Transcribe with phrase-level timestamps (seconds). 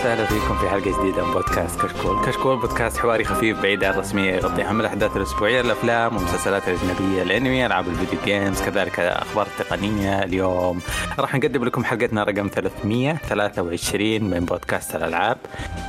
[0.00, 4.32] وسهلا فيكم في حلقة جديدة من بودكاست كشكول، كشكول بودكاست حواري خفيف بعيد عن الرسمية
[4.32, 10.80] يغطي أهم الأحداث الأسبوعية الأفلام والمسلسلات الأجنبية، الأنمي، ألعاب الفيديو games، كذلك أخبار التقنية، اليوم
[11.18, 15.36] راح نقدم لكم حلقتنا رقم 323 من بودكاست الألعاب.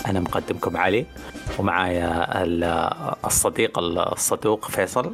[0.08, 1.06] أنا مقدمكم علي
[1.60, 2.28] ومعايا
[3.26, 5.14] الصديق الصدوق فيصل.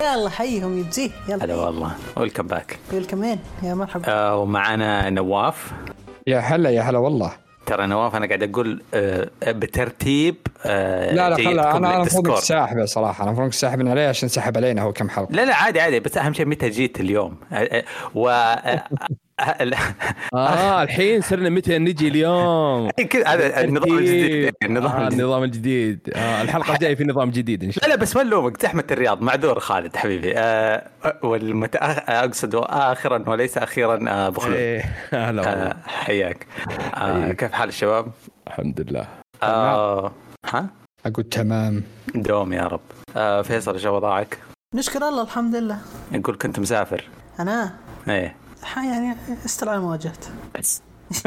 [0.00, 1.44] يلا حيهم يجزيه يلا.
[1.44, 1.92] هلا والله.
[2.16, 3.24] welcome back welcome
[3.62, 4.04] يا مرحبا.
[4.08, 5.72] آه ومعنا نواف.
[6.26, 7.41] يا هلا يا هلا والله.
[7.66, 13.22] ترى نواف أنا قاعد أقول آه، بترتيب آه، لا لا خلا أنا المفروض ساحبه صراحة
[13.22, 15.32] أنا المفروض ساحبين عليه عشان سحب علينا هو كم حلقة.
[15.32, 17.36] لا لا عادي عادي بس أهم شيء متى جيت اليوم.
[17.52, 18.54] آه، و
[20.34, 20.82] آه.
[20.82, 22.90] الحين صرنا متى نجي اليوم؟
[23.26, 26.10] هذا النظام الجديد النظام آه النظام الجديد.
[26.14, 29.22] آه الحلقة الجاية في نظام جديد إن شاء الله لا بس ما نلومك زحمة الرياض
[29.22, 30.32] معذور خالد حبيبي.
[30.36, 30.88] آه
[31.22, 31.76] والمت...
[31.76, 36.46] أقصد اخرا وليس أخيرا آه أبو خلود إيه، هلا آه حياك.
[36.94, 38.06] آه كيف حال الشباب؟
[38.46, 39.06] الحمد لله.
[39.42, 40.12] آه
[40.52, 40.66] ها؟
[41.06, 41.82] أقول تمام.
[42.14, 42.80] دوم يا رب.
[43.16, 44.38] آه فيصل إيش وضعك؟
[44.74, 45.78] نشكر الله الحمد لله.
[46.12, 47.04] نقول كنت مسافر.
[47.40, 47.72] أنا؟
[48.08, 48.41] إيه.
[48.76, 50.26] يعني استر على المواجهات
[50.58, 50.82] بس.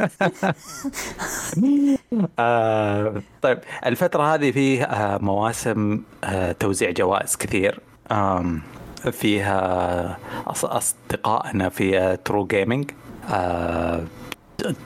[2.39, 7.80] آه طيب الفترة هذه فيه آه مواسم آه توزيع جوائز كثير.
[9.11, 12.91] فيها أصدقائنا في ترو جيمنج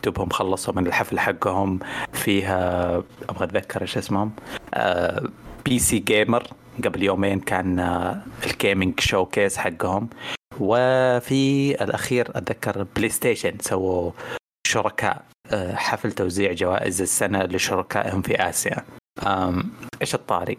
[0.03, 1.80] دوبهم خلصوا من الحفل حقهم.
[2.14, 2.94] فيها
[3.30, 4.31] أبغى أتذكر إيش اسمهم.
[5.66, 6.47] بي سي جيمر
[6.86, 7.80] قبل يومين كان
[8.45, 10.09] ال gaming showcase حقهم.
[10.59, 14.11] وفي الأخير أتذكر بلاي ستيشن سووا
[14.67, 18.83] شركاء آه، حفل توزيع جوائز السنة لشركائهم في آسيا.
[20.02, 20.58] إيش الطاري؟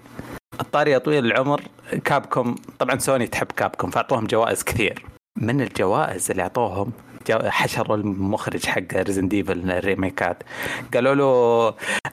[0.60, 1.62] الطاري يا طويل العمر
[2.04, 5.04] كابكم طبعا سوني تحب كابكم فأعطوهم جوائز كثير.
[5.38, 6.92] من الجوائز اللي أعطوهم
[7.30, 10.42] حشروا المخرج حق ريزدنت ايفل ال remakeات.
[10.94, 11.24] قالوا له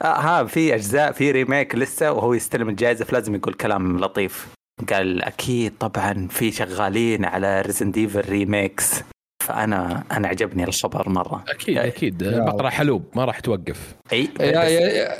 [0.02, 4.57] آه ها في أجزاء في remake لسه وهو يستلم الجائزة فلازم يقول كلام لطيف.
[4.92, 9.02] قال أكيد طبعا في شغالين على ريزدنت ايفل remakes
[9.46, 11.44] فأنا أنا عجبني الخبر مرة.
[11.48, 12.24] أكيد يعني أكيد.
[12.24, 13.94] بقره حلوب ما راح توقف.
[14.12, 14.28] أي.
[14.40, 14.62] يا,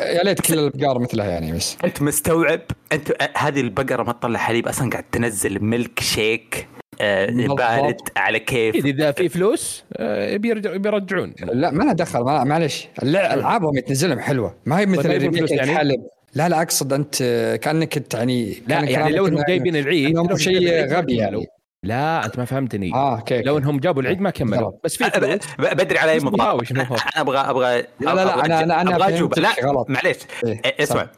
[0.04, 1.76] يا ليت كل البقار مثلها يعني بس.
[1.84, 2.60] أنت مستوعب؟
[2.92, 6.68] أنت هذه البقرة ما تطلع حليب أصلا قاعد تنزل ميلك شيك
[7.00, 8.74] آه بارد على كيف.
[8.84, 14.54] إذا في فلوس آه بيرجعون لا ما لها دخل معلش ألعابهم يتنزلهم حلوة.
[14.66, 16.00] ما هي مثل طيب، ال remake يعني؟ حلب
[16.34, 17.16] لا لا أقصد أنت
[17.62, 21.46] كأنك انت يعني لا يعني لو انهم جايبين العيد انهم شيء غبي يعني.
[21.82, 22.94] لا أنت ما فهمتني.
[22.94, 23.42] آه أوكي.
[23.42, 24.72] لو إنهم جابوا العيد ما كملوا.
[24.84, 26.86] بس في بدري على اي مطار أنا
[27.16, 30.16] أبغى أبغى لا لا لا أنا أنا أنا أبغى لا معليش.
[30.44, 31.08] إيه، اسمع.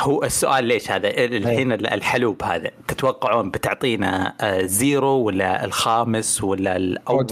[0.00, 7.26] هو السؤال ليش هذا؟ الحين الحلوب هذا تتوقعون بتعطينا آه، zero ولا الخامس ولا الأول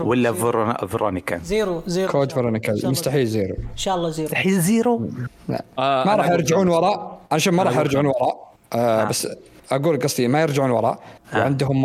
[0.00, 0.32] ولا
[0.86, 2.12] فيرونيكا؟ zero zero.
[2.12, 3.54] كود فيرونيكا مستحيل zero.
[3.54, 4.26] إن شاء الله zero.
[4.28, 5.10] مستحيل zero؟
[5.48, 5.64] لا.
[5.78, 7.20] آه ما راح يرجعون وراء.
[7.32, 8.52] عشان ما راح يرجعون وراء.
[8.72, 9.04] آه, آه.
[9.04, 9.28] بس
[9.72, 10.98] أقول قصدي ما يرجعون وراء.
[11.36, 11.84] وعندهم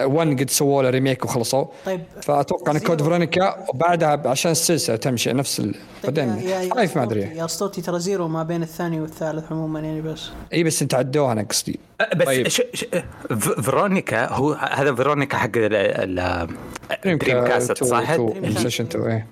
[0.00, 5.32] ون قد سووا له ريميك وخلصوا طيب فأتوقع إن كود فرونيكا وبعدها عشان السلسلة تمشي
[5.32, 6.42] نفس طيب بعدين
[6.74, 7.20] خايف ما أدري.
[7.20, 10.30] يا اسطوتي ترى زيرو ما بين الثاني والثالث عموما يعني بس.
[10.52, 11.80] إي بس أنت عدوها أنا قصدي.
[12.16, 12.48] بس طيب.
[12.48, 12.62] ش...
[12.74, 12.84] ش...
[13.62, 16.48] فيرونيكا هو هذا فيرونيكا حق ال
[17.04, 18.10] دريم كاست صح؟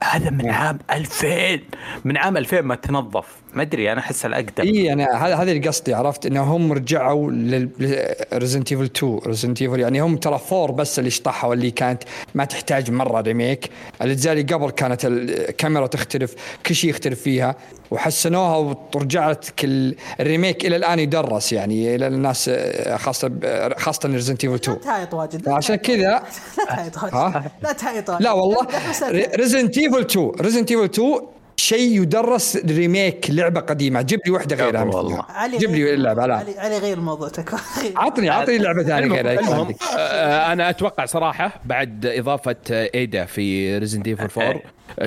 [0.04, 1.58] هذا من عام 2000
[2.04, 3.26] من عام 2000 ما تنظف.
[3.54, 4.64] ما أدري أنا أحس الأقدم.
[4.64, 5.04] إي أنا
[5.42, 10.70] هذا اللي قصدي عرفت؟ إنهم رجعوا لريزنت ايفل 2 ريزنت ايفل يعني هم ترى فور
[10.70, 12.02] بس اللي شطحوا اللي كانت
[12.34, 13.70] ما تحتاج مرة remake.
[14.02, 16.34] الاجزاء اللي قبل كانت الكاميرا تختلف
[16.66, 17.56] كل شيء يختلف فيها.
[17.90, 22.50] وحسنوها ورجعت كل ال remake إلى الآن يدرس يعني إلى الناس
[22.96, 23.30] خاصة
[23.78, 26.22] خاصة ريزدنت ايفل 2 لا تهايط واجد عشان كذا لا
[26.88, 27.42] تهايط واجد.
[27.62, 28.66] لا تهايط لا والله.
[29.36, 31.20] ريزدنت ايفل 2 ريزدنت ايفل 2
[31.60, 34.02] شيء يدرس remake لعبة قديمة.
[34.02, 35.24] جيب لي واحدة غيرها والله
[35.58, 36.36] جيب لي اللعبة لا.
[36.36, 37.30] علي, علي غير الموضوع
[37.96, 39.68] عطني عطني لعبه ثانية غيرها
[39.98, 44.62] آه، أنا أتوقع صراحة بعد إضافة إيدا في ريزدنت ايفل 4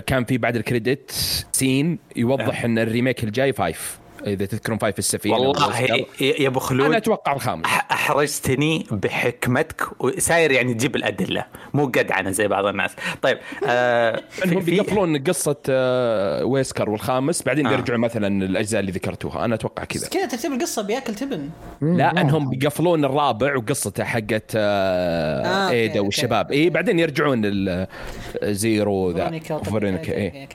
[0.08, 1.12] كان في بعد ال credit
[1.52, 4.01] scene يوضح إن ال remake الجاي five.
[4.28, 5.80] إذا تذكرون five السفينة والله
[6.22, 7.66] يا أبو خلود أنا أتوقع الخامس.
[7.66, 12.92] أحرجتني بحكمتك وساير يعني تجيب الأدلة مو قدعنه زي بعض الناس.
[13.22, 13.38] طيب
[13.68, 17.70] آه أنهم بيقفلون قصة آه ويسكر والخامس بعدين آه.
[17.70, 19.46] بيرجعوا مثلا الأجزاء اللي ذكرتوها.
[19.46, 20.08] أنا أتوقع كذا.
[20.08, 21.50] كذا ترتيب القصة بياكل تبن.
[21.82, 26.52] لا أنهم بيقفلون الرابع وقصته حقت آه آه إيدا والشباب.
[26.52, 27.42] اي بعدين يرجعون
[28.44, 30.48] ال Zero ذا Veronica اي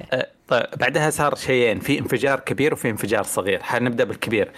[0.48, 3.62] طيب بعدها صار شيئين في انفجار كبير وفي انفجار صغير.
[3.62, 4.50] حنبدا بالكبير.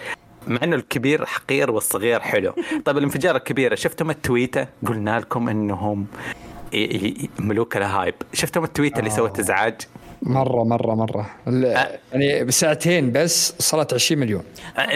[0.47, 2.53] مع انه الكبير حقير والصغير حلو.
[2.85, 6.07] طيب الانفجار الكبير شفتم التويتة؟ قلنا لكم إنهم
[7.39, 9.81] ملوك ال hype شفتم التويتة اللي سوت إزعاج؟
[10.21, 11.29] مرة مرة مرة.
[11.47, 11.99] أه.
[12.13, 14.43] يعني بساعتين بس صارت 20 مليون.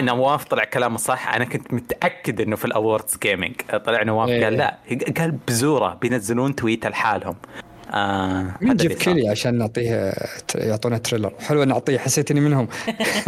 [0.00, 1.34] نواف طلع كلامه صح.
[1.34, 3.54] أنا كنت متأكد إنه في ال awards gaming
[3.86, 4.44] طلع نواف إيه.
[4.44, 4.78] قال لا.
[5.18, 7.34] قال بزورة بينزلون تويت لحالهم.
[7.94, 8.92] آه من Geoff.
[8.92, 10.12] Keighley عشان نعطيه
[10.54, 12.68] يعطونا trailer؟ حلو نعطيه حسيت إني منهم.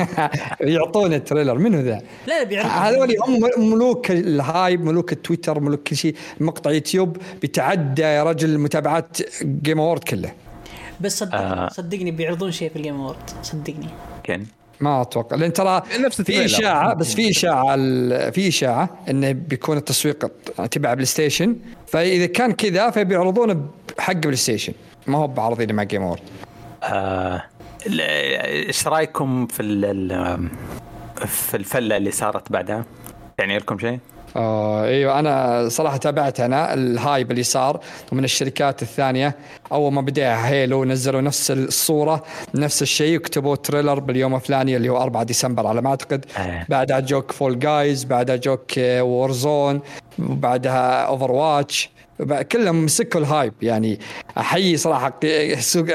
[0.60, 5.82] يعطونا trailer منو ذا؟ لا لا بيعرض هذول هم ملوك ال hype ملوك التويتر ملوك
[5.82, 10.32] كل شيء مقطع يوتيوب بيتعدى يا رجل متابعات Game Award كله.
[11.00, 11.68] بس صدقني آه.
[11.68, 13.88] صدقني بيعرضون شيء في ال Game Award صدقني.
[14.24, 14.46] كان
[14.80, 16.44] ما أتوقع لأن ترى نفس في.
[16.44, 20.26] إشاعة بس في إشاعة ال- في إشاعة إنه بيكون التسويق
[20.70, 21.56] تبع بلاي ستيشن
[21.86, 23.60] فإذا كان كذا فبيعرضونه
[23.98, 24.72] بحق بلاي ستيشن
[25.06, 26.20] ما هو بعرضينه مع Game Award
[26.82, 27.42] آه
[27.86, 28.00] ال-
[28.66, 29.62] إيش رأيكم في
[31.26, 32.84] في الفلة اللي صارت بعدها؟
[33.38, 33.98] يعني لكم شيء؟
[34.36, 37.80] آه إيوه أنا صراحة تابعت أنا ال hype اللي صار
[38.12, 39.36] ومن الشركات الثانية.
[39.72, 42.22] أول ما بدأ Halo نزلوا نفس الصورة
[42.54, 46.24] نفس الشيء وكتبوا trailer باليوم الفلاني اللي هو 4 ديسمبر على ما أعتقد.
[46.38, 46.66] آه.
[46.68, 49.80] بعدها جوك Fall Guys بعدها جوك Warzone
[50.18, 51.90] وبعدها Overwatch
[52.52, 54.00] كلهم مسكوا ال hype يعني
[54.38, 55.20] احيي صراحة
[55.58, 55.86] سوق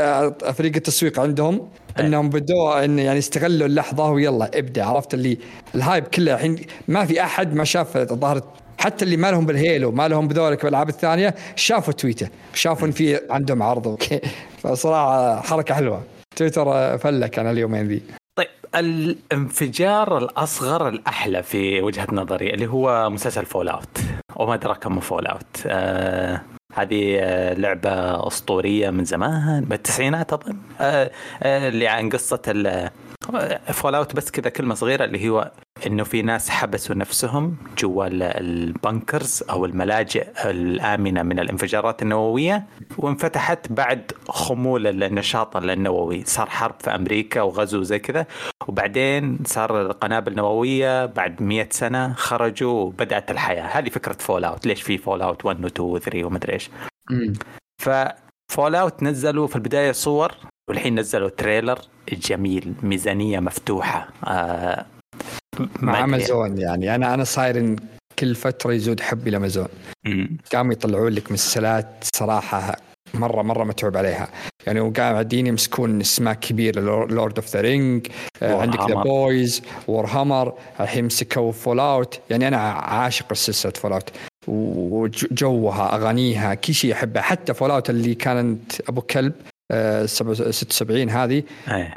[0.51, 1.67] فريق التسويق عندهم.
[1.99, 5.37] انهم بدوا إن يعني استغلوا اللحظة ويلا ابدأ عرفت اللي
[5.75, 8.41] ال hype كله الحين ما في أحد ما شاف الظاهر
[8.77, 12.91] حتى اللي ما لهم بال Halo ما لهم بذولك بالألعاب الثانية شافوا تويته شافوا إن
[12.91, 13.87] في عندهم عرض.
[13.87, 14.21] okay
[14.63, 16.03] فصراحة حركة حلوة.
[16.35, 18.01] تويتر فلك أنا اليومين ذي.
[18.35, 23.97] طيب الانفجار الأصغر الأحلى في وجهة نظري اللي هو مسلسل Fallout
[24.35, 26.41] وما أدراك ما Fallout آه
[26.73, 30.57] هذه آه، لعبة أسطورية من زمان بالتسعينات أظن.
[30.79, 31.11] آه
[31.43, 32.41] آه اللي عن قصة
[33.73, 35.51] Fallout بس كذا كلمة صغيرة اللي هو
[35.87, 42.63] إنه في ناس حبسوا نفسهم جوا ال- ال bunkers أو الملاجئ الآمنة من الانفجارات النووية
[42.97, 46.23] وانفتحت بعد خمول النشاط النووي.
[46.25, 48.25] صار حرب في أمريكا وغزو زي كذا.
[48.67, 53.63] وبعدين صار القنابل النوويه بعد مئة سنة خرجوا وبدأت الحياة.
[53.63, 56.69] هذه فكرة Fallout ليش في Fallout 1 و 2 و 3 ومدري إيش.
[58.51, 60.31] ف Fallout نزلوا في البداية صور
[60.69, 61.79] والحين نزلوا trailer
[62.11, 64.85] جميل ميزانية مفتوحة آه
[65.81, 66.03] مع.
[66.03, 67.75] امازون يعني أنا أنا صاير إن
[68.19, 69.67] كل فترة يزود حبي لأمازون.
[70.53, 72.75] قاموا يطلعون لك مسلسلات صراحة
[73.13, 74.29] مره مرة متعوب عليها
[74.67, 78.07] يعني وقاعدين يمسكون اسماء كبيره Lord of the Ring
[78.41, 78.95] عندك The.
[78.95, 84.09] Boys Warhammer الحين مسكوا Fallout يعني أنا عاشق سلسله Fallout
[84.47, 89.33] وجوها أغانيها كل شيء احبه حتى Fallout اللي كانت أبو كلب
[89.71, 91.93] آه، 76 هذه أيه.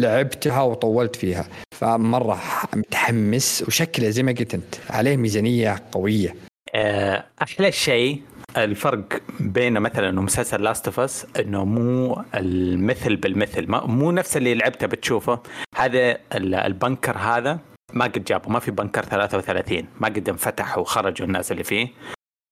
[0.00, 1.48] لعبتها وطولت فيها.
[1.78, 2.40] فمرة
[2.74, 6.34] متحمس وشكله زي ما قلت أنت عليه ميزانية قوية.
[6.74, 8.22] آه، أحلى شيء
[8.56, 9.04] الفرق
[9.40, 15.40] بين مثلا ومسلسل Last of Us إنه مو المثل بالمثل مو نفس اللي لعبته بتشوفه.
[15.76, 17.58] هذا ال- ال bunker هذا
[17.92, 21.88] ما قد جابه ما في bunker 33 ما قد انفتح وخرجوا الناس اللي فيه.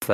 [0.05, 0.13] ف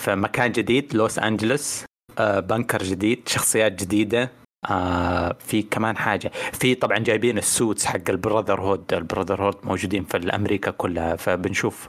[0.00, 1.84] فمكان جديد لوس أنجلوس
[2.18, 4.30] آه، bunker جديد شخصيات جديدة
[4.70, 6.30] آه في كمان حاجة.
[6.52, 11.88] في طبعا جايبين ال suits حق ال Brotherhood ال Brotherhood موجودين في أمريكا كلها فبنشوف.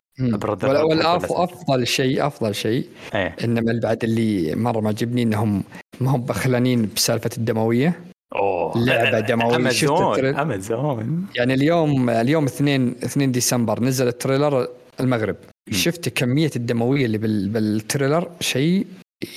[1.43, 3.35] أفضل شيء أفضل شيء إيه.
[3.43, 5.63] إنما بعد اللي مرة معجبني انهم
[6.01, 7.99] ما هم بخلانين بسالفة الدموية.
[8.35, 9.69] أوه لعبة دموية.
[9.69, 11.27] شفت أمازون أمازون.
[11.35, 14.67] يعني اليوم اليوم 2 2 ديسمبر نزل ال trailer
[14.99, 15.35] المغرب.
[15.71, 18.87] شفت كمية الدموية اللي بال- بال trailer؟ شيء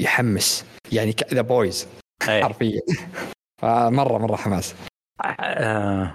[0.01, 0.65] يحمس.
[0.93, 1.87] يعني The Boys
[2.29, 2.43] إيه.
[2.43, 2.81] حرفيا.
[3.63, 4.75] فمرة مرة حماس.
[5.41, 6.15] آه،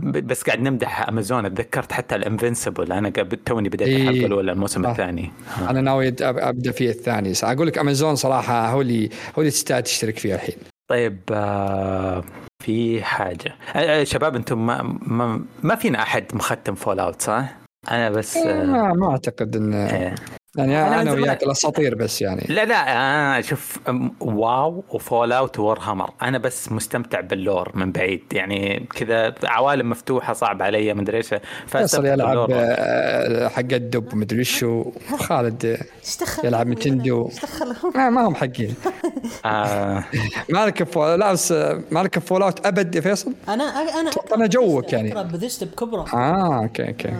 [0.00, 1.46] بس قاعد نمدح أمازون.
[1.46, 3.96] اتذكرت حتى ال Invincible أنا قبل توني بديت إيه.
[4.08, 4.90] الحلقة الاولى الموسم آه.
[4.90, 5.32] الثاني؟
[5.62, 5.70] آه.
[5.70, 7.32] أنا ناوي أبدأ فيه الثاني.
[7.42, 10.56] أقول لك أمازون صراحة هو اللي هو اللي تستاهل تشترك فيه الحين.
[10.88, 12.24] طيب آه،
[12.62, 17.56] في حاجة آه، آه، شباب أنتم ما, ما, ما فينا أحد مختم Fallout صح؟
[17.90, 20.14] أنا بس ما, ما أعتقد إن إيه.
[20.56, 22.46] يعني أنا أنا, زمان- وياك الأساطير بس يعني.
[22.48, 23.78] لا لا أنا شوف
[24.20, 28.22] WoW و Fallout Warhammer أنا بس مستمتع بال lore من بعيد.
[28.32, 31.34] يعني كذا عوالم مفتوحة صعب علي مدري إيش.
[31.66, 32.48] فيصل يلعب.
[32.52, 34.44] آه، حق الدب مدري
[35.18, 38.74] خالد آه، إيش دخل؟ يلعب Nintendo إيش دخلهم ما, ما هم حقين.
[39.44, 40.04] آه.
[40.50, 45.24] مالك Fall لا بس آه، مالك Fallout أبد يا فيصل؟ أنا أنا أنا جوك يعني.
[45.24, 46.06] بذست بكبرة.
[46.14, 47.12] آه okay okay.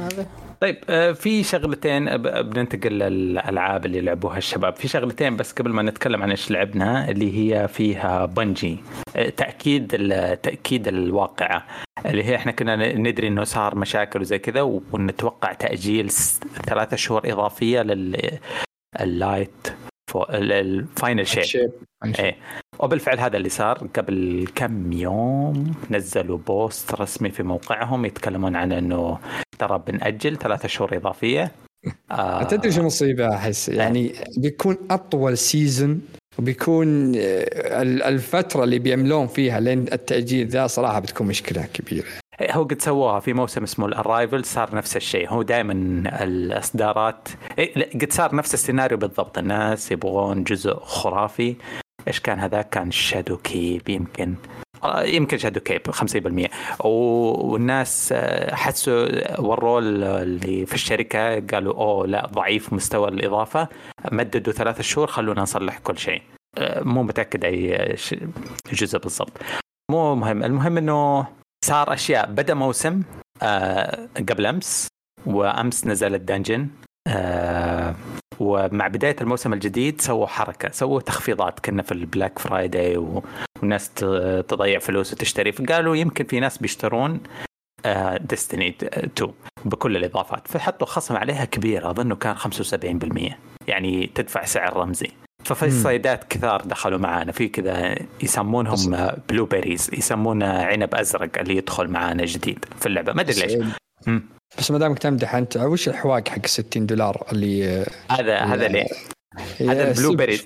[0.64, 4.76] طيب آه، في شغلتين بننتقل للألعاب اللي لعبوها الشباب.
[4.76, 8.78] في شغلتين بس قبل ما نتكلم عن إيش لعبنا اللي هي فيها Bungie.
[9.16, 9.87] آه، تأكيد
[10.42, 11.66] تأكيد الواقعه
[12.06, 16.11] اللي هي إحنا كنا ندري إنه صار مشاكل وزي كذا ونتوقع تأجيل
[16.66, 18.38] ثلاثة شهور إضافية لل
[19.00, 19.68] ال Light
[20.30, 21.70] ال Final Shape
[22.18, 22.37] إيه.
[22.78, 23.78] وبالفعل هذا اللي صار.
[23.96, 29.18] قبل كم يوم نزلوا post رسمي في موقعهم يتكلمون عن إنه
[29.58, 31.52] ترى بنأجل ثلاثة شهور إضافية.
[32.11, 33.68] آه تدري شو المصيبه أحس.
[33.68, 36.00] يعني بيكون أطول season
[36.38, 42.06] وبيكون آه، الفترة اللي بيملون فيها لين التأجيل ذا صراحة بتكون مشكلة كبيرة.
[42.06, 45.28] إيه، هو قد سووها في موسم اسمه ال Arrival صار نفس الشيء.
[45.28, 45.72] هو دائما
[46.22, 49.38] الإصدارات إيه قد صار نفس السيناريو بالضبط.
[49.38, 51.56] الناس يبغون جزء خرافي.
[52.08, 54.34] إيش كان هذا كان Shadowkeep يمكن.
[54.84, 56.50] آه، يمكن Shadowkeep 50%
[56.80, 63.68] والناس آه، حسوا وروه اللي في الشركة قالوا أوه لا ضعيف مستوى الإضافة.
[64.12, 66.22] مددوا ثلاثة شهور خلونا نصلح كل شيء.
[66.58, 67.96] آه، مو متأكد أي
[68.72, 69.32] جزء بالضبط.
[69.90, 70.42] مو مهم.
[70.42, 71.26] المهم إنه
[71.64, 73.02] صار أشياء بدا موسم
[74.28, 74.87] قبل أمس
[75.26, 76.68] وأمس نزل ال dungeon
[78.40, 83.90] ومع بداية الموسم الجديد سووا حركة سووا تخفيضات كنا في ال Black Friday والناس
[84.49, 87.21] تضيع فلوس وتشتري فقالوا يمكن في ناس بيشترون
[88.20, 89.33] Destiny آه، 2
[89.64, 93.35] بكل الإضافات فحطوا خصم عليها كبير أظنه كان 75%
[93.68, 95.11] يعني تدفع سعر رمزي.
[95.44, 97.32] ففي صيدات كثار دخلوا معانا.
[97.32, 103.12] في كذا يسمونهم blueberries يسمونه عنب أزرق اللي يدخل معانا جديد في اللعبة.
[103.12, 103.66] ما أدري ليش.
[104.58, 108.86] بس ما دامك تمدح أنت وش الحواق حق 60 دولار اللي هذا هذا ليه؟
[109.60, 110.44] هذا ال blueberries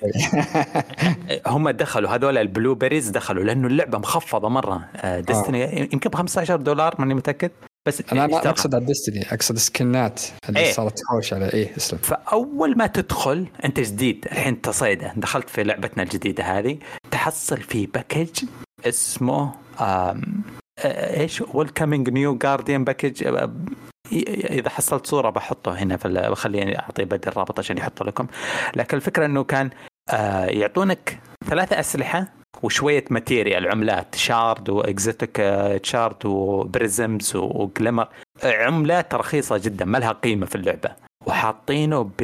[1.47, 4.89] هم دخلوا هذول ال blueberries دخلوا لأنه اللعبة مخفضة مرة.
[5.05, 5.87] Destiny آه.
[5.93, 7.51] يمكن ب 15 دولار ماني متأكد.
[7.87, 11.99] بس أنا ما أقصد على Destiny أقصد سكنات اللي إيه؟ صارت تحوش على إيه اسلم
[11.99, 16.77] فأول ما تدخل أنت جديد الحين تصيده دخلت في لعبتنا الجديدة هذه
[17.11, 18.45] تحصل في package
[18.85, 19.53] اسمه
[20.85, 23.45] إيش؟ Welcoming New Guardian package
[24.11, 28.27] إذا حصلت صورة بحطه هنا في خليني أعطي بدل الرابط عشان يحطه لكم.
[28.75, 29.69] لكن الفكرة إنه كان
[30.09, 31.19] آه، يعطونك
[31.49, 35.41] ثلاثة أسلحة وشوية material عملات shard و exotic
[35.83, 38.07] shard و prisms و glimmer
[38.43, 40.89] عملات رخيصة جدا ما لها قيمة في اللعبة.
[41.25, 42.23] وحاطينه ب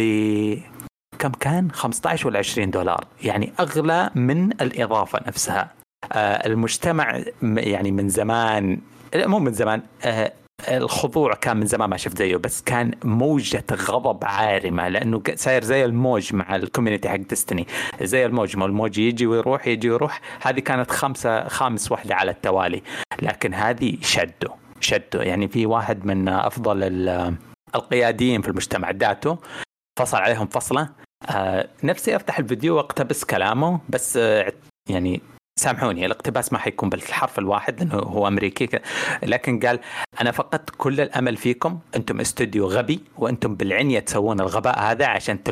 [1.19, 3.05] كم كان؟ 15 ولا 20 دولار.
[3.23, 5.71] يعني أغلى من الإضافة نفسها.
[6.11, 8.79] آه، المجتمع يعني من زمان
[9.15, 10.33] مو من زمان آه،
[10.71, 15.85] الخضوع كان من زمان ما شفت زيه بس كان موجة غضب عارمة لأنه صاير زي
[15.85, 17.67] الموج مع ال community حق Destiny
[18.01, 20.21] زي الموج ما الموج يجي ويروح يجي ويروح.
[20.41, 22.81] هذه كانت خمسة خامس واحدة على التوالي.
[23.21, 25.23] لكن هذه شدوا شدوا.
[25.23, 27.09] يعني في واحد من أفضل
[27.75, 29.37] القياديين في المجتمع داتو
[29.99, 30.89] فصل عليهم فصلة.
[31.29, 34.53] آه نفسي أفتح الفيديو وأقتبس كلامه بس آه
[34.89, 35.21] يعني
[35.59, 38.69] سامحوني الاقتباس ما حيكون بالحرف الواحد لأنه هو أمريكي
[39.23, 39.79] لكن قال
[40.21, 45.43] أنا فقدت كل الأمل فيكم أنتم استوديو غبي وأنتم بالعنيه تسوون الغباء هذا عشان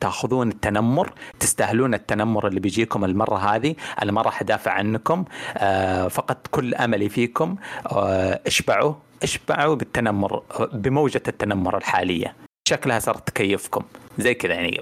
[0.00, 5.24] تأخذون التنمر تستاهلون التنمر اللي بيجيكم المرة هذه أنا ما راح أدافع عنكم
[5.56, 12.34] آه، فقدت كل أملي فيكم آه، اشبعوا اشبعوا بالتنمر بموجة التنمر الحالية.
[12.68, 13.82] شكلها صارت تكيفكم
[14.18, 14.80] زي كذا يعني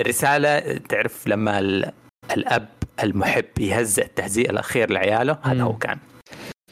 [0.00, 1.58] رسالة تعرف لما
[2.36, 5.98] الأب المحب يهزئ التهزيء الأخير لعياله هذا هو كان.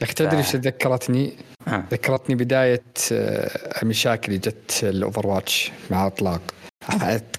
[0.03, 1.33] لك تدري إيش ذكرتني؟
[1.69, 1.85] آه.
[1.91, 6.41] ذكرتني بداية آه، المشاكل اللي جت الاوفر واتش مع إطلاق.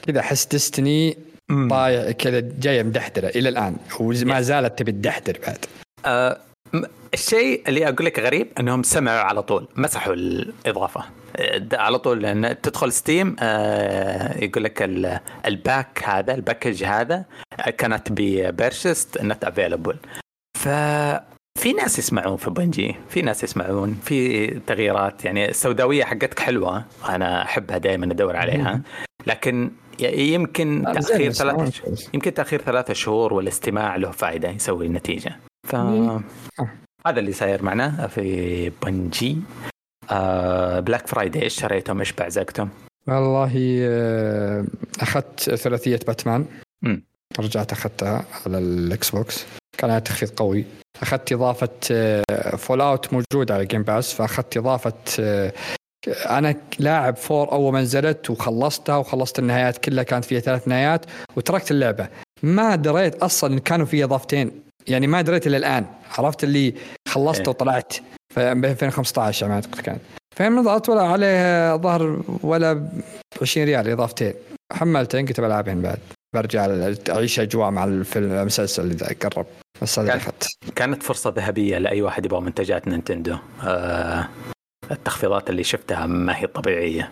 [0.08, 1.18] كذا أحس Destiny
[1.70, 5.66] طايع كذا جاية مدحدرة إلى الآن وما زالت تبي تدحدر بعد.
[6.06, 6.38] آه
[7.14, 11.04] الشيء اللي أقول لك غريب إنهم سمعوا على طول مسحوا الإضافة.
[11.74, 14.82] على طول لأن تدخل Steam آه، يقول لك
[15.46, 17.26] ال pack هذا ال package هذا
[17.78, 19.98] كانت ب purchase not available
[20.58, 20.68] ف
[21.58, 25.26] في ناس يسمعون في Bungie في ناس يسمعون في تغييرات.
[25.26, 28.82] يعني السوداوية حقتك حلوة أنا أحبها دائما أدور عليها.
[29.28, 31.72] لكن يمكن تأخير ثلاثة
[32.14, 35.36] يمكن تأخير ثلاثة شهور والاستماع له فائده يسوي النتيجه
[35.68, 35.76] ف
[37.08, 39.38] هذا اللي صاير معنا في Bungie.
[40.12, 42.70] آه Black Friday إيش شريتم إيش بعزقتم؟
[43.08, 44.66] والله آه،
[45.02, 46.46] أخذت ثلاثية باتمان.
[46.82, 46.98] م.
[47.40, 49.46] رجعت أخذتها على ال Xbox
[49.78, 50.66] كان تخفيض قوي.
[51.02, 51.70] أخذت إضافة
[52.58, 55.54] Fall آه، out موجود على Game Pass فأخذت إضافة آه،
[56.30, 61.72] أنا لاعب فور أول ما نزلت وخلصتها وخلصت النهايات كلها كانت فيها ثلاث نهايات وتركت
[61.72, 62.08] اللعبة.
[62.44, 64.52] ما دريت أصلا إن كانوا في إضافتين.
[64.88, 65.86] يعني ما دريت الا الآن.
[66.18, 66.74] عرفت اللي
[67.18, 67.50] خلصت إيه.
[67.50, 67.94] وطلعت
[68.38, 70.02] ب 2015 ما أعتقد كانت
[70.36, 72.90] فهم نضغط ولا عليه ظهر ولا
[73.42, 74.34] 20 ريال إضافتين.
[74.74, 76.00] حملتين قلت بلعبين بعد.
[76.36, 76.68] برجع
[77.10, 79.46] أعيش أجواء مع الفيلم المسلسل اذا قرب.
[79.82, 83.38] بس اخذت كانت فرصة ذهبية لأي واحد يبغى منتجات Nintendo.
[83.64, 84.28] آه
[84.92, 87.12] التخفيضات اللي شفتها ما هي طبيعية.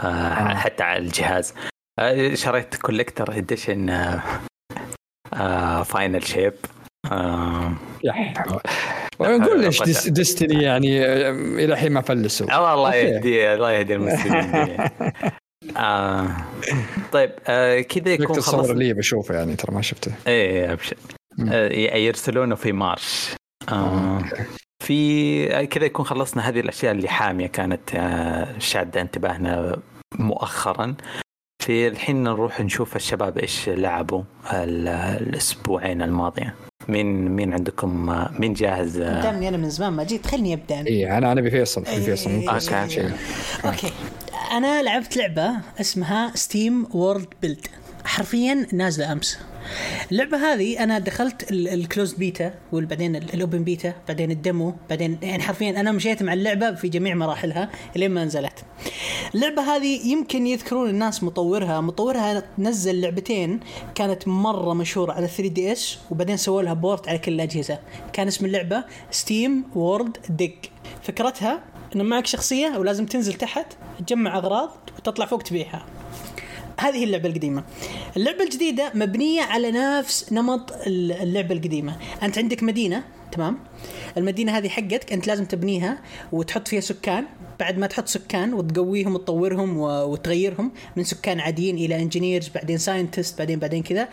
[0.00, 0.54] آه, آه.
[0.54, 1.54] حتى على الجهاز.
[1.98, 4.20] آه، شريت collector edition
[5.84, 6.54] Final Shape
[9.28, 11.04] نقول ليش Destiny يعني
[11.64, 12.74] إلى الحين ما فلسوا.
[12.74, 14.76] الله يهدي الله يهدي المسلمين
[15.76, 16.36] آه.
[17.12, 20.96] طيب آه كذا يكون خلص الصور اللي بشوفه يعني ترى ما شفته إيه أبشر.
[21.52, 23.34] آه يرسلونه في March
[23.68, 24.22] آه
[24.84, 29.82] في كذا يكون خلصنا هذه الأشياء اللي حامية كانت آه شادة انتباهنا
[30.18, 30.94] مؤخرا.
[31.62, 36.54] في الحين نروح نشوف الشباب إيش لعبوا الأسبوعين الماضيه
[36.88, 41.32] مين مين عندكم مين جاهز؟ دامني أنا من زمان ما جيت خلني أبدأ اي أنا
[41.32, 43.10] أنا بفيصل بفيصل إيه أوكي
[43.64, 43.92] أوكي.
[44.52, 47.66] أنا لعبت لعبة اسمها SteamWorld Build
[48.04, 49.38] حرفيا نازلة أمس.
[50.12, 55.18] اللعبة هذه أنا دخلت ال closed beta وبعدين ال open beta بعدين ال demo بعدين
[55.22, 58.64] يعني حرفيا أنا مشيت مع اللعبة في جميع مراحلها لين ما نزلت.
[59.34, 63.60] اللعبة هذه يمكن يذكرون الناس مطورها مطورها نزل لعبتين
[63.94, 67.78] كانت مرة مشهورة على 3 DS وبعدين سووا لها port على كل الأجهزة.
[68.12, 70.54] كان اسم اللعبة SteamWorld Dig
[71.02, 71.62] فكرتها
[71.94, 73.66] إنه معك شخصية ولازم تنزل تحت
[74.06, 75.86] تجمع أغراض وتطلع فوق تبيعها.
[76.82, 77.64] هذه اللعبة القديمة.
[78.16, 81.96] اللعبة الجديدة مبنية على نفس نمط اللعبة القديمة.
[82.22, 83.58] أنت عندك مدينة تمام؟
[84.16, 85.98] المدينة هذه حقتك أنت لازم تبنيها
[86.32, 87.24] وتحط فيها سكان.
[87.60, 93.58] بعد ما تحط سكان وتقويهم وتطورهم وتغيرهم من سكان عاديين إلى engineers بعدين scientist بعدين
[93.58, 94.08] بعدين كذا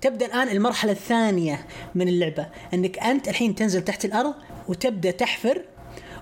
[0.00, 2.46] تبدأ الآن المرحلة الثانية من اللعبة.
[2.74, 4.34] أنك أنت الحين تنزل تحت الأرض
[4.68, 5.62] وتبدأ تحفر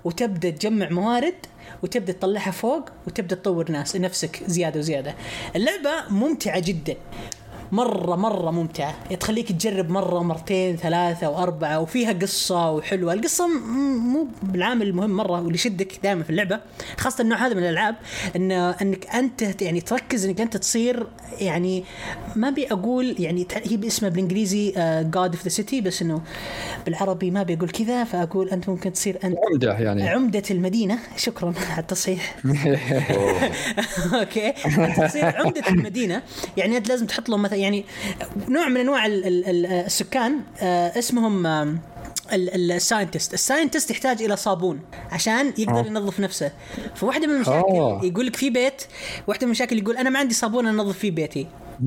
[0.04, 1.34] وتبدأ تجمع موارد
[1.82, 5.14] وتبدأ تطلعها فوق وتبدأ تطور ناس نفسك زيادة وزيادة.
[5.56, 6.96] اللعبة ممتعة جدا.
[7.72, 8.94] مرة مرة ممتعة.
[9.20, 13.12] تخليك تجرب مرة مرتين ثلاثة وأربعة وفيها قصة وحلوة.
[13.12, 13.48] القصة
[13.98, 16.60] مو بالعامل المهم مرة واللي يشدك دائما في اللعبة
[16.98, 17.96] خاصة النوع هذا من الألعاب
[18.36, 21.06] إن أنك أنت يعني تركز إنك أنت تصير
[21.40, 21.84] يعني
[22.36, 24.70] ما أبي أقول يعني هي باسمها بالإنجليزي
[25.02, 26.20] God of the city بس إنه
[26.84, 29.36] بالعربي ما أبي أقول كذا فأقول أنت ممكن تصير أنت.
[29.52, 30.08] عمدة يعني.
[30.08, 30.98] عمدة المدينة.
[31.16, 32.36] شكرا على التصحيح.
[34.20, 34.48] أوكي.
[34.48, 36.22] أنت تصير عمدة المدينة.
[36.56, 37.84] يعني أنت لازم تحط لهم مثلا يعني
[38.48, 41.46] نوع من أنواع السكان آه، اسمهم
[42.32, 45.86] ال scientist ال scientist يحتاج إلى صابون عشان يقدر أوه.
[45.86, 46.52] ينظف نفسه
[46.94, 48.04] فواحدة من المشاكل أوه.
[48.04, 48.82] يقول لك في بيت
[49.26, 51.46] واحدة من المشاكل يقول أنا ما عندي صابون أنظف فيه بيتي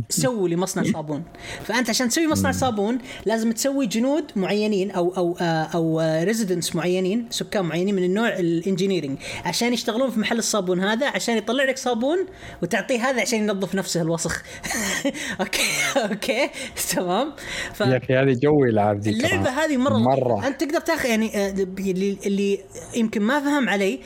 [0.10, 1.24] سووا لي مصنع صابون.
[1.64, 7.28] فأنت عشان تسوي مصنع صابون لازم تسوي جنود معينين أو أو آه، أو residents معينين
[7.30, 11.78] سكان معينين من النوع ال engineering عشان يشتغلون في محل الصابون هذا عشان يطلع لك
[11.78, 12.18] صابون
[12.64, 14.44] وتعطيه هذا عشان ينظف نفسه الوسخ.
[15.42, 15.62] أوكي
[15.98, 16.50] أوكي
[16.90, 17.34] تمام؟
[17.74, 17.82] ف...
[17.82, 20.48] يا أخي هذه جوي ألعاب ذي اللعبة هذه مرة مرة.
[20.48, 22.60] أنت تقدر تاخذ يعني آه، اللي اللي
[22.96, 24.00] يمكن ما فهم علي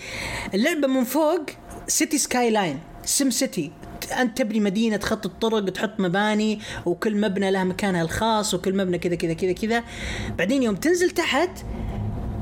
[0.54, 1.46] اللعبة من فوق
[1.88, 3.72] سيتي سكاي لاين سم سيتي
[4.06, 9.16] انت تبني مدينة تخطط طرق تحط مباني وكل مبنى له مكانها الخاص وكل مبنى كذا
[9.16, 9.84] كذا كذا كذا.
[10.38, 11.50] بعدين يوم تنزل تحت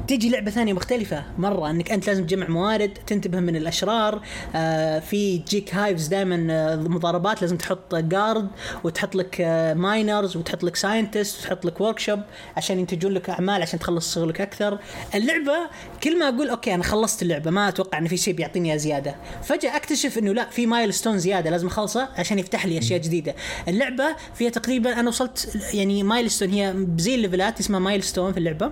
[0.08, 1.24] تيجي لعبة ثانية مختلفة.
[1.38, 4.22] مرة إنك أنت لازم تجمع موارد تنتبه من الأشرار.
[4.56, 8.48] آه في جيك هايفز دائما آه مضاربات لازم تحط guard
[8.84, 12.20] وتحط لك آه miners وتحط لك scientist وتحط لك workshop
[12.58, 14.80] عشان ينتجون لك أعمال عشان تخلص شغلك أكثر.
[15.16, 15.58] اللعبة
[16.04, 19.16] كل ما أقول أوكي أنا خلصت اللعبة ما أتوقع إن في شيء بيعطيني زيادة.
[19.44, 23.36] فجأة أكتشف إنه لا في milestone زيادة لازم اخلصه عشان يفتح لي أشياء جديدة.
[23.68, 28.72] اللعبة فيها تقريبا أنا وصلت يعني milestone هي زي الليفلات اسمها milestone في اللعبة.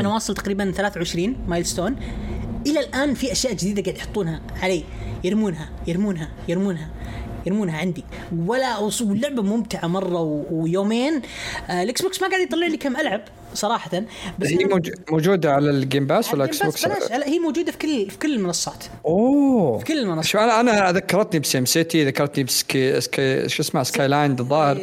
[0.00, 1.96] أنا واصل تقريبا 23 milestone
[2.66, 4.84] إلى الآن في أشياء جديدة قاعد يحطونها علي.
[5.24, 6.88] يرمونها يرمونها يرمونها
[7.46, 8.04] يرمونها عندي.
[8.46, 11.22] ولا واللعبة ممتعة مرة ويومين.
[11.70, 13.20] آه الإكس بوكس ما قاعد يطلع لي كم ألعب
[13.54, 13.90] صراحة.
[14.38, 14.68] بس هي
[15.10, 17.12] موجودة على ال Game Pass ولا إكس بوكس؟ بلاش.
[17.12, 18.84] هي موجودة في كل في كل المنصات.
[19.06, 19.78] أوه.
[19.78, 20.24] في كل المنصات.
[20.24, 24.80] شو أنا أنا ذكرتني بسيم سيتي ذكرتني بسكي سكي شو اسمها؟ سكاي لاين الظاهر.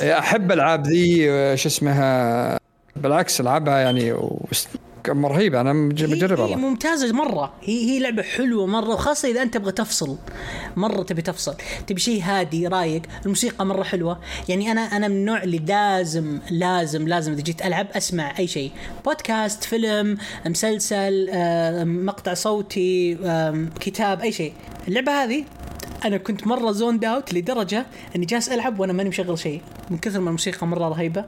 [0.00, 2.59] أحب ألعاب ذي آه، شو اسمها؟
[2.96, 4.14] بالعكس العبها يعني
[5.08, 7.52] رهيبة أنا بجربها هي, هي ممتازة مرة.
[7.62, 10.18] هي هي لعبة حلوة مرة وخاصة إذا أنت تبغى تفصل.
[10.76, 11.54] مرة تبي تفصل.
[11.86, 13.02] تبي شيء هادي رايق.
[13.24, 14.20] الموسيقى مرة حلوة.
[14.48, 18.70] يعني أنا أنا من النوع اللي لازم لازم لازم إذا جيت ألعب أسمع أي شيء.
[19.04, 21.28] بودكاست فيلم مسلسل
[21.86, 23.18] مقطع صوتي
[23.80, 24.52] كتاب أي شيء.
[24.88, 25.44] اللعبة هذه؟
[26.04, 27.86] أنا كنت مرة zoned out لدرجة
[28.16, 29.60] أني جالس ألعب وأنا ماني مشغل شيء.
[29.90, 31.24] من كثر ما الموسيقى مرة رهيبة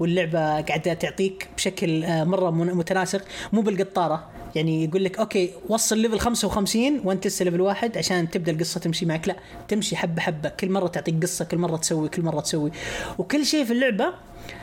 [0.00, 4.28] واللعبة قاعدة تعطيك بشكل آه، مرة متناسق مو بالقطارة.
[4.54, 9.06] يعني يقول لك أوكي وصل level 55 وأنت لسه level واحد عشان تبدأ القصة تمشي
[9.06, 9.28] معك.
[9.28, 9.36] لا
[9.68, 10.48] تمشي حبة حبة.
[10.48, 12.72] كل مرة تعطيك قصة كل مرة تسوي كل مرة تسوي.
[13.18, 14.14] وكل شيء في اللعبة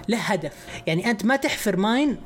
[0.10, 0.52] له هدف.
[0.88, 2.18] يعني أنت ما تحفر mine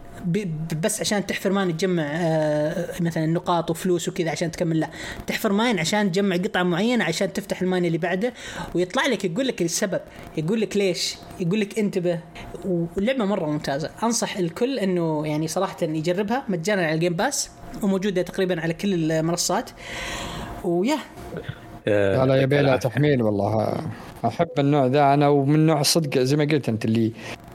[0.81, 4.89] بس عشان تحفر mine تجمع آه، مثلا نقاط وفلوس وكذا عشان تكمل لا.
[5.27, 8.33] تحفر mine عشان تجمع قطعة معينة عشان تفتح ال mine اللي بعده
[8.75, 10.01] ويطلع لك يقول لك السبب
[10.37, 12.19] يقول لك ليش يقول لك انتبه.
[12.65, 13.91] واللعبه مرة ممتازة.
[14.03, 16.43] أنصح الكل إنه يعني صراحة يجربها.
[16.49, 17.49] مجانا على ال Game Pass
[17.81, 19.69] وموجودة تقريبا على كل المنصات.
[20.63, 20.97] ويا.
[21.87, 22.89] لا لا يبي لها العافية.
[22.89, 23.77] تحميل والله
[24.25, 27.13] أحب النوع ذا أنا ومن نوع صدق زي ما قلت أنت اللي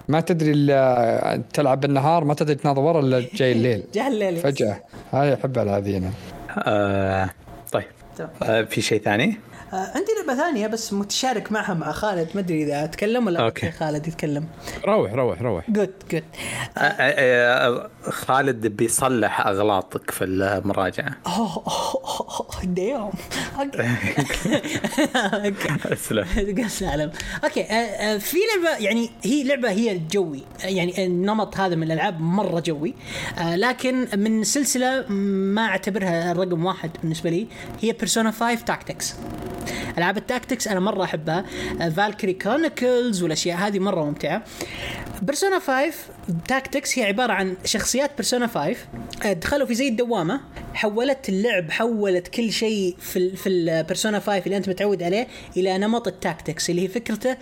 [0.08, 4.80] ما تدري إلا تلعب بالنهار ما تدري تناظر ورا إلا جاي الليل جا الليل فجأة
[5.14, 6.10] احبها هذه أنا
[6.58, 7.30] آه،
[7.72, 7.84] طيب.
[8.42, 9.36] آه، في شيء ثاني؟
[9.72, 13.70] آه عندي لعبة ثانية بس متشارك معها مع خالد ما أدري إذا أتكلم ولا أوكي.
[13.70, 14.46] خالد يتكلم.
[14.86, 15.70] روح روح روح.
[15.70, 16.24] good good
[16.78, 21.14] آه، آه، خالد بيصلح أغلاطك في المراجعة.
[21.36, 21.64] أوه
[25.44, 26.62] أوكي.
[26.64, 27.10] قص اعلم
[27.44, 30.42] أوكي آه، في لعبة يعني هي لعبة هي جوي.
[30.64, 32.94] يعني النمط هذا من الألعاب مرة جوي.
[33.40, 37.46] لكن من سلسلة ما أعتبرها رقم واحد بالنسبة لي
[37.80, 39.14] هي بيرسونا 5 Tactics
[39.98, 41.44] ألعاب ال tactics أنا مرة أحبها.
[41.96, 44.42] فالكيري كرونيكلز والأشياء هذه مرة ممتعة.
[45.22, 45.92] بيرسونا 5
[46.48, 48.76] Tactics هي عبارة عن شخصيات بيرسونا 5
[49.24, 50.40] آه، دخلوا في زي الدوامة.
[50.74, 56.06] حولت اللعب حولت كل شيء في في البيرسونا 5 اللي أنت متعود عليه إلى نمط
[56.08, 57.36] ال tactics اللي هي فكرته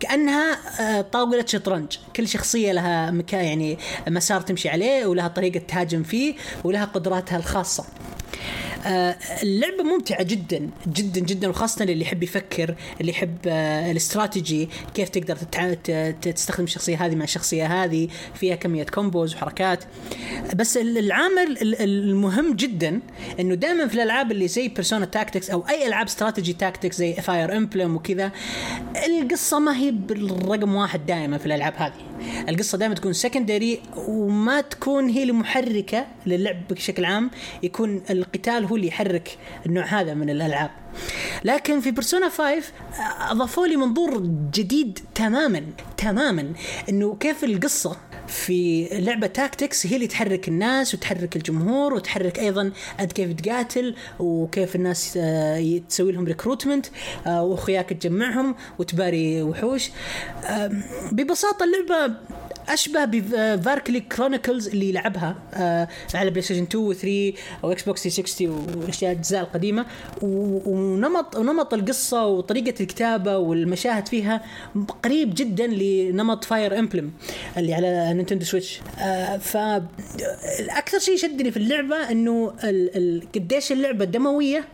[0.00, 1.96] كأنها آه، طاولة شطرنج.
[2.16, 7.84] كل شخصية لها مكان يعني مسار تمشي عليه ولها طريقة تهاجم فيه ولها قدراتها الخاصة.
[8.86, 10.70] آه، اللعبة ممتعة جدا
[11.20, 15.36] جدا جدا وخاصة اللي يحب يفكر اللي يحب آه، الاستراتيجي كيف تقدر
[16.22, 19.84] تستخدم الشخصية هذه مع الشخصية هذه فيها كمية combos وحركات.
[20.54, 23.00] بس ال- العامل ال- المهم جدا
[23.40, 27.56] إنه دائما في الألعاب اللي زي بيرسونا Tactics أو أي ألعاب strategy tactics زي فاير
[27.56, 28.32] امبلم وكذا
[29.06, 32.07] القصة ما هي بالرقم واحد دائما في الألعاب هذه.
[32.48, 37.30] القصة دائما تكون secondary وما تكون هي المحركة للعب بشكل عام
[37.62, 40.70] يكون القتال هو اللي يحرك النوع هذا من الألعاب.
[41.44, 42.62] لكن في بيرسونا 5
[43.30, 44.20] أضافوا لي منظور
[44.54, 45.62] جديد تماما
[45.96, 46.52] تماما
[46.88, 47.96] إنه كيف القصة
[48.28, 54.76] في لعبة tactics هي اللي تحرك الناس وتحرك الجمهور وتحرك أيضا انت كيف تقاتل وكيف
[54.76, 56.86] الناس آه، تسوي لهم recruitment
[57.26, 59.90] واخوياك تجمعهم وتباري وحوش.
[60.44, 62.14] آم، ببساطة اللعبة
[62.68, 67.32] أشبه بفالكيري كرونيكلز اللي لعبها آه، على بلاي ستيشن 2 و 3
[67.64, 69.86] أو إكس بوكس 360 والأشياء الأجزاء القديمة.
[70.22, 74.44] ونمط ونمط القصة وطريقة الكتابة والمشاهد فيها
[75.04, 77.10] قريب جدا لنمط فاير امبلم
[77.56, 78.80] اللي على نينتندو سويتش.
[78.98, 79.56] آه، ف
[80.70, 82.52] أكثر شيء شدني في اللعبة إنه
[83.34, 84.64] قديش اللعبة دموية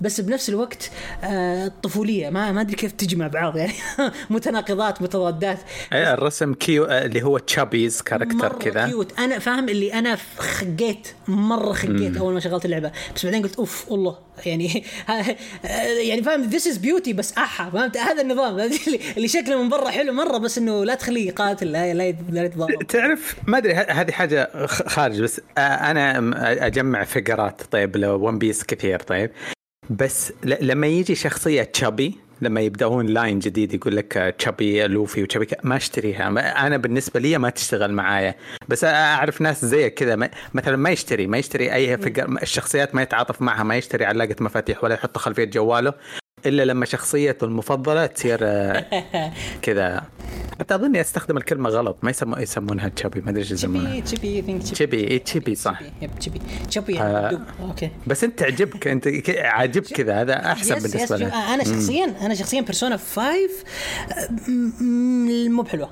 [0.00, 0.90] بس بنفس الوقت
[1.24, 2.30] آه، طفولية.
[2.30, 3.72] ما ما أدري كيف تجي مع بعض يعني
[4.30, 5.58] متناقضات متضادات.
[5.92, 8.86] إيه، الرسم cute آه، اللي هو chibis character كذا.
[8.86, 12.92] cute أنا فاهم اللي أنا خقيت مرة خقيت أول ما شغلت اللعبة.
[13.16, 14.18] بس بعدين قلت أوف والله.
[14.46, 14.84] يعني
[16.08, 18.70] يعني فاهم this is beauty بس أحا فهمت؟ هذا النظام.
[19.16, 23.36] اللي شكله من برا حلو مرة بس إنه لا تخليه يقاتل لا لا يتضارب تعرف
[23.46, 28.98] ما أدري هذه حاجة خارج بس آه، أنا أجمع فقرات طيب لو One Piece كثير
[29.00, 29.30] طيب.
[29.90, 35.26] بس ل- لما يجي شخصية chibi لما يبدأون line جديد يقول لك chibi لوفي و
[35.26, 36.30] chibi ما أشتريها.
[36.30, 38.34] ما- أنا بالنسبة لي ما تشتغل معايا.
[38.68, 40.28] بس أعرف ناس زي كذا.
[40.54, 44.84] مثلا ما يشتري ما يشتري أي فقر الشخصيات ما يتعاطف معها ما يشتري علاقة مفاتيح
[44.84, 45.92] ولا يحط خلفية جواله
[46.46, 48.84] إلا لما شخصيته المفضلة تصير آه،
[49.62, 50.02] كذا.
[50.60, 54.00] حتى اظني استخدم الكلمة غلط ما يسمو يسمونها chibi ما أدري إيش يسمونها.
[54.00, 55.80] chibi I think chibi اي chibi صح.
[55.82, 57.30] آه.
[57.30, 62.14] يعني okay بس أنت تعجبك أنت عاجبك كذا هذا أحسن yes بالنسبة لك أنا شخصيا
[62.20, 65.90] أنا شخصيا Persona 5 آه، م- م- مو بحلوة.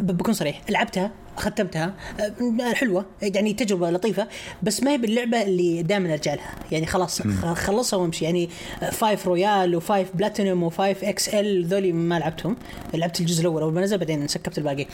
[0.00, 0.60] بكون صريح.
[0.68, 4.28] لعبتها ختمتها آه، حلوة يعني تجربة لطيفة
[4.62, 6.54] بس ما هي باللعبة اللي دائما أرجع لها.
[6.72, 7.22] يعني خلاص
[7.54, 8.24] خلصها وأمشي.
[8.24, 8.48] يعني
[8.90, 12.56] 5 Royal و5 بلاتينوم و5 إكس ال ذولي ما لعبتهم.
[12.94, 14.86] لعبت الجزء الأول اول ما نزل بعدين skip ت الباقي.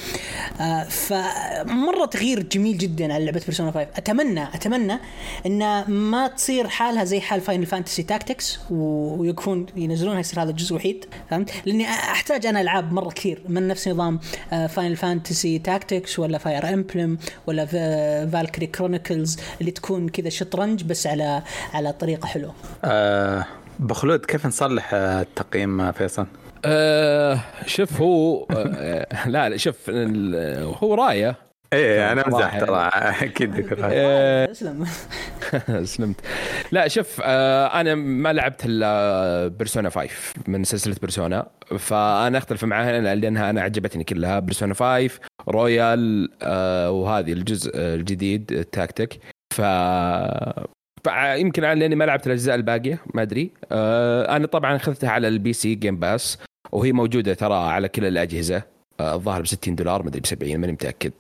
[0.61, 4.99] آه، فمرة تغيير جميل جدا على لعبة بيرسونا 5 اتمنى أتمنى
[5.47, 11.05] إن ما تصير حالها زي حال فاينل فانتسي تاكتكس ويكون ينزلونها يصير هذا الجزء وحيد
[11.31, 16.75] فهمت؟ لأني أحتاج أنا ألعاب مرة كثير من نفس نظام فاينل فانتسي تاكتكس ولا فاير
[16.75, 17.67] امبلم ولا
[18.27, 21.43] فالكيري كرونيكلز اللي تكون كذا شطرنج بس على
[21.75, 22.55] على طريقة حلوة.
[22.85, 23.47] آه
[23.79, 26.27] بخلود كيف نصلح آه، التقييم آه، فيصل؟
[26.65, 29.91] آه شوف هو آه لا لا شوف
[30.83, 31.37] هو رايه.
[31.73, 33.73] إيه أنا مزح صراحة ترى أكيد.
[33.83, 34.85] آه، أسلم.
[35.85, 36.21] سلمت
[36.73, 40.09] لا شوف آه، أنا ما لعبت إلا بيرسونا 5
[40.49, 41.47] من سلسلة بيرسونا
[41.79, 44.39] فأنا أختلف معها لأنها أنا عجبتني كلها.
[44.39, 45.11] بيرسونا 5
[45.49, 49.19] رويال آه، وهذه الجزء الجديد التاكتيك
[49.55, 49.61] ف
[51.37, 53.51] يمكن لاني ما لعبت الأجزاء الباقية ما أدري.
[53.73, 56.39] آه، أنا طبعا اخذتها على ال PC Game Pass
[56.73, 58.63] وهي موجودة ترى على كل الأجهزة.
[59.01, 61.13] آه، الظاهر ب 60 دولار ما أدري ب 70 ماني متأكد.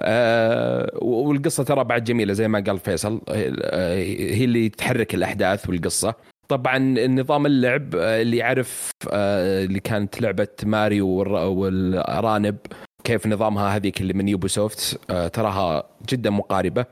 [0.00, 3.20] آه، والقصة ترى بعد جميلة زي ما قال فيصل.
[3.28, 3.94] آه،
[4.34, 6.14] هي اللي تحرك الأحداث والقصة.
[6.48, 12.56] طبعا نظام اللعب آه، اللي يعرف اللي كانت لعبة ماريو والأرانب
[13.04, 16.86] كيف نظامها هذيك اللي من يوبي سوفت آه، تراها جدا مقاربة.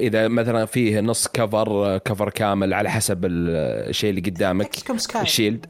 [0.00, 4.66] إذا مثلا فيه نص كفر كفر كامل على حسب الشيء اللي قدامك.
[5.22, 5.66] ال shield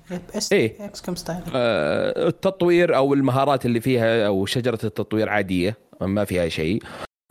[1.15, 6.83] style آه، التطوير أو المهارات اللي فيها أو شجرة التطوير عادية ما فيها شيء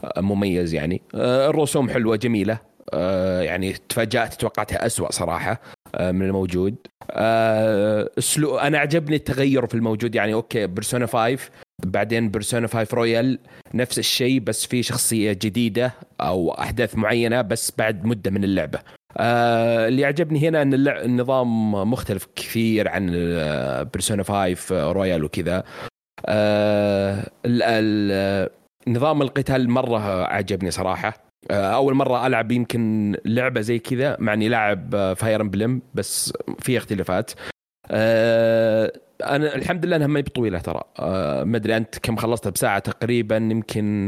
[0.04, 1.02] آه، مميز يعني.
[1.16, 2.60] آه، الرسوم حلوة جميلة.
[2.94, 5.62] آه، يعني تفاجأت توقعتها أسوأ صراحة
[5.96, 6.76] آه، من الموجود.
[7.12, 11.38] آه، اسلوب أنا عجبني التغير في الموجود يعني okay بيرسونا 5
[11.86, 13.40] بعدين بيرسونا 5 رويال
[13.74, 18.80] نفس الشيء بس في شخصية جديدة أو أحداث معينة بس بعد مدة من اللعبة
[19.18, 20.74] آه اللي عجبني هنا إن.
[20.88, 25.64] النظام مختلف كثير عن آه، بيرسونا 5 رويال وكذا
[26.26, 27.30] آه.
[27.46, 28.50] ال...
[28.88, 31.14] نظام القتال مرة عجبني صراحة
[31.52, 36.78] آه، أول مرة ألعب يمكن لعبة زي كذا مع إني لاعب فاير امبلم بس في
[36.78, 37.32] اختلافات
[37.92, 40.82] آه، أنا الحمد لله إنها ما هي بطويلة ترى.
[41.00, 44.08] آه، ما أدري أنت كم خلصتها بساعة تقريبا يمكن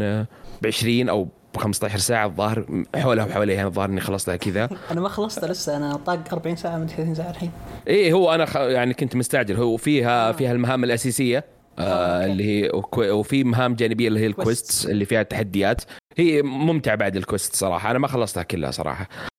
[0.62, 2.84] ب 20 أو ب 15 ساعة الظاهر.
[2.96, 4.70] حولها وحواليها الظاهر إني خلصتها كذا.
[4.91, 7.52] أنا ما خلصت لسه أنا طاق 40 ساعة من 30 ساعة الحين.
[7.88, 8.56] إيه هو أنا خ...
[8.56, 9.56] يعني كنت مستعجل.
[9.56, 10.32] هو فيها آه.
[10.32, 11.46] فيها المهام الأساسية
[11.80, 12.26] آه، آه.
[12.26, 14.39] اللي هي وفي مهام جانبية اللي هي Quests.
[14.39, 15.82] الكويست اللي فيها تحديات.
[16.17, 17.91] هي ممتعة بعد الكويست صراحة.
[17.91, 19.04] أنا ما خلصتها كلها صراحة.
[19.04, 19.37] آه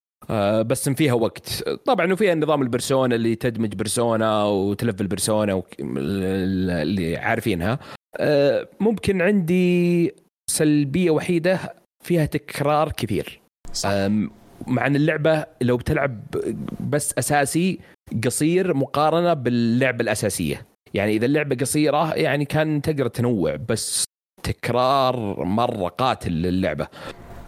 [0.62, 1.68] بس فيها وقت.
[1.84, 5.74] طبعا وفيها نظام البرسونا اللي تدمج برسونا وتلفل برسونا وك...
[5.80, 7.78] اللي عارفينها.
[8.16, 10.14] آه ممكن عندي
[10.50, 13.40] سلبية وحيدة فيها تكرار كثير
[13.72, 13.90] صح.
[14.66, 16.20] مع إن اللعبة لو بتلعب
[16.80, 17.80] بس أساسي
[18.24, 20.66] قصير مقارنة باللعبة الأساسية.
[20.94, 24.04] يعني إذا اللعبة قصيرة يعني كان تقدر تنوع بس
[24.42, 26.88] تكرار مرة قاتل للعبة.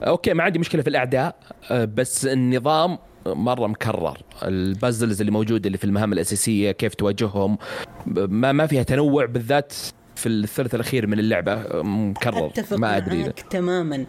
[0.02, 1.36] okay ما عندي مشكلة في الأعداء
[1.70, 4.18] أه، بس النظام مرة مكرر.
[4.42, 7.58] ال puzzles اللي موجودة اللي في المهام الأساسية كيف تواجههم
[8.06, 9.72] ما ما فيها تنوع بالذات
[10.16, 12.46] في الثلث الأخير من اللعبة أه، مكرر.
[12.46, 14.06] أتفق ما أدري معك تماما.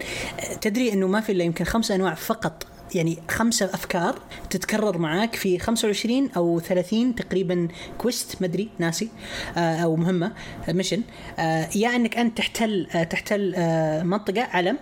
[0.60, 4.14] تدري إنه ما في إلا يمكن خمسة أنواع فقط يعني خمسة أفكار
[4.50, 7.68] تتكرر معاك في 25 أو 30 تقريبا
[7.98, 9.08] quest مدري ناسي
[9.56, 10.32] آه، أو مهمة
[10.68, 11.02] آه، mission
[11.38, 14.78] آه، يا إنك أنت تحتل آه، تحتل آه، منطقة علم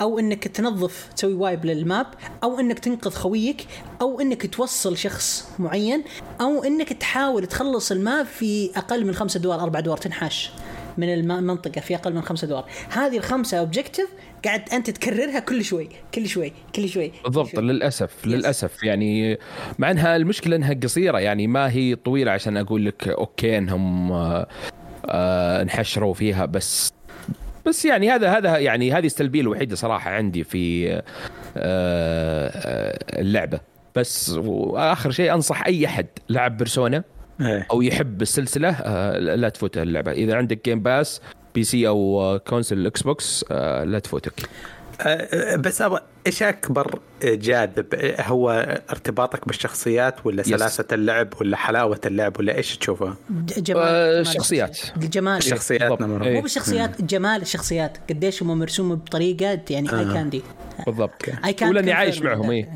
[0.00, 2.06] أو إنك تنظف تسوي wipe لل map
[2.44, 3.66] أو إنك تنقذ خويك
[4.00, 6.04] أو إنك توصل شخص معين
[6.40, 10.50] أو إنك تحاول تخلص ال map في أقل من خمسة ادوار أربع ادوار تنحاش
[10.98, 14.08] من الم- المنطقة في أقل من خمسة ادوار هذه الخمسة objective
[14.44, 17.62] قاعد أنت تكررها كل شوي كل شوي كل شوي بالضبط شوي.
[17.62, 18.82] للأسف للأسف.
[18.82, 19.38] يعني
[19.78, 24.46] مع إنها المشكلة إنها قصيرة يعني ما هي طويلة عشان أقول لك okay إنهم آه،
[25.06, 26.92] آه، انحشروا فيها بس
[27.66, 31.02] بس يعني هذا هذا يعني هذه السلبية الوحيدة صراحة عندي في آه،
[31.56, 33.60] آه، اللعبة.
[33.96, 37.04] بس وآخر شيء أنصح أي أحد لعب Persona
[37.40, 37.66] إيه.
[37.70, 40.12] أو يحب السلسلة آه، لا تفوت اللعبة.
[40.12, 41.20] إذا عندك Game Pass
[41.54, 43.44] PC أو console ال Xbox
[43.84, 44.32] لا تفوتك.
[45.56, 48.50] بس أبغى إيش أكبر جاذب؟ هو
[48.90, 50.42] ارتباطك بالشخصيات ولا.
[50.42, 53.62] سلاسة اللعب ولا حلاوة اللعب ولا إيش تشوفه؟ جمال.
[53.62, 53.86] جمال.
[54.20, 54.78] الشخصيات.
[54.96, 55.36] الجمال.
[55.36, 56.34] الشخصيات إيه.
[56.34, 57.98] مو بالشخصيات جمال الشخصيات.
[58.10, 60.12] قديش هم مرسومه بطريقة يعني اي آه.
[60.12, 60.42] كأني
[60.86, 61.22] بالضبط.
[61.44, 62.68] اي كان ولاني عايش معهم إيه.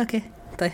[0.00, 0.22] أوكي.
[0.58, 0.72] طيب.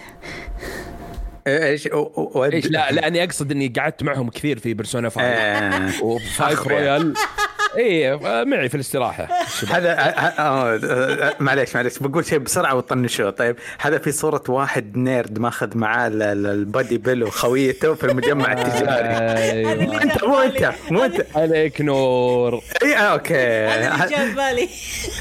[1.47, 1.89] إيش
[2.37, 6.05] إيش؟ لا لأني أقصد إني قعدت معهم كثير في Persona 5 آه.
[6.05, 6.67] و Five.
[6.67, 7.15] Royal
[7.77, 9.29] إيه معي في الاستراحة.
[9.71, 14.97] هذا آه، آه، آه، معليش معليش بقول شيء بسرعة وطنشوه طيب هذا في صورة واحد
[14.97, 19.09] nerd ماخذ معاه ال- ال- ال body pillow وخويته في المجمع التجاري.
[19.43, 20.03] أيوة.
[20.03, 21.27] أنت مو أنت مو أنت.
[21.35, 22.61] عليك نور.
[22.83, 23.35] اي أوكي.
[23.67, 24.69] هذا اللي بالي.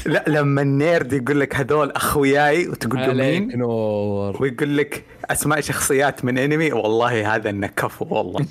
[0.06, 4.42] لا لما النيرد يقول لك هذول أخوياي وتقول له عليك مين نور.
[4.42, 8.46] ويقول لك أسماء شخصيات من أنمي والله هذا انك كفو والله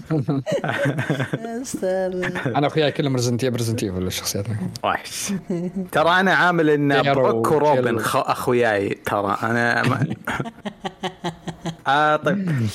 [2.46, 4.46] أنا اخوياي كلهم ريزنت ريزنت ايفل الشخصيات
[4.84, 5.34] وحش
[5.92, 8.00] ترى أنا عامل ان بروك وروبن.
[8.16, 10.16] أخوياي ترى أنا ما...
[11.88, 12.68] آه طيب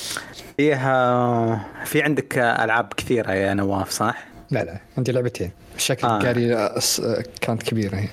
[0.56, 6.20] فيها في عندك ألعاب كثيرة يا نواف صح؟ لا لا عندي لعبتين شكل آه.
[6.22, 8.08] آه، كانت كبيرة هي.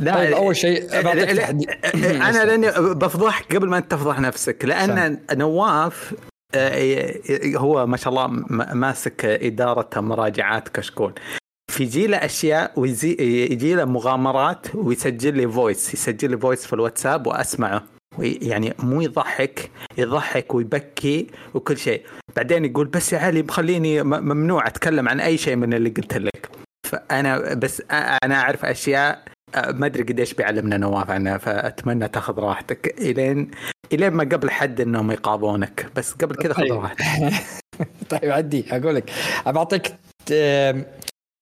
[0.00, 6.14] لا طيب أول شيء أنا لأني بفضحك قبل ما أنت تفضح نفسك لأن نواف
[6.54, 7.14] آه،
[7.56, 8.26] هو ما شاء الله
[8.74, 11.12] ماسك إدارة مراجعات كشكول.
[11.72, 13.16] فيجي له أشياء ويجي
[13.52, 17.84] يجي له مغامرات ويسجل لي voice يسجل لي voice في الواتساب وأسمعه.
[18.18, 22.02] يعني مو يضحك يضحك ويبكي وكل شيء.
[22.36, 26.48] بعدين يقول بس يا علي مخليني ممنوع أتكلم عن أي شيء من اللي قلت لك.
[26.88, 29.24] فأنا بس أنا أعرف أشياء
[29.56, 32.94] ما أدري قديش بيعلمنا نواف عنها فأتمنى تاخذ راحتك.
[33.00, 33.50] إلين
[33.92, 36.72] إلين ما قبل حد إنهم يقاضونك بس قبل كذا خذ طيب.
[36.72, 37.04] راحتك.
[38.10, 39.12] طيب عدي أقول لك.
[39.46, 39.94] بعطيك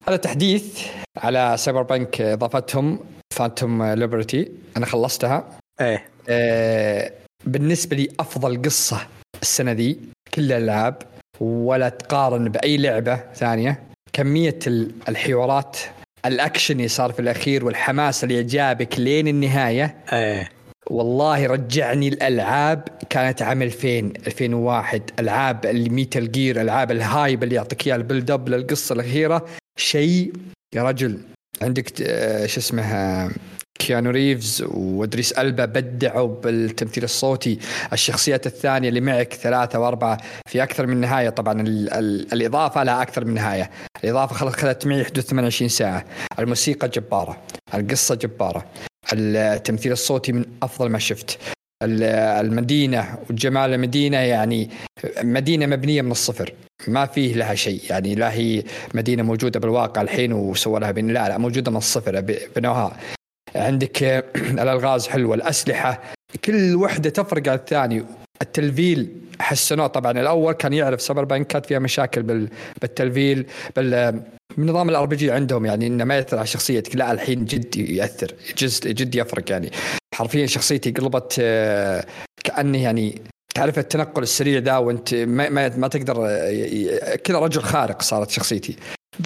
[0.08, 2.98] هذا تحديث على سايبر بانك إضافتهم
[3.34, 4.52] Phantom Liberty.
[4.76, 5.58] أنا خلصتها.
[5.80, 6.04] إيه.
[6.28, 7.12] آه،
[7.44, 9.06] بالنسبة لي أفضل قصة
[9.42, 9.98] السنة دي
[10.34, 11.02] كل الالعاب
[11.40, 13.82] ولا تقارن بأي لعبة ثانية.
[14.12, 15.78] كمية ال- الحوارات
[16.26, 19.96] الأكشن اللي صار في الأخير والحماس اللي جابك لين النهاية.
[20.12, 20.48] إيه.
[20.90, 27.54] والله رجعني الألعاب كانت عام 2000 2001 ألعاب ال Metal Gear ألعاب ال hype اللي
[27.54, 29.46] يعطيك اياها ال build up للقصه الأخيرة.
[29.78, 30.32] شيء
[30.74, 31.20] يا رجل.
[31.62, 33.30] عندك آه، شو اسمه
[33.78, 37.58] كيانو ريفز وادريس ألبا بدعوا بالتمثيل الصوتي.
[37.92, 41.28] الشخصيات الثانية اللي معك ثلاثة وأربعة في أكثر من نهاية.
[41.28, 43.70] طبعا ال ال الإضافة لها أكثر من نهاية.
[44.04, 46.04] الإضافة خلت معي حدود 28 ساعة.
[46.38, 47.36] الموسيقى جبارة.
[47.74, 48.64] القصة جبارة.
[49.12, 51.38] التمثيل الصوتي من أفضل ما شفت.
[51.82, 52.02] ال-
[52.46, 54.70] المدينة وجمال المدينة يعني
[55.22, 56.52] مدينة مبنية من الصفر.
[56.88, 57.80] ما فيه لها شيء.
[57.90, 58.62] يعني لا هي
[58.94, 62.20] مدينة موجودة بالواقع الحين وسووا لها بن لا لا موجودة من الصفر
[62.56, 62.96] بنوها.
[63.54, 66.02] عندك آه، الألغاز حلوة الأسلحة.
[66.44, 68.04] كل وحدة تفرق عن الثاني.
[68.42, 69.08] التلفيل
[69.40, 72.48] حسنوه طبعا الأول كان يعرف Cyberpunk كانت فيها مشاكل بال-
[72.80, 74.22] بالتلفيل بال
[74.56, 76.96] بنظام ال RPG عندهم يعني إنه ما يأثر على شخصيتك.
[76.96, 79.70] لا الحين جد يأثر جد جد يفرق يعني.
[80.14, 82.04] حرفيا شخصيتي قلبت آه،
[82.44, 83.22] كاني يعني
[83.54, 88.76] تعرف التنقل السريع ذا وأنت ما, ما, ما تقدر آه، كذا رجل خارق صارت شخصيتي.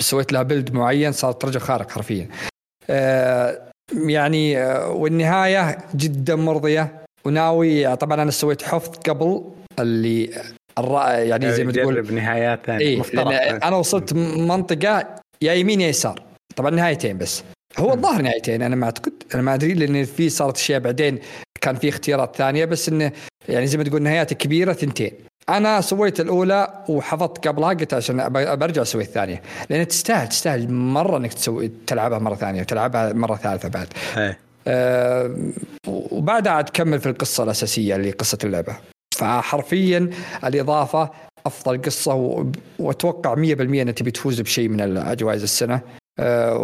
[0.01, 2.29] سويت لها build معين صارت رجل خارق حرفيا.
[2.91, 3.72] آه،
[4.07, 7.03] يعني آه، والنهاية جدا مرضية.
[7.25, 9.45] وناوي طبعا أنا سويت حفظ قبل
[9.81, 10.31] اللي
[10.81, 11.95] الرأ- يعني زي ما تقول.
[11.95, 12.69] جرب نهايات.
[12.69, 13.01] لأن
[13.63, 15.07] أنا وصلت منطقة
[15.43, 16.23] يا يمين يا يسار.
[16.57, 17.43] طبعا نهايتين بس.
[17.79, 21.19] هو الظاهر نهايتين أنا ما أعتقد أنا ما أدري لأن في صارت أشياء بعدين
[21.61, 23.13] كان في اختيارات ثانية بس إنه
[23.49, 25.11] يعني زي ما تقول نهايات كبيرة ثنتين.
[25.49, 29.43] أنا سويت الأولى وحفظت قبلها قلت عشان برجع أسوي الثانية.
[29.71, 33.89] لأن تستاهل تستاهل مرة إنك تسوي تلعبها مرة ثانية وتلعبها مرة ثالثة بعد.
[34.67, 35.37] آه،
[35.89, 38.77] وبعدها عاد تكمل في القصة الأساسية اللي قصة اللعبة.
[39.15, 40.11] فحرفيا
[40.45, 41.11] الإضافة
[41.47, 42.47] أفضل قصة و-
[42.79, 45.81] وأتوقع 100% أنها تبي تفوز بشيء من جوائز السنة.
[46.19, 46.57] آه،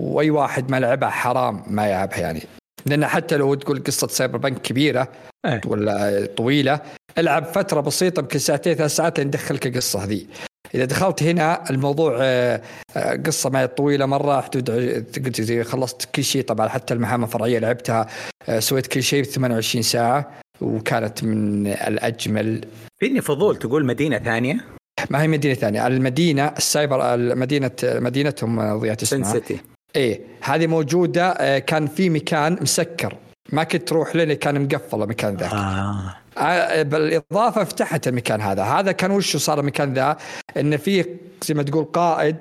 [0.00, 2.42] وأي واحد ما لعبها حرام ما يلعبها يعني.
[2.86, 5.08] لأن حتى لو تقول قصة Cyberpunk كبيرة
[5.46, 5.60] إيه.
[5.66, 6.80] ولا طويلة
[7.18, 10.26] ألعب فترة بسيطة يمكن ساعتين ثلاث ساعات لين تدخلك القصة هذه
[10.74, 12.62] إذا دخلت هنا الموضوع آه،
[12.96, 16.42] آه، قصة ما هي طويلة مرة حدود خلصت كل شيء.
[16.42, 18.06] طبعا حتى المهام الفرعية لعبتها
[18.48, 22.64] آه، سويت كل شيء في 28 ساعة وكانت من الأجمل.
[22.98, 24.64] فيني فضول تقول مدينة ثانية؟
[25.10, 29.60] ما هي مدينة ثانية المدينة السايبر المدينة مدينتهم ضيعت سن اسمها سيتي.
[29.96, 33.16] إيه هذه موجودة آه، كان في مكان مسكر.
[33.52, 35.52] ما كنت تروح لين كان مقفل المكان ذاك.
[35.52, 36.16] آه.
[36.38, 38.62] آه، بالإضافة فتحت المكان هذا.
[38.62, 40.16] هذا كان وش صار المكان ذا؟
[40.56, 41.06] إن في
[41.44, 42.36] زي ما تقول قائد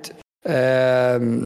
[0.48, 1.42] آه،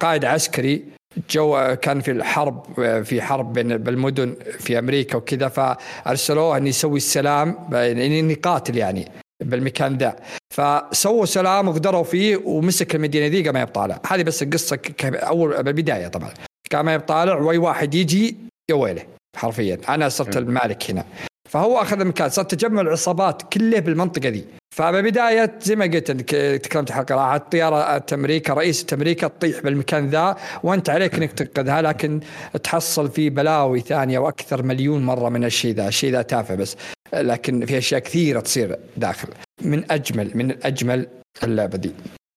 [0.00, 0.84] قائد عسكري
[1.30, 2.62] جو كان في الحرب
[3.04, 9.23] في حرب بين بالمدن في أمريكا وكذا فأرسلوه انه يسوي السلام انه قاتل يعني.
[9.42, 10.16] بالمكان ذا
[10.54, 14.00] فسووا سلام وقدروا فيه ومسك المدينة ذي قام يبلطج.
[14.06, 16.30] هذه بس القصة أول بالبداية طبعا.
[16.72, 18.36] قام يبلطج وأي واحد يجي
[18.70, 19.02] يا ويله
[19.36, 19.78] حرفيا.
[19.88, 21.04] أنا صرت المالك هنا.
[21.50, 22.30] فهو أخذ المكان.
[22.30, 24.44] صار تجمع العصابات كله بالمنطقة ذي.
[24.74, 26.30] فبداية زي ما قلت أنك
[26.62, 30.36] تكلمت حلقه راحت طياره أمريكا رئيسة أمريكا تطيح بالمكان ذا.
[30.62, 32.20] وأنت عليك إنك تنقذها لكن
[32.62, 36.76] تحصل في بلاوي ثانية وأكثر مليون مرة من الشيء ذا، الشيء ذا تافه بس.
[37.22, 39.28] لكن في أشياء كثيرة تصير داخل.
[39.62, 41.06] من اجمل من اجمل
[41.42, 41.92] اللعبة دي.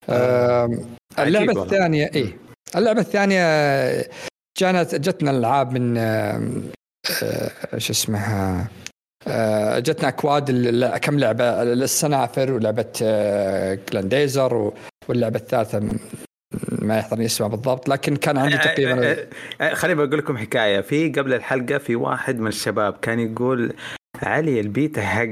[0.09, 0.79] آم،
[1.19, 1.63] اللعبة.
[1.63, 2.37] الثانية إيه.
[2.75, 3.41] اللعبة الثانية
[4.59, 8.67] كانت جتنا العاب من آه، شو اسمها؟
[9.27, 10.51] آه، جتنا أكواد
[11.01, 14.73] كم لعبة؟ السنافر ولعبة آه، جلانديزر و-
[15.09, 15.89] واللعبة الثالثة
[16.71, 19.27] ما يحضرني اسمها بالضبط لكن كان عندي تقريبا آه،
[19.61, 20.81] آه، خليني بقول لكم حكاية.
[20.81, 23.73] في قبل الحلقة في واحد من الشباب كان يقول
[24.23, 25.27] علي البيتا حق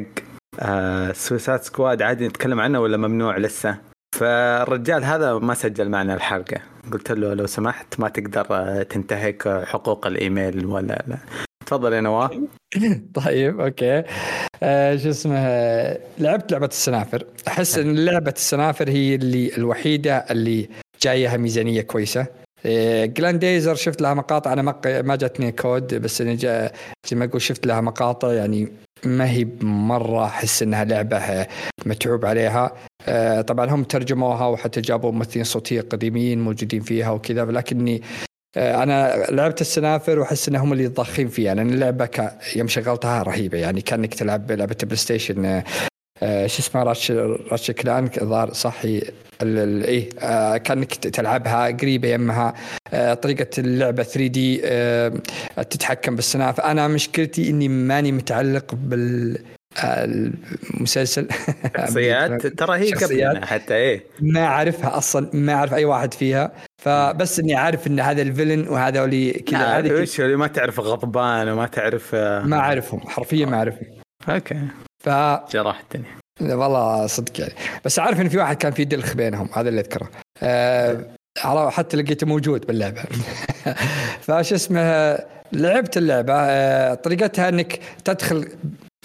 [0.59, 3.77] آه Suicide Squad عادي نتكلم عنه ولا ممنوع لسه؟
[4.15, 6.57] فالرجال هذا ما سجل معنا الحلقة.
[6.93, 11.17] قلت له لو سمحت ما تقدر آه، تنتهك حقوق الإيميل ولا لا.
[11.65, 12.31] تفضل يا نواف.
[13.25, 14.03] طيب أوكي.
[14.63, 15.39] آه شو اسمه
[16.19, 17.23] لعبت لعبة السنافر.
[17.47, 20.69] أحس إن لعبة السنافر هي اللي الوحيدة اللي
[21.01, 22.27] جايها ميزانية كويسة.
[22.65, 24.53] إيه، شفت لها مقاطع.
[24.53, 24.61] أنا
[25.01, 26.35] ما جاتني كود بس أنا
[27.07, 28.33] زي ما أقول شفت لها مقاطع.
[28.33, 28.71] يعني
[29.05, 31.47] ما هي مرة أحس إنها لعبة
[31.85, 32.71] متعوب عليها.
[33.07, 38.01] آه، طبعا هم ترجموها وحتى جابوا ممثلين صوتية قديمين موجودين فيها وكذا لكني
[38.57, 41.53] آه، أنا لعبت السنافر وأحس إنهم اللي ضاخين فيها.
[41.55, 42.37] لأن اللعبة ك...
[42.55, 43.57] يوم شغلتها رهيبة.
[43.57, 45.63] يعني كأنك تلعب لعبة PlayStation
[46.21, 47.11] شو اسمه Ratchet
[47.51, 49.01] Ratchet Clank الظاهر صحي
[49.43, 52.53] إيه آه كأنك تلعبها قريبة يمها.
[52.93, 55.09] آه طريقة اللعبة 3 دي آه
[55.69, 59.37] تتحكم بالسنافر أنا مشكلتي إني ماني متعلق بال
[59.83, 61.27] المسلسل.
[61.77, 64.03] شخصيات؟ ترى هي قبل حتى إيه.
[64.21, 66.51] ما أعرفها أصلا ما أعرف أي واحد فيها.
[66.83, 69.79] فبس إني عارف إن هذا الفيلن وهذا اللي كذا.
[70.19, 73.87] اللي ما تعرف غضبان وما تعرف ما أعرفهم حرفيا ما أعرفهم.
[74.29, 74.59] أوكي.
[75.03, 75.09] ف
[75.51, 76.24] جرحتني.
[76.41, 77.53] والله صدق يعني.
[77.85, 80.09] بس عارف إن في واحد كان في دلخ بينهم هذا اللي أذكره.
[80.43, 83.03] أه حتى لقيته موجود باللعبة.
[84.25, 85.17] فش اسمه
[85.51, 88.49] لعبت اللعبة أه طريقتها إنك تدخل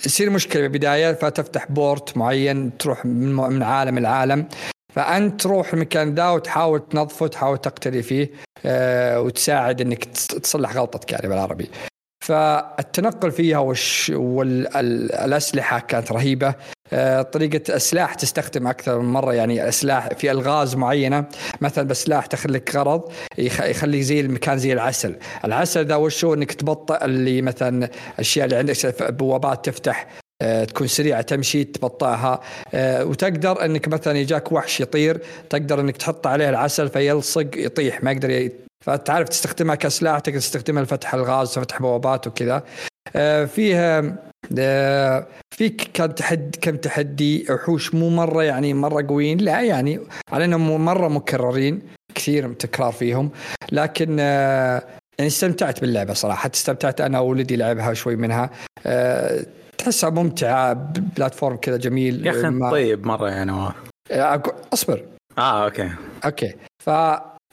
[0.07, 4.47] يصير مشكلة بالبداية فتفتح بورت معين تروح من عالم العالم
[4.95, 8.31] فأنت تروح المكان ذا وتحاول تنظفه تحاول تقتدي فيه
[8.67, 11.71] أه وتساعد إنك تصلح غلطتك يعني بالعربي.
[12.31, 16.55] فالتنقل فيها والش والأسلحة كانت رهيبة.
[16.93, 21.25] آه، طريقة أسلاح تستخدم أكثر من مرة يعني أسلاح في ألغاز معينة.
[21.61, 25.17] مثلا بسلاح تخليك غرض يخلي زي المكان زي العسل.
[25.45, 30.07] العسل ذا وشو أنك تبطئ اللي مثلا أشياء اللي عندك بوابات تفتح
[30.43, 32.41] آه، تكون سريعة تمشي تبطئها.
[32.75, 35.21] آه، وتقدر إنك مثلا يجاك وحش يطير
[35.51, 38.51] تقدر إنك تحط عليه العسل فيلصق يطيح ما يقدر
[38.85, 42.63] فتعرف تستخدمها كسلاح تقدر تستخدمها لفتح الغاز فتح بوابات وكذا.
[43.17, 44.17] آه، فيها
[44.59, 49.39] آه، فيك كان تحدي كم تحدي وحوش مو مرة يعني مرة قويين.
[49.39, 50.01] لا يعني
[50.33, 51.83] على إنهم مرة مكررين
[52.15, 53.31] كثير تكرار فيهم.
[53.73, 54.83] لكن آه،
[55.19, 56.51] يعني استمتعت باللعبة صراحة.
[56.55, 58.51] استمتعت أنا وولدي لعبها شوي منها.
[59.79, 60.73] تحسها ممتعة
[61.17, 63.75] platform كذا جميل يا أخي طيب مرة نواف
[64.73, 65.05] أصبر.
[65.39, 65.91] آه أوكي.
[66.25, 66.55] أوكي.
[66.85, 66.91] ف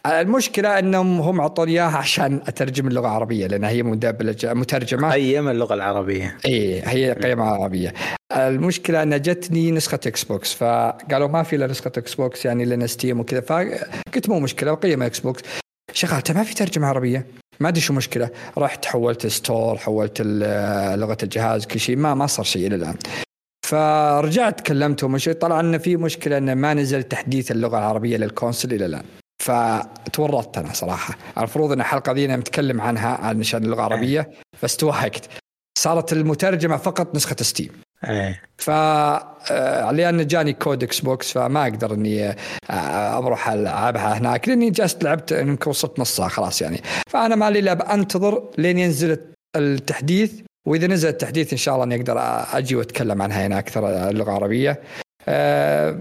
[0.06, 5.12] المشكلة أنهم هم اعطوني إياها عشان أترجم اللغة العربية لانها هي مدبلجة مترجمة.
[5.12, 6.38] قيم اللغة العربية.
[6.46, 7.94] اي هي قيمة عربية.
[8.32, 13.42] المشكلة ان جتني نسخة Xbox فقالوا ما في إلا نسخة Xbox يعني لنا Steam وكذا
[13.42, 15.44] فقلت مو مشكلة قيمة Xbox
[15.94, 17.26] شغلت ما في ترجمة عربية؟
[17.60, 18.30] ما أدري شو مشكلة.
[18.58, 20.22] رحت حولت store حولت
[20.96, 22.96] لغة الجهاز كل شيء ما ما صار شيء إلى الآن.
[23.66, 28.86] فرجعت كلمتهم طلع ان في مشكلة أنه ما نزل تحديث اللغة العربية لل console إلى
[28.86, 29.04] الآن.
[29.48, 31.18] فتورطت أنا صراحة.
[31.38, 34.32] المفروض إن الحلقة ذي نتكلم عنها عن شأن اللغة العربية
[34.64, 35.30] بس توهقت.
[35.78, 37.72] صارت المترجمة فقط نسخة Steam
[38.04, 38.42] إيه.
[38.58, 42.30] ف آه، لأن جاني كود Xbox فما أقدر إني
[42.70, 46.82] آه، أروح ألعبها هناك لأني جلست لعبت يمكن وصلت نصها خلاص يعني.
[47.10, 49.18] فأنا ما لي الا أنتظر لين ينزل
[49.56, 52.18] التحديث وإذا نزل التحديث إن شاء الله إني أقدر
[52.58, 54.82] أجي وأتكلم عنها هنا أكثر اللغة العربية.
[55.28, 55.98] أه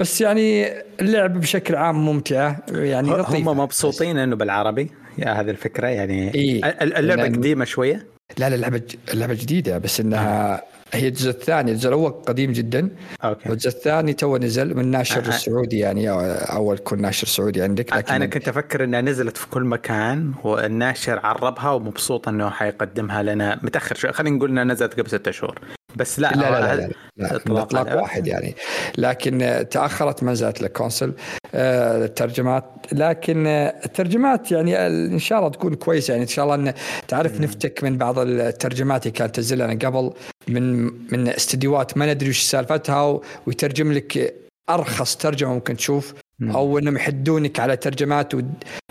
[0.00, 4.90] بس يعني اللعب بشكل عام ممتعة يعني هم مبسوطين إنه بالعربي.
[5.18, 8.06] يا هذه الفكرة يعني إيه؟ اللعبة قديمة شوية.
[8.38, 8.82] لا لا اللعبه
[9.12, 11.70] اللعبه جديدة بس إنها هي الجزء الثاني.
[11.70, 12.88] الجزء الأول قديم جدا.
[13.24, 13.48] أوكي.
[13.48, 18.14] والجزء الثاني تو نزل من ناشر أه السعودي يعني أول كل ناشر سعودي عندك لكن
[18.14, 23.94] أنا كنت أفكر إنها نزلت في كل مكان والناشر عربها ومبسوط إنه حيقدمها لنا متأخر
[23.94, 24.12] شوي.
[24.12, 25.58] خلينا نقول إنها نزلت قبل ستة شهور.
[25.96, 28.54] بس لا لا لا, لا, لا, لا, لا اطلاق واحد يعني.
[28.98, 31.14] لكن تأخرت ما زالت ال console
[31.54, 36.22] آه، الترجمات لكن الترجمات يعني إن شاء الله تكون كويسة يعني.
[36.22, 36.74] إن شاء الله إن
[37.08, 40.12] تعرف نفتك من بعض الترجمات اللي كانت تنزل لنا قبل
[40.48, 44.34] من من استديوهات ما ندري وش سالفتها ويترجم لك
[44.70, 48.32] أرخص ترجمة ممكن تشوف أو إنهم يحدونك على ترجمات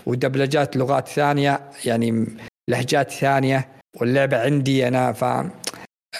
[0.05, 2.25] ودبلجات لغات ثانية يعني
[2.69, 3.67] لهجات ثانية
[4.01, 5.23] واللعبة عندي أنا ف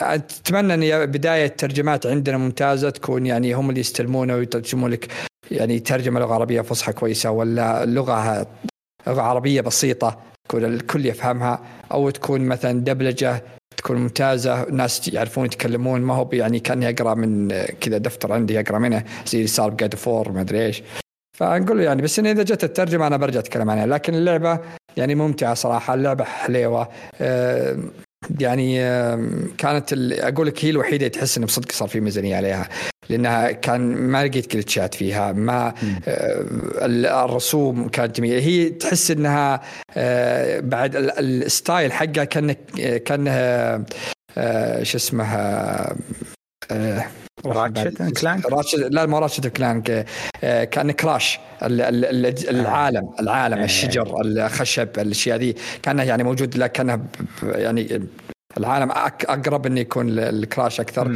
[0.01, 5.11] أتمنى أن بداية الترجمات عندنا ممتازة تكون يعني هم اللي يستلمونه ويترجموا لك
[5.51, 8.47] يعني ترجمة لغة عربية فصحى كويسة ولا لغة
[9.07, 11.59] لغة عربية بسيطة تكون الكل يفهمها
[11.91, 13.43] أو تكون مثلا دبلجة
[13.77, 17.49] تكون ممتازة ناس يعرفون يتكلمون ما هو يعني كان يقرأ من
[17.81, 20.83] كذا دفتر عندي يقرأ منه زي اللي صار بجاد فور ما أدري إيش.
[21.37, 24.59] فنقول يعني بس إن إذا جت الترجمة أنا برجع أتكلم عنها لكن اللعبة
[24.97, 26.89] يعني ممتعة صراحة اللعبة حليوة
[27.21, 27.77] أه
[28.39, 28.77] يعني
[29.57, 32.69] كانت أقول لك هي الوحيدة تحس انه بصدق صار في ميزانية عليها
[33.09, 35.73] لأنها كان ما لقيت glitch ات فيها ما
[36.07, 36.45] آه
[37.25, 38.39] الرسوم كانت جميلة.
[38.41, 39.61] هي تحس إنها
[39.97, 42.55] آه بعد ال- ال style حقها كانه
[43.05, 43.83] كأنها
[44.37, 45.95] آه شو اسمها آه
[47.45, 50.05] Ratchet and Clank؟ Ratchet لا مو Ratchet Clank.
[50.43, 51.39] آه، كان Crash.
[51.63, 57.05] ال- العالم العالم الشجر الخشب الأشياء ذي كأنه يعني موجود لكنه
[57.43, 58.07] يعني
[58.57, 61.15] العالم أقرب إنه يكون الكراش أكثر.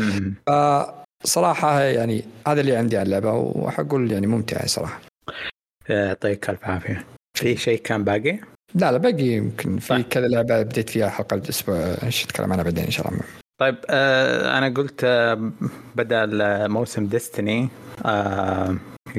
[1.24, 5.00] فصراحة يعني هذا اللي عندي على اللعبة وحقول يعني ممتعة صراحة.
[5.90, 7.06] يعطيك ألف عافية.
[7.38, 8.40] في شيء كان باقي؟
[8.76, 9.24] لا لا باقي.
[9.24, 10.06] يمكن في طيب.
[10.06, 13.22] كذا لعبة بديت فيها الحلقة الأسبوع نتكلم عنها بعدين إن شاء الله.
[13.62, 15.52] طيب آه أنا قلت آه
[15.96, 16.26] بدأ
[16.68, 17.70] موسم ديستني
[18.06, 18.76] آه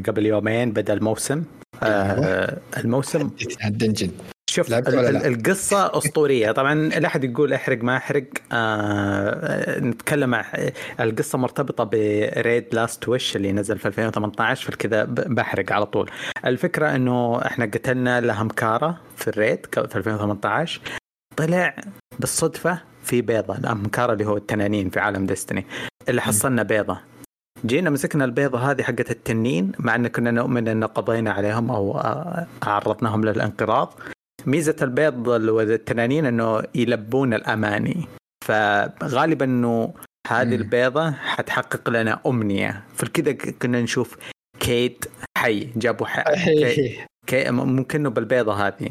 [0.06, 1.44] قبل يومين بدأ الموسم.
[1.82, 3.30] آه الموسم
[3.64, 4.10] ال dungeon
[4.50, 6.52] شوف؟ القصة أسطورية.
[6.52, 8.24] طبعا لا أحد يقول أحرق ما أحرق.
[8.52, 10.44] آه نتكلم عن
[11.00, 16.10] القصة مرتبطة ب raid Last Wish اللي نزل في 2018 فكذا بحرق على طول.
[16.46, 20.80] الفكرة إنه إحنا قتلنا ال Ahamkara في ال raid في 2018
[21.36, 21.76] طلع
[22.18, 25.66] بالصدفة في بيضة ال Ahamkara اللي هو التنانين في عالم Destiny
[26.08, 26.98] اللي حصلنا بيضة.
[27.66, 32.46] جينا مسكنا البيضة هذه حقت التنين مع إن كنا نؤمن إن قضينا عليهم أو آه،
[32.62, 34.00] عرضناهم للانقراض.
[34.46, 38.08] ميزة البيض والتنانين إنه يلبون الأماني.
[38.44, 39.94] فغالبا إنه
[40.30, 40.54] هذه.
[40.54, 42.84] البيضة حتحقق لنا أمنية.
[42.94, 44.16] فكذا كنا نشوف
[44.60, 45.04] Cayde
[45.38, 46.96] حي جابوه حي.
[47.32, 48.90] ممكن إنه بالبيضة هذه.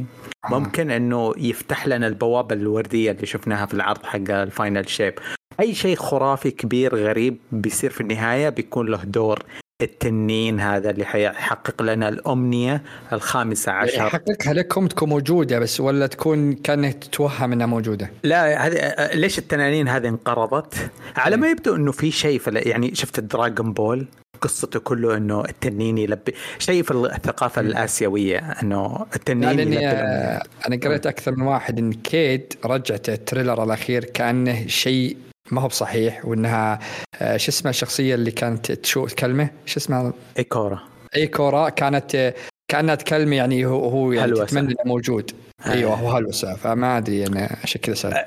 [0.49, 5.14] ممكن إنه يفتح لنا البوابة الوردية اللي شفناها في العرض حق ال Final Shape
[5.59, 9.39] أي شيء خرافي كبير غريب بيصير في النهاية بيكون له دور.
[9.84, 13.97] التنين هذا اللي حيحقق لنا الأمنية الخامسة عشر.
[13.97, 19.88] يحققها لكم تكون موجودة بس ولا تكون كانك تتوهم إنها موجودة؟ لا هذه ليش التنانين
[19.88, 24.07] هذه انقرضت؟ على ما يبدو إنه في شيء يعني شفت ال Dragon Ball؟
[24.41, 31.07] قصته كله إنه التنين يلبي شيء في الثقافة الآسيوية إنه التنين لاني يلبي أنا قريت
[31.07, 35.17] أكثر من واحد إن Cayde رجعت ال trailer الأخير كأنه شيء
[35.54, 36.80] ما هو بصحيح وإنها
[37.22, 40.80] آه، شو اسمها الشخصية اللي كانت تشو تكلمه شو اسمها؟ إيكورا.
[41.16, 41.70] إي كورا.
[41.70, 42.34] كانت آه،
[42.68, 44.45] كأنها تكلمه يعني هو هو يعني هلوسة.
[44.45, 45.32] تتمنى إنه موجود.
[45.66, 46.56] أيوه هو هلوسة.
[46.56, 48.26] فما أدري أنا عشان كذا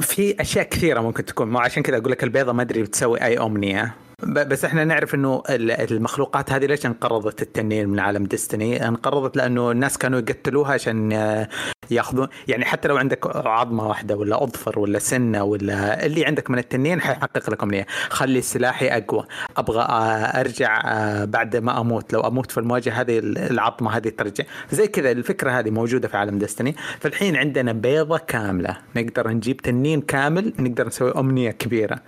[0.00, 1.50] في أشياء كثيرة ممكن تكون.
[1.50, 3.94] مو عشان كذا أقول لك البيضة ما أدري بتسوي أي أمنية.
[4.26, 9.70] بس إحنا نعرف انه ال- المخلوقات هذه ليش انقرضت التنين من عالم ديستني؟ انقرضت لأنه
[9.70, 11.48] الناس كانوا يقتلوها عشان آه،
[11.90, 16.58] ياخذون يعني حتى لو عندك عظمة واحدة ولا أظفر ولا سنة ولا اللي عندك من
[16.58, 19.24] التنين حيحقق لك امنيه خلي سلاحي أقوى.
[19.56, 22.12] أبغى آه، أرجع آه، بعد ما أموت.
[22.12, 24.44] لو أموت في المواجهة هذه العظمة هذه ترجع.
[24.70, 26.76] زي كذا الفكرة هذه موجودة في عالم ديستني.
[27.00, 28.76] فالحين عندنا بيضة كاملة.
[28.96, 30.52] نقدر نجيب تنين كامل.
[30.58, 31.98] نقدر نسوي أمنية كبيرة.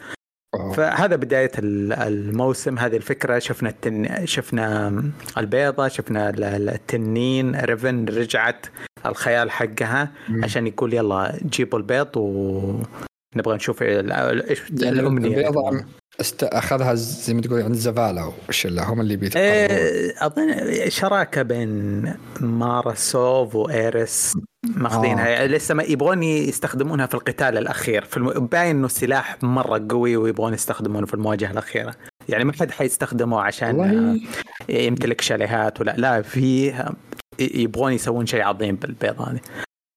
[0.77, 3.39] فهذا بداية ال- الموسم هذه الفكرة.
[3.39, 4.27] شفنا التن...
[4.27, 5.03] شفنا
[5.39, 8.67] البيضة شفنا ال- ال- التنين ريفن رجعت
[9.07, 10.11] الخيال حقها
[10.43, 12.09] عشان يقول يلا جيبوا البيض
[13.37, 15.85] ونبغى نشوف ال- إيش يعني الأمنية البيضة
[16.21, 16.45] است...
[16.45, 22.15] أخذها زي ما تقول عند زفالا وش اللي هم اللي بيتقربون إيه، أظن شراكة بين
[22.41, 24.35] مارسوف وايرس
[24.77, 25.43] ماخذينها.
[25.43, 25.47] آه.
[25.47, 28.05] لسه ما يبغون يستخدمونها في القتال الأخير.
[28.05, 28.47] في الم...
[28.47, 31.95] باين إنه السلاح مرة قوي ويبغون يستخدمونه في المواجهة الأخيرة.
[32.29, 34.21] يعني ما حد حيستخدمه عشان والله.
[34.69, 36.75] يمتلك شاليهات ولا لا في
[37.39, 39.41] يبغون يسوون شيء عظيم بالبيض هذه.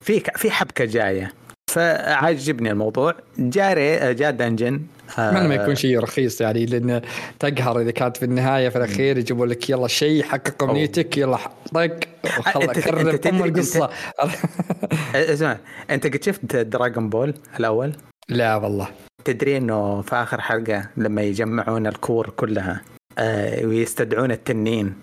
[0.06, 1.34] في في حبكة جاية.
[1.68, 4.82] فعجبني الموضوع جاري جاء dungeon
[5.18, 7.02] اتمنى ما يكون شيء رخيص يعني لأن
[7.40, 11.38] تقهر إذا كانت في النهاية في الأخير يجيبوا لك يلا شيء حقق امنيتك يلا
[11.74, 11.90] طق
[12.40, 13.90] وخلاص أنت- كرر أم القصة
[15.16, 15.58] اسمع
[15.90, 17.94] أنت قد شفت Dragon Ball الأول؟
[18.30, 18.88] لا والله
[19.26, 22.82] تدري إنه في آخر حلقة لما يجمعون الكور كلها
[23.18, 24.94] آه ويستدعون التنين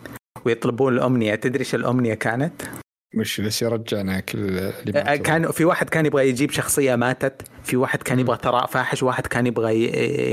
[0.45, 2.63] ويطلبون الأمنية تدري إيش الأمنية كانت؟
[3.17, 5.17] مش بس رجعنا كل ماتوا.
[5.17, 9.27] كان في واحد كان يبغى يجيب شخصية ماتت، في واحد كان يبغى ثراء فاحش، واحد
[9.27, 9.85] كان يبغى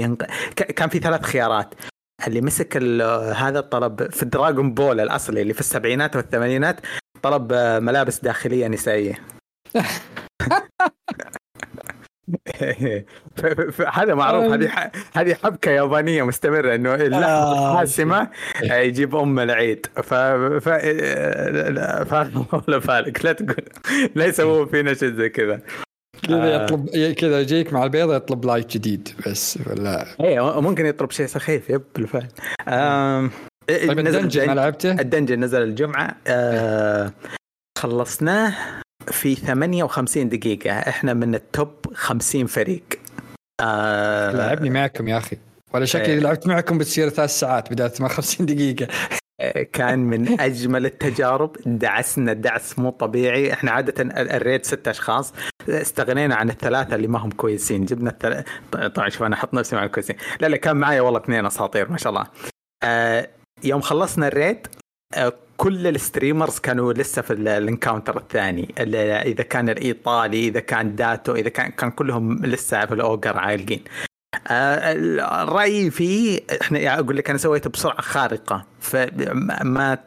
[0.01, 0.23] ينق...
[0.55, 1.73] كان في ثلاث خيارات
[2.27, 3.01] اللي مسك ال-
[3.35, 6.79] هذا الطلب في دراغون بول الأصلي اللي في السبعينات والثمانينات
[7.23, 9.13] طلب آه، ملابس داخلية نسائية
[13.93, 14.53] هذا معروف.
[14.53, 17.71] هذه هذه حبكة يابانية مستمرة إنه اللحظه آه.
[17.73, 18.29] الحاسمه
[18.71, 19.85] آه، يجيب أم العيد.
[19.95, 20.69] ف ف
[22.09, 22.13] ف
[22.53, 23.65] ولا بالك لا تقول
[24.15, 25.61] لا يسوون فينا شيء زي كذا.
[26.27, 26.63] كذا آه.
[26.63, 30.05] يطلب كذا يجيك مع البيضه يطلب like جديد بس ولا.
[30.19, 32.27] إيه ممكن يطلب شيء سخيف yep بالفعل.
[32.67, 33.31] آم،
[33.67, 36.15] طيب ال dungeon ما لعبته؟ ال dungeon نزل الجمعة.
[36.27, 37.11] آه،
[37.77, 38.53] خلصناه.
[39.07, 40.71] في 58 دقيقة.
[40.71, 42.83] إحنا من ال top 50 فريق.
[43.61, 45.37] آه لعبني معكم يا أخي.
[45.73, 48.87] ولا شكلي لعبت معكم بتصير ثلاث ساعات بدل 58 دقيقة.
[49.73, 51.55] كان من أجمل التجارب.
[51.65, 53.53] دعسنا دعس مو طبيعي.
[53.53, 53.93] إحنا عادة
[54.37, 55.33] ال raid ست أشخاص.
[55.69, 57.85] استغنينا عن الثلاثة اللي ما هم كويسين.
[57.85, 60.15] جبنا الثلاثة طبعا شوف أنا أحط نفسي مع الكويسين.
[60.39, 62.25] لا لا كان معي والله اثنين أساطير ما شاء الله.
[62.83, 63.27] آه
[63.63, 64.67] يوم خلصنا ال raid
[65.13, 68.73] آه كل ال streamers كانوا لسه في ال encounter الثاني.
[69.25, 73.83] إذا كان الإيطالي إذا كان Datto إذا كان كان كلهم لسه في ال ogre عالقين.
[74.47, 78.65] آه رأيي فيه إحنا أقول لك أنا سويته بسرعة خارقة.
[78.79, 79.97] فما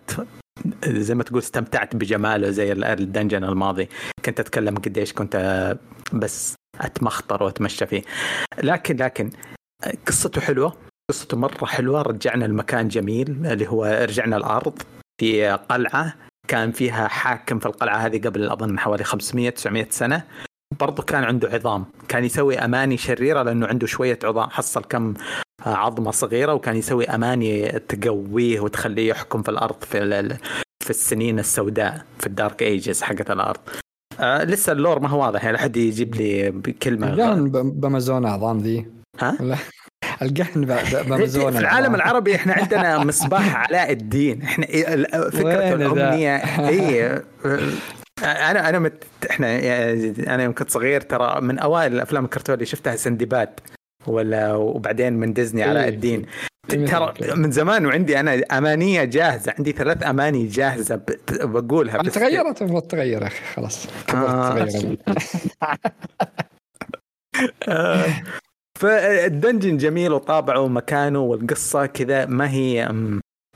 [0.86, 3.88] زي ما تقول استمتعت بجماله زي الدنجن الماضي.
[4.24, 5.76] كنت أتكلم قديش كنت
[6.12, 8.02] بس أتمخطر وأتمشى فيه.
[8.62, 9.30] لكن لكن
[10.06, 10.76] قصته حلوة.
[11.10, 12.02] قصته مرة حلوة.
[12.02, 14.82] رجعنا المكان جميل اللي هو رجعنا الأرض.
[15.20, 16.14] في قلعة
[16.48, 20.24] كان فيها حاكم في القلعة هذه قبل أظن حوالي 500 900 سنة.
[20.80, 21.84] برضه كان عنده عظام.
[22.08, 24.50] كان يسوي أماني شريرة لأنه عنده شوية عظام.
[24.50, 25.14] حصل كم
[25.66, 30.38] عظمة صغيرة وكان يسوي أماني تقويه وتخليه يحكم في الأرض في
[30.84, 33.60] في السنين السوداء في الدارك أيجز حقت الأرض.
[34.20, 36.52] آه لسه اللور ما هو واضح يعني حد يجيب لي
[36.82, 38.86] كلمه بأمازون اعظام ذي.
[39.20, 39.58] ها؟
[40.24, 40.64] القهن
[41.04, 41.52] بأمازون.
[41.52, 44.42] في العالم العربي إحنا عندنا مصباح علاء الدين.
[44.42, 44.66] إحنا
[45.30, 46.36] فكرة الأمنية.
[46.68, 47.06] اي
[48.22, 49.04] أنا أنا مت...
[49.30, 49.58] إحنا
[50.34, 53.48] أنا يوم كنت صغير ترى من أوائل الأفلام الكرتون اللي شفتها سندباد
[54.06, 56.26] ولا وبعدين من ديزني علاء الدين.
[56.68, 61.00] ترى من زمان وعندي أنا أمانية جاهزة عندي ثلاث أماني جاهزة
[61.32, 62.14] بقولها بس.
[62.14, 63.86] تغيرت؟ المفروض تغير أخي خلاص.
[64.14, 64.66] آه.
[68.78, 72.94] فالدنجن جميل وطابعه ومكانه والقصة كذا ما هي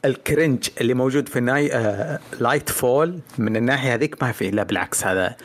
[0.05, 5.07] ال cringe اللي موجود في ناي آه Lightfall من الناحية هذيك ما في لا بالعكس
[5.07, 5.37] هذا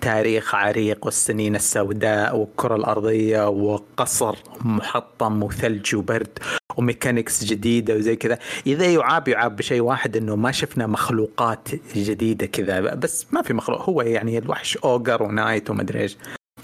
[0.00, 6.38] تاريخ عريق والسنين السوداء والكرة الأرضية وقصر محطم وثلج وبرد
[6.76, 8.38] و mechanics جديدة وزي كذا.
[8.66, 13.82] إذا يعاب يعاب بشيء واحد أنه ما شفنا مخلوقات جديدة كذا بس ما في مخلوق.
[13.82, 16.16] هو يعني الوحش ogre و knight ومدري إيش.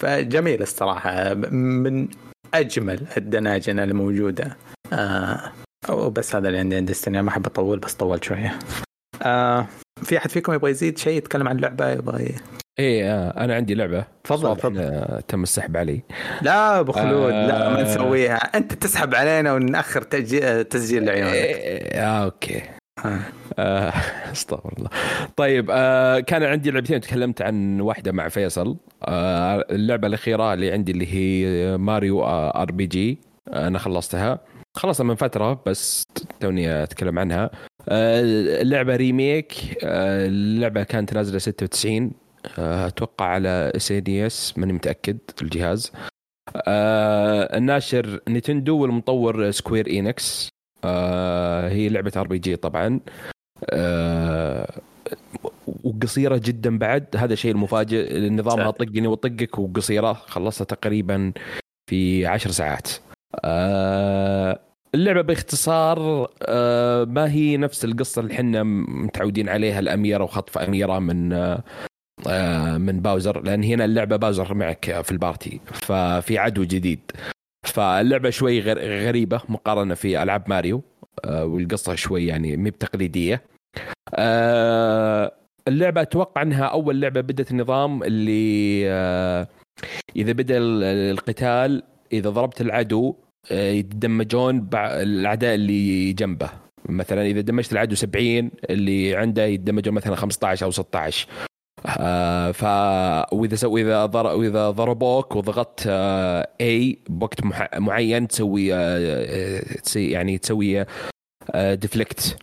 [0.02, 2.08] فجميل الصراحة من
[2.54, 4.56] أجمل الدناجن الموجودة.
[4.92, 5.52] آه
[5.88, 8.58] وبس هذا اللي عندي ديستني ما أحب أطول بس طولت شوية.
[9.22, 9.66] آه
[10.02, 12.34] في أحد فيكم يبغى يزيد شيء يتكلم عن لعبة؟ يبغى
[12.78, 14.04] إيه آه أنا عندي لعبة.
[14.24, 14.56] تفضل.
[14.56, 16.02] تفضل تم السحب علي.
[16.42, 18.36] لا أبو خلود آه لا ما نسويها.
[18.36, 22.58] أنت تسحب علينا ونأخر تسجيل لعيونك إيه آه أوكي.
[22.58, 22.81] آه،
[24.32, 24.90] أستغفر الله.
[25.36, 28.76] طيب آه كان عندي لعبتين تكلمت عن واحدة مع فيصل.
[29.02, 33.18] آه اللعبة الأخيرة اللي عندي اللي هي ماريو RPG.
[33.52, 34.38] أنا خلصتها.
[34.76, 36.04] خلصها من فترة بس
[36.40, 37.50] توني أتكلم عنها.
[37.88, 38.20] آه،
[38.62, 39.54] اللعبة remake.
[39.84, 42.12] آه، اللعبة كانت نازلة 96
[42.58, 45.92] آه، أتوقع على SNES ماني متأكد الجهاز.
[47.56, 49.86] الناشر نينتندو والمطور سكوير
[50.84, 53.00] اينكس هي لعبة RPG طبعا.
[55.84, 57.06] وقصيرة جدا بعد.
[57.16, 61.32] هذا الشيء المفاجئ نظامها طقني وأطقك وقصيرة خلصتها تقريبا
[61.90, 62.88] في عشر ساعات.
[63.44, 64.58] آه
[64.94, 71.32] اللعبة باختصار آه ما هي نفس القصة اللي إحنا متعودين عليها الأميرة وخطف أميرة من
[72.28, 77.00] آه من باوزر لأن هنا اللعبة باوزر معك في ال party ففي عدو جديد.
[77.66, 78.60] فاللعبة شوي
[79.08, 80.82] غريبة مقارنة في ألعاب ماريو
[81.24, 83.42] آه والقصة شوي يعني مي بتقليدية.
[84.14, 85.32] آه
[85.68, 89.48] اللعبة أتوقع أنها أول لعبة بدت النظام اللي آه
[90.16, 91.82] إذا بدأ القتال
[92.12, 93.14] إذا ضربت العدو
[93.50, 96.50] يتدمجون الأعداء اللي جنبه.
[96.88, 101.46] مثلا إذا دمجت العدو 70 اللي عنده يتدمجون مثلا 15 أو 16 آه
[102.52, 102.64] ف
[103.32, 104.26] وإذا سو اذا ضر...
[104.26, 107.68] وإذا ضربوك وضغطت آه اي بوقت مح...
[107.78, 109.62] معين تسوي آه
[109.96, 110.84] يعني تسوي
[111.50, 112.36] آه deflect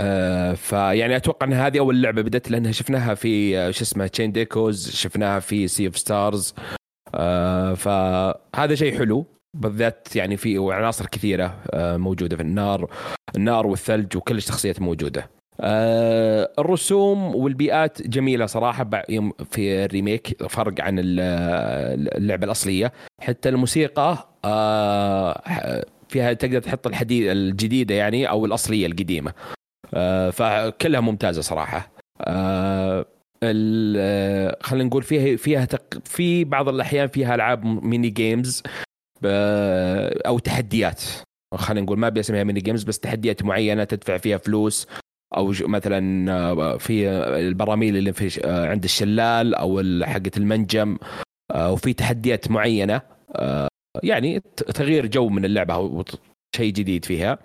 [0.00, 4.32] آه فيعني أتوقع إن هذه أول لعبة بدت لأنها شفناها في آه شو اسمه Chained
[4.32, 6.54] Echoes شفناها في Sea of Stars
[7.14, 9.26] آه فهذا شيء حلو
[9.56, 12.90] بالذات يعني في عناصر كثيرة آه موجودة في النار
[13.36, 15.37] النار والثلج وكل الشخصيات موجودة.
[15.60, 18.90] آه الرسوم والبيئات جميلة صراحة
[19.50, 22.92] في ال remake فرق عن اللعبة الأصلية.
[23.20, 29.32] حتى الموسيقى آه فيها تقدر تحط الجديدة يعني أو الأصلية القديمة.
[29.94, 31.90] آه فكلها ممتازة صراحة.
[32.20, 33.06] آه
[34.62, 35.98] خلينا نقول فيها فيها تق...
[36.04, 38.62] في بعض الأحيان فيها ألعاب mini games
[39.22, 39.26] ب...
[40.26, 41.02] أو تحديات.
[41.54, 44.86] خلينا نقول ما بسميها mini games بس تحديات معينة تدفع فيها فلوس.
[45.36, 47.08] أو مثلا آه، في
[47.38, 50.98] البراميل اللي في آه، عند الشلال أو حقه المنجم
[51.50, 53.00] آه، وفي تحديات معينة
[54.02, 54.40] يعني
[54.74, 56.04] تغيير جو من اللعبة
[56.56, 57.38] شيء جديد فيها.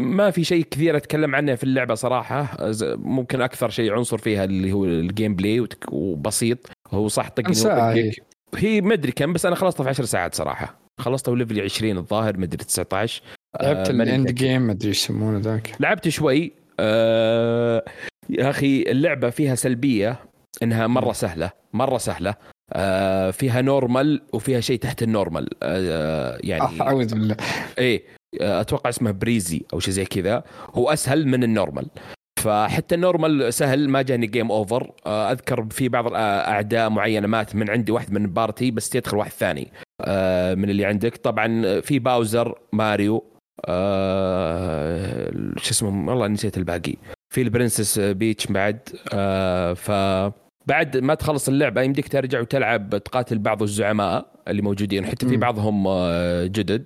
[0.00, 2.56] ما في شيء كثير أتكلم عنه في اللعبة صراحة.
[2.82, 6.70] ممكن أكثر شيء عنصر فيها اللي هو ال gameplay وبسيط.
[6.90, 7.48] هو صح طق
[8.54, 10.78] هي, أدري كم بس أنا خلصتها في 10 ساعات صراحة.
[11.00, 13.22] خلصته level 20 الظاهر مدري 19
[13.62, 15.72] لعبت آه الاند جيم ما أدري إيش يسمونه ذاك.
[15.80, 16.52] لعبت شوي.
[16.80, 17.84] آه
[18.30, 20.16] يا أخي اللعبة فيها سلبية
[20.62, 22.34] إنها مرة سهلة مرة سهلة.
[22.72, 27.36] آه فيها normal وفيها شيء تحت ال normal آه يعني أعوذ بالله.
[27.78, 28.02] إيه
[28.40, 30.44] أتوقع اسمه breezy أو شيء زي كذا.
[30.74, 31.86] هو أسهل من ال normal
[32.42, 37.70] فحتى ال normal سهل ما جاني game over أذكر في بعض الاعداء معينة مات من
[37.70, 41.16] عندي واحد من party بس يدخل واحد ثاني آه، من اللي عندك.
[41.16, 43.24] طبعا في باوزر ماريو
[43.64, 46.94] آه، شو اسمه والله نسيت الباقي.
[47.34, 48.78] في البرنسس بيتش بعد
[49.12, 49.90] آه، ف
[50.66, 55.06] بعد ما تخلص اللعبة يمديك ترجع وتلعب تقاتل بعض الزعماء اللي موجودين.
[55.06, 55.88] حتى في بعضهم
[56.44, 56.84] جدد.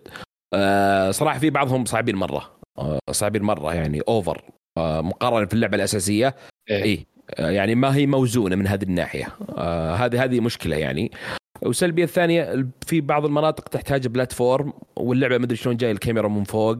[1.10, 2.50] صراحة في بعضهم صعبين مرة.
[3.10, 4.42] صعبين مرة يعني over
[4.78, 6.34] مقارنة في اللعبة الأساسية.
[6.70, 7.06] اي إيه.
[7.38, 9.28] يعني ما هي موزونة من هذه الناحية.
[9.94, 11.10] هذه هذه مشكلة يعني.
[11.62, 16.78] والسلبية الثانية في بعض المناطق تحتاج platform واللعبة ما أدري شلون جاي الكاميرا من فوق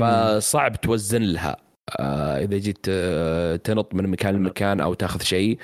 [0.00, 1.56] فصعب توزن لها.
[1.98, 5.58] آه إذا جيت آه تنط من مكان لمكان أو تاخذ شيء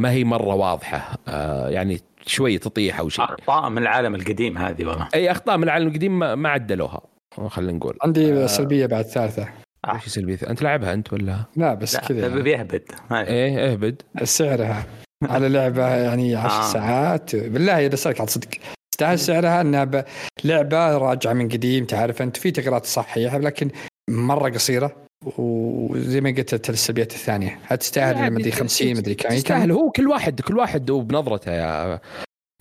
[0.00, 1.18] ما هي مرة واضحة.
[1.28, 3.24] آه يعني شوي تطيح أو شيء.
[3.24, 5.08] أخطاء من العالم القديم هذه والله.
[5.14, 7.00] أي أخطاء من العالم القديم ما, ما عدلوها
[7.48, 7.98] خلينا نقول.
[8.02, 9.48] عندي آه سلبية بعد ثالثة.
[9.94, 12.82] إيش سلبيه أنت لعبها أنت ولا؟ لا بس كذا بيهبد
[13.12, 14.86] إيه اهبد سعرها.
[15.32, 16.72] على لعبة يعني 10 آه.
[16.72, 17.36] ساعات.
[17.36, 18.48] بالله إذا سالك على صدق.
[18.92, 20.04] تستاهل سعرها إنها
[20.44, 23.70] لعبة راجعة من قديم تعرف أنت في تغييرات صحيحة لكن
[24.10, 24.96] مرة قصيرة.
[25.38, 27.58] وزي ما قلت السلبيات الثانية.
[27.80, 29.72] تستاهل مدري 50 مدري كم؟ تستاهل.
[29.72, 32.00] هو كل واحد كل واحد وبنظرته يا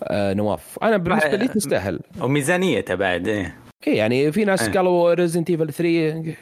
[0.04, 0.80] آه، نواف.
[0.84, 2.00] أنا بالنسبة لي تستاهل.
[2.22, 3.58] وميزانيته بعد إيه.
[3.88, 4.72] إيه يعني في ناس إيه.
[4.74, 6.36] قالوا Resident Evil 3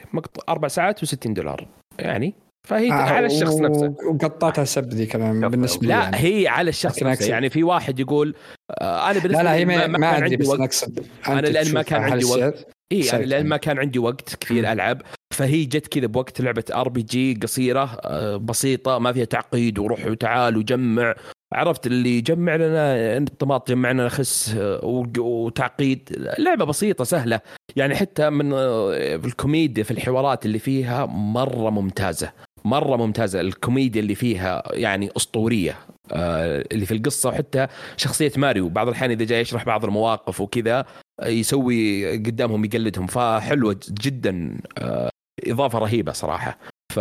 [0.50, 1.68] أربع ساعات و60 دولار.
[2.00, 2.34] يعني
[2.70, 3.96] فهي آه على الشخص نفسه.
[4.12, 6.18] وقطعتها سب ذي كمان بالنسبة لي لا يعني.
[6.18, 7.30] هي على الشخص نفسه.
[7.30, 8.36] يعني في واحد يقول
[8.72, 12.02] آه أنا بالنسبة لا لا هي ما, ما, عندي بس نقصد أنا لأن ما كان
[12.02, 12.68] عندي وقت.
[12.92, 15.02] إي يعني لأن ما كان عندي وقت كثير ألعب.
[15.34, 21.16] فهي جت كذا بوقت لعبة RPG قصيرة آه، بسيطة ما فيها تعقيد وروح وتعال وجمع.
[21.54, 24.80] عرفت اللي يجمع لنا طماط جمع لنا خس آه،
[25.18, 26.28] وتعقيد.
[26.40, 27.40] لعبة بسيطة سهلة.
[27.76, 32.32] يعني حتى من آه، الكوميديا في الحوارات اللي فيها مرة ممتازة.
[32.66, 35.76] مرة ممتازة الكوميديا اللي فيها يعني أسطورية
[36.12, 38.70] آه اللي في القصة وحتى شخصية ماريو.
[38.70, 40.86] بعض الأحيان إذا جاي يشرح بعض المواقف وكذا
[41.24, 43.08] يسوي قدامهم يقلدهم.
[43.08, 45.10] فحلوة جدا آه
[45.48, 46.58] إضافة رهيبة صراحة.
[46.94, 46.98] ف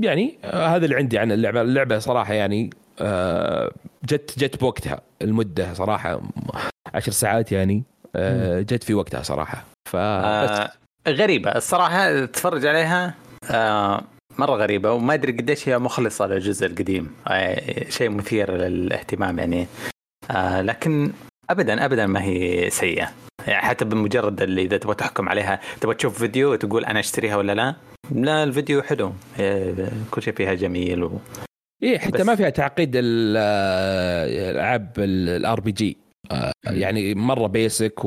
[0.00, 1.62] يعني آه هذا اللي عندي عن اللعبة.
[1.62, 2.70] اللعبة صراحة يعني
[4.04, 5.00] جت جت بوقتها.
[5.22, 6.20] المدة صراحة
[6.94, 7.82] عشر ساعات يعني
[8.60, 9.64] جت في وقتها صراحة.
[9.90, 10.72] ف آه
[11.08, 11.50] غريبة.
[11.50, 13.14] الصراحة تتفرج عليها
[13.50, 14.02] آه
[14.38, 17.14] مرة غريبة وما أدري قديش هي مخلصة للجزء القديم.
[17.28, 19.66] آه شيء مثير للاهتمام يعني.
[20.30, 21.12] آه لكن
[21.50, 23.12] ابدا ابدا ما هي سيئة.
[23.46, 27.54] يعني حتى بمجرد اللي إذا تبغى تحكم عليها تبغى تشوف فيديو وتقول أنا أشتريها ولا
[27.54, 27.74] لا؟
[28.10, 29.12] لا الفيديو حلو.
[30.10, 31.18] كل شيء فيها جميل و...
[31.82, 32.20] إيه حتى بس.
[32.20, 35.96] ما فيها تعقيد الألعاب ال RPG.
[36.64, 38.04] يعني مرة basic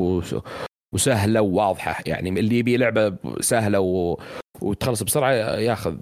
[0.94, 2.02] وسهلة وواضحة.
[2.06, 4.18] يعني اللي يبي لعبه سهلة و...
[4.60, 5.96] وتخلص بسرعة ياخذ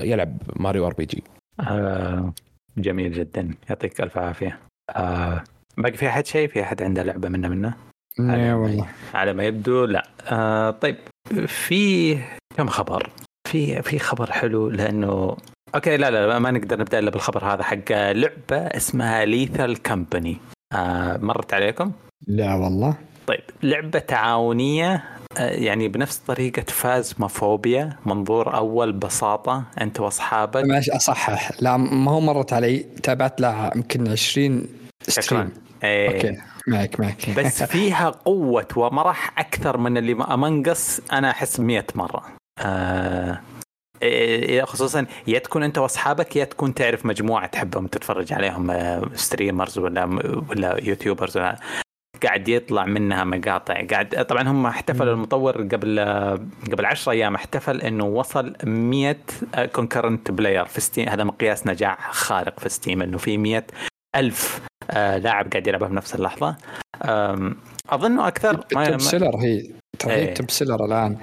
[0.00, 1.24] يلعب ماريو RPG.
[1.60, 2.32] آه
[2.78, 3.54] جميل جدا.
[3.68, 4.58] يعطيك ألف عافية.
[4.96, 5.44] آه
[5.78, 7.74] باقي في أحد شيء؟ في أحد عنده لعبة منه منه؟
[8.18, 8.88] لا والله.
[9.14, 10.06] على ما يبدو لا.
[10.26, 10.96] آه طيب
[11.46, 12.18] في
[12.56, 13.10] كم خبر؟
[13.48, 15.36] في في خبر حلو لأنه
[15.74, 20.36] أوكي لا لا ما نقدر نبدأ إلا بالخبر هذا حق لعبة اسمها Lethal Company
[20.72, 21.92] آه مرت عليكم؟
[22.26, 22.96] لا والله.
[23.26, 25.04] طيب لعبة تعاونية
[25.38, 30.64] آه، يعني بنفس طريقة Phasmophobia منظور أول بساطة أنت وأصحابك.
[30.64, 31.50] ماشي أصحح.
[31.60, 34.66] لا ما هو مرت علي تابعت لها يمكن 20
[35.08, 35.50] stream.
[35.84, 36.08] إيه.
[36.08, 36.38] okay.
[36.66, 42.22] معك معك بس فيها قوة ومرح أكثر من اللي أمنقص أنا أحس 100 مرة.
[42.58, 43.40] آه
[44.02, 48.72] إيه، خصوصا يا تكون أنت وأصحابك يا تكون تعرف مجموعة تحبهم تتفرج عليهم
[49.14, 50.04] streamers آه، ولا
[50.50, 51.58] ولا YouTubers ولا
[52.24, 53.86] قاعد يطلع منها مقاطع.
[53.86, 56.00] قاعد طبعا هم احتفلوا المطور قبل
[56.72, 59.16] قبل 10 أيام احتفل إنه وصل 100
[59.72, 63.64] concurrent player في ستيم هذا مقياس نجاح خارق في ستيم إنه في 100
[64.16, 64.60] ألف
[64.90, 66.56] آه، لاعب قاعد يلعبها في نفس اللحظة.
[67.88, 71.18] اظنه أكثر top seller هي ترى هي top seller الآن.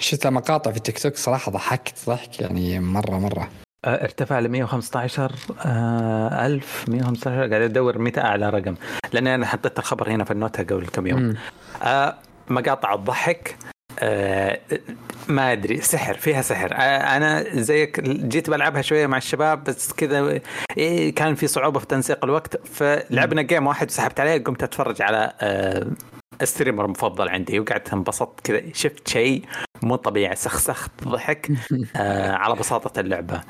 [0.00, 3.48] شفت مقاطع في تيك توك صراحة ضحكت ضحك يعني مرة مرة.
[3.84, 5.32] ارتفع ل 115
[5.66, 8.74] آه، ألف 115 قاعد أدور متى أعلى رقم
[9.12, 11.34] لأن أنا حطيت الخبر هنا في النوتة قبل كم يوم.
[11.82, 12.14] آه،
[12.48, 13.56] مقاطع الضحك
[13.98, 14.60] آه،
[15.28, 16.72] ما أدري سحر فيها سحر.
[16.72, 20.40] آه، أنا زيك جيت بلعبها شوية مع الشباب بس كذا
[20.76, 25.32] إيه كان في صعوبة في تنسيق الوقت فلعبنا game واحد وسحبت عليه قمت أتفرج على
[25.40, 25.86] آه،
[26.42, 29.44] ال streamer المفضل عندي وقعدت انبسطت كذا شفت شيء
[29.82, 31.50] مو طبيعي سخسخت ضحك
[31.96, 33.40] آه، على بساطة اللعبة.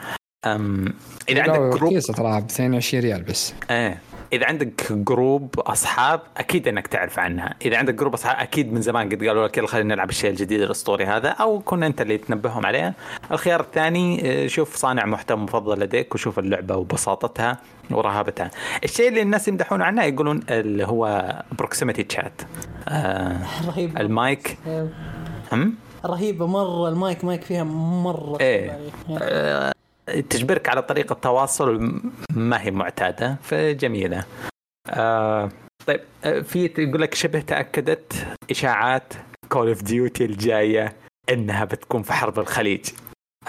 [0.46, 0.94] أم
[1.28, 3.54] إذا عندك جروب رخيصه ترى ب 22 ريال بس.
[3.70, 3.98] إيه.
[4.32, 7.54] إذا عندك group أصحاب أكيد إنك تعرف عنها.
[7.64, 10.60] إذا عندك group أصحاب أكيد من زمان قد قالوا لك يلا خلينا نلعب الشيء الجديد
[10.60, 11.28] الاسطوري هذا.
[11.28, 12.94] أو كن أنت اللي تنبههم عليه.
[13.30, 17.58] الخيار الثاني آه، شوف صانع محتوى مفضل لديك وشوف اللعبة وبساطتها
[17.90, 18.50] ورهابتها.
[18.84, 22.42] الشيء اللي الناس يمدحون عنه يقولون اللي هو proximity chat
[22.88, 23.98] آه رهيب.
[23.98, 24.58] المايك.
[25.52, 25.74] هم؟
[26.06, 28.78] رهيبة مرة ال mic mic فيها مرة إيه.
[30.06, 32.00] تجبرك على طريقة تواصل
[32.30, 34.24] ما هي معتادة فجميلة.
[34.90, 35.48] آه
[35.86, 39.14] طيب آه، في يقول لك شبه تأكدت إشاعات
[39.48, 40.92] Call of Duty الجاية
[41.30, 42.84] إنها بتكون في حرب الخليج.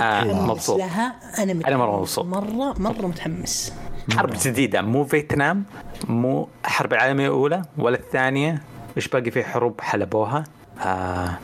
[0.01, 0.79] آه مبسوط.
[0.79, 2.25] لها أنا متحمس أنا مرة مبسوط.
[2.25, 3.73] مره مرة متحمس.
[4.17, 5.63] حرب جديدة مو فيتنام
[6.07, 8.61] مو الحرب العالمية الأولى ولا الثانية.
[8.97, 10.43] إيش باقي في حروب حلبوها؟
[10.81, 11.37] آه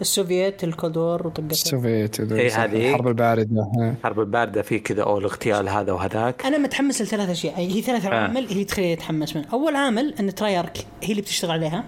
[0.00, 2.88] السوفييت الكودور وطقتها السوفيت إيه هذه.
[2.88, 3.70] الحرب الباردة.
[3.78, 8.08] الحرب الباردة في كذا أو الاغتيال هذا وهذاك أنا متحمس لثلاث أشياء هي ثلاث آه.
[8.08, 11.84] عوامل هي تخليني أتحمس منها أول عامل إن ترايرك هي اللي بتشتغل عليها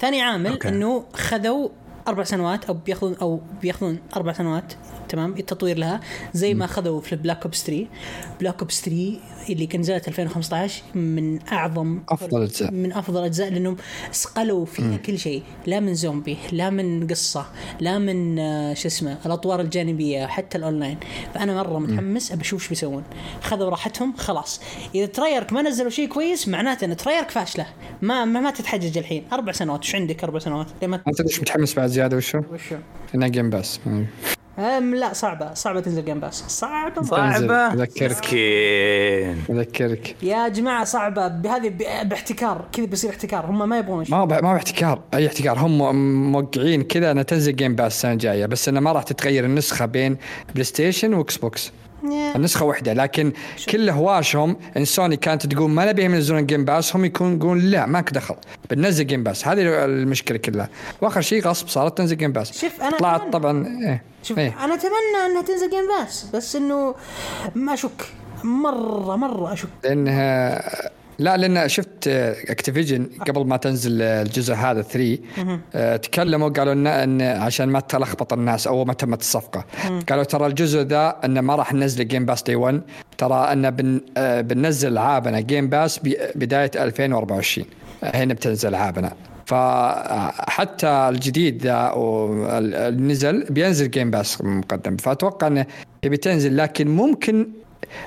[0.00, 0.68] ثاني عامل أوكي.
[0.68, 1.68] إنه خذوا
[2.08, 4.72] أربع سنوات أو بياخذون أو بياخذون أربع سنوات
[5.08, 6.00] تمام التطوير لها
[6.34, 7.86] زي ما اخذوا في Black Ops 3
[8.40, 9.16] Black Ops 3
[9.52, 12.72] اللي كان نزلت 2015 من أعظم أفضل أجزاء.
[12.72, 13.76] من أفضل أجزاء لأنهم
[14.12, 15.42] صقلوا فيها كل شيء.
[15.66, 17.46] لا من زومبي لا من قصة
[17.80, 20.98] لا من آه، شو اسمه الأطوار الجانبية حتى الأونلاين.
[21.34, 23.02] فأنا مرة متحمس أبي أشوف إيش بيسوون.
[23.42, 24.60] خذوا راحتهم خلاص.
[24.94, 27.66] إذا Treyarch ما نزلوا شيء كويس معناته إن Treyarch فاشله
[28.02, 29.24] ما ما, ما تتحجج الحين.
[29.32, 32.76] أربع سنوات وش عندك أربع سنوات؟ ما انت ليش متحمس بعد زيادة وشو؟ وشو؟
[33.14, 33.80] انها جيم باس
[34.58, 37.02] أم لا صعبة صعبة تنزل Game Pass صعبة.
[37.02, 37.54] صعبة.
[37.72, 38.10] أذكرك.
[38.10, 39.44] مسكين.
[39.50, 40.16] أذكرك.
[40.22, 41.28] يا جماعة صعبة.
[41.28, 42.64] بهذه ب- باحتكار.
[42.72, 43.46] كذا بيصير احتكار.
[43.46, 44.14] هم ما يبغون شيء.
[44.14, 45.00] ما ما هو احتكار.
[45.14, 45.58] أي احتكار.
[45.58, 45.78] هم
[46.32, 50.16] موقعين كذا انها تنزل Game Pass السنة الجاية بس انه ما راح تتغير النسخة بين
[50.52, 51.72] PlayStation و Xbox
[52.04, 52.36] يا.
[52.36, 53.32] النسخة واحدة لكن
[53.68, 57.86] كل هواشهم إن سوني كانت تقول ما نبيهم ينزلون Game Pass هم يكون يقولون لا
[57.86, 58.34] ماك دخل
[58.70, 60.68] بننزل Game Pass هذه المشكلة كلها.
[61.00, 63.32] وآخر شيء غصب صارت تنزل Game Pass شوف، أنا طلعت أتمنى.
[63.32, 64.64] طبعا إيه شوف إيه.
[64.64, 66.94] أنا أتمنى إنها تنزل Game Pass بس إنه
[67.54, 68.04] ما أشك
[68.44, 69.68] مرة مرة أشك.
[69.84, 70.62] لأنها
[71.18, 72.08] لا لأن شفت
[72.48, 75.18] Activision قبل ما تنزل الجزء هذا 3
[75.74, 79.64] آه، تكلموا قالوا ان إن عشان ما تلخبط الناس أول ما تمت الصفقة.
[80.08, 82.80] قالوا ترى الجزء ذا إن ما راح ننزل Game Pass day 1
[83.18, 86.00] ترى إن آه، بننزل العابنا Game Pass
[86.34, 87.66] بداية 2024
[88.04, 89.12] آه، هنا بتنزل العابنا
[89.46, 91.94] فحتى الجديد ذا
[92.90, 94.96] نزل بينزل Game Pass مقدم.
[94.96, 95.66] فأتوقع انه
[96.02, 97.48] تبي تنزل لكن ممكن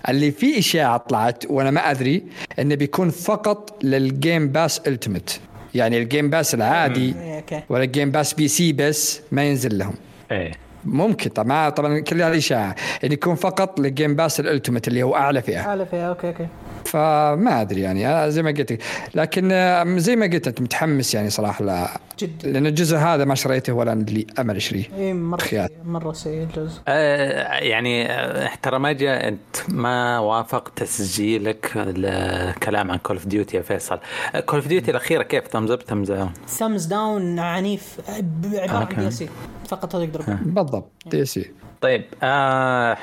[0.10, 2.24] اللي فيه اشاعه طلعت وأنا ما أدري
[2.60, 5.40] إنه بيكون فقط لل Game Pass Ultimate
[5.76, 9.94] يعني ال Game Pass العادي إيه، ولا ال Game Pass PC بس ما ينزل لهم.
[10.32, 10.52] إيه.
[10.86, 15.04] ممكن طبعا طبعا كل هذه اشاعه انه يكون فقط لل Game Pass ال Ultimate اللي
[15.04, 15.60] هو أعلى فئة.
[15.62, 16.48] على فيها okay okay.
[16.86, 18.84] فما أدري يعني أنا زي ما قلت لك.
[19.16, 23.36] لكن آه، زي ما قلت أنت متحمس يعني صراحة لا جدا لأن الجزء هذا ما
[23.36, 25.68] شريته ولا لي أمل اشتريه اي مرة خيال.
[25.68, 26.82] سيء مرة سيء الجزء.
[26.88, 33.58] آه، يعني آه، ترى ما جاء أنت ما وافق تسجيلك الكلام عن Call of Duty
[33.58, 34.00] يا فيصل.
[34.46, 36.14] Call of Duty الأخيرة كيف؟ thumbs up thumbs
[36.48, 37.98] thumbs down عنيف
[38.54, 39.04] عبارة عن.
[39.04, 39.30] DLC
[39.68, 40.24] فقط هذا يقدر.
[40.42, 41.52] بالضبط DLC
[41.82, 42.98] طيب آه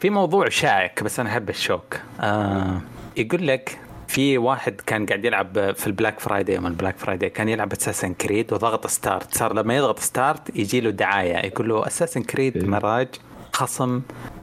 [0.00, 1.96] في موضوع شائك بس أنا أحب الشوك.
[2.20, 2.80] آه
[3.16, 7.30] يقول لك في واحد كان قاعد يلعب في ال Black Friday يوم ال Black Friday
[7.30, 9.34] كان يلعب Assassin's Creed وضغط start.
[9.34, 13.08] صار لما يضغط start يجي له دعاية يقول له Assassin's Creed Mirage
[13.52, 14.00] خصم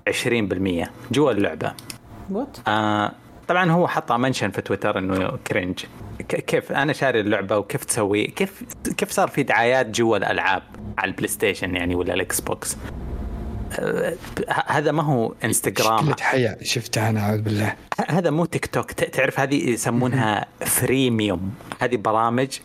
[0.09, 1.73] 20% جوا اللعبة.
[2.31, 3.11] what آه
[3.47, 5.79] طبعا هو حطها mention في تويتر إنه cringe
[6.19, 8.63] ك- كيف أنا شاري اللعبة وكيف تسوي؟ كيف
[8.97, 10.63] كيف صار في دعايات جوا الألعاب
[10.97, 12.77] على ال PlayStation يعني ولا ال Xbox
[14.67, 17.75] هذا ما هو انستغرام قلة حياة شفتها أنا أعوذ بالله.
[18.07, 22.59] هذا مو تيك توك تعرف هذه يسمونها freemium هذه برامج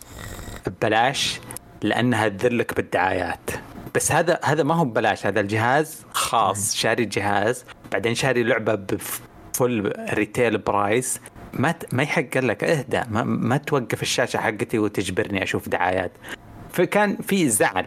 [0.67, 1.41] ببلاش
[1.83, 3.51] لأنها تذلك بالدعايات.
[3.95, 5.27] بس هذا هذا ما هو ببلاش.
[5.27, 11.21] هذا الجهاز خاص شاري جهاز بعدين شاري لعبة ب full retail price
[11.53, 16.13] ما ما يحق لك اهدى ما, ما توقف الشاشة حقتي وتجبرني أشوف دعايات.
[16.73, 17.87] فكان في زعل.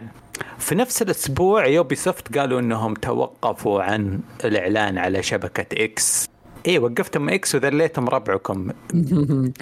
[0.58, 6.28] في نفس الأسبوع يوبي سوفت قالوا إنهم توقفوا عن الإعلان على شبكة إكس.
[6.66, 8.70] إيه وقفتم إكس وذليتم ربعكم.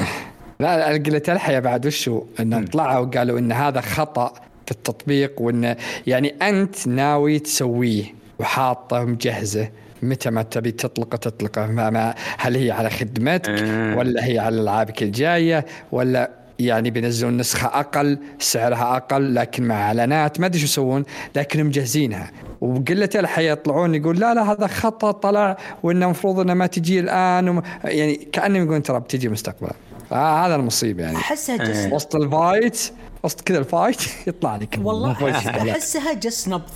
[0.61, 4.33] لا قلة الحياة بعد وشو؟ إن طلعوا وقالوا إن هذا خطأ
[4.67, 8.05] في التطبيق وإن يعني أنت ناوي تسويه
[8.39, 9.71] وحاطه مجهزه
[10.03, 11.67] متى ما تبي تطلقه تطلقه.
[11.67, 13.51] ما ما هل هي على خدمتك.
[13.97, 20.41] ولا هي على ألعابك الجاية ولا يعني بينزلون نسخة أقل سعرها أقل لكن مع إعلانات
[20.41, 21.05] ما أدري شو يسوون
[21.37, 22.31] لكن مجهزينها.
[22.61, 27.49] وبقله الحياة يطلعون يقول لا لا هذا خطا طلع وإنه المفروض إنه ما تجي الآن
[27.49, 27.63] وم...
[27.85, 29.73] يعني كأنهم يقولون ترى بتجي مستقبلا
[30.13, 31.17] آه هذا المصيبة يعني.
[31.17, 32.93] أحسها just وسط ال fight
[33.23, 35.31] وسط كذا ال fight يطلع لك والله.
[35.71, 36.71] أحسها جس نبض.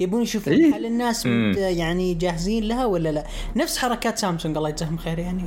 [0.00, 0.76] يبون يشوفون إيه.
[0.76, 1.26] هل الناس
[1.56, 3.24] يعني جاهزين لها ولا لا.
[3.56, 5.44] نفس حركات سامسونج الله يجزاهم خير يعني.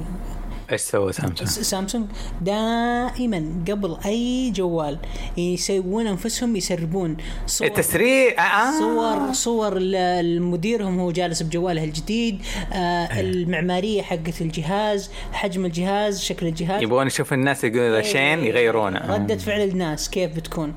[0.71, 2.05] إيش سوى سامسونج؟ سامسونج
[2.41, 4.97] دائما قبل أي جوال
[5.37, 8.33] يسوون أنفسهم يسربون صور التسريع
[8.67, 8.79] آه.
[8.79, 12.41] صور صور ال- المديرهم هو جالس بجواله الجديد
[12.73, 16.83] آه المعمارية حقت الجهاز حجم الجهاز شكل الجهاز.
[16.83, 18.99] يبغون يشوف الناس يقولوا شين يغيرونه.
[19.15, 20.73] ردة فعل الناس كيف بتكون.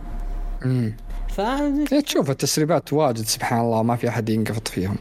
[0.61, 0.65] ف
[1.39, 4.97] إيه، تشوف التسريبات واجد سبحان الله ما في أحد ينقفط فيهم.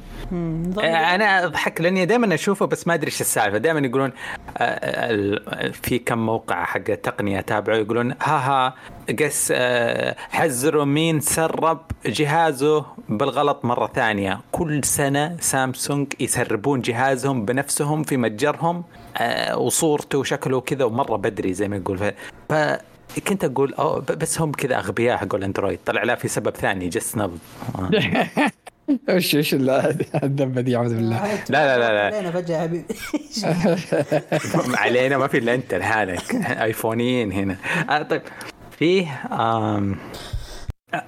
[0.79, 3.57] آه، أنا أضحك لأني دائما أشوفه بس ما أدري إيش السالفة.
[3.57, 4.11] دائما يقولون
[4.57, 4.63] آه،
[5.11, 8.73] ال- في كم موقع حق تقنيه تابعه يقولون ها ها
[9.19, 14.39] قس آه، حذروا مين سرب جهازه بالغلط مرة ثانية.
[14.51, 18.83] كل سنة سامسونج يسربون جهازهم بنفسهم في متجرهم
[19.17, 22.13] آه، وصورته وشكله كذا ومرة بدري زي ما يقول.
[22.49, 22.53] ف
[23.27, 27.17] كنت أقول ب- بس هم كذا أغبياء حقوا الاندرويد طلع لا في سبب ثاني جس
[27.17, 27.39] نبض
[27.79, 27.89] آه.
[29.09, 29.69] إيش إيش ال-
[30.23, 31.25] الذبه دي؟ أعوذ بالله.
[31.49, 32.05] لا، لا، لا، لا.
[32.15, 32.85] علينا فجأة حبيبي.
[34.83, 37.57] علينا ما في الا انت لحالك آيفونيين هنا.
[37.89, 38.21] آه طيب.
[38.79, 39.95] فيه آم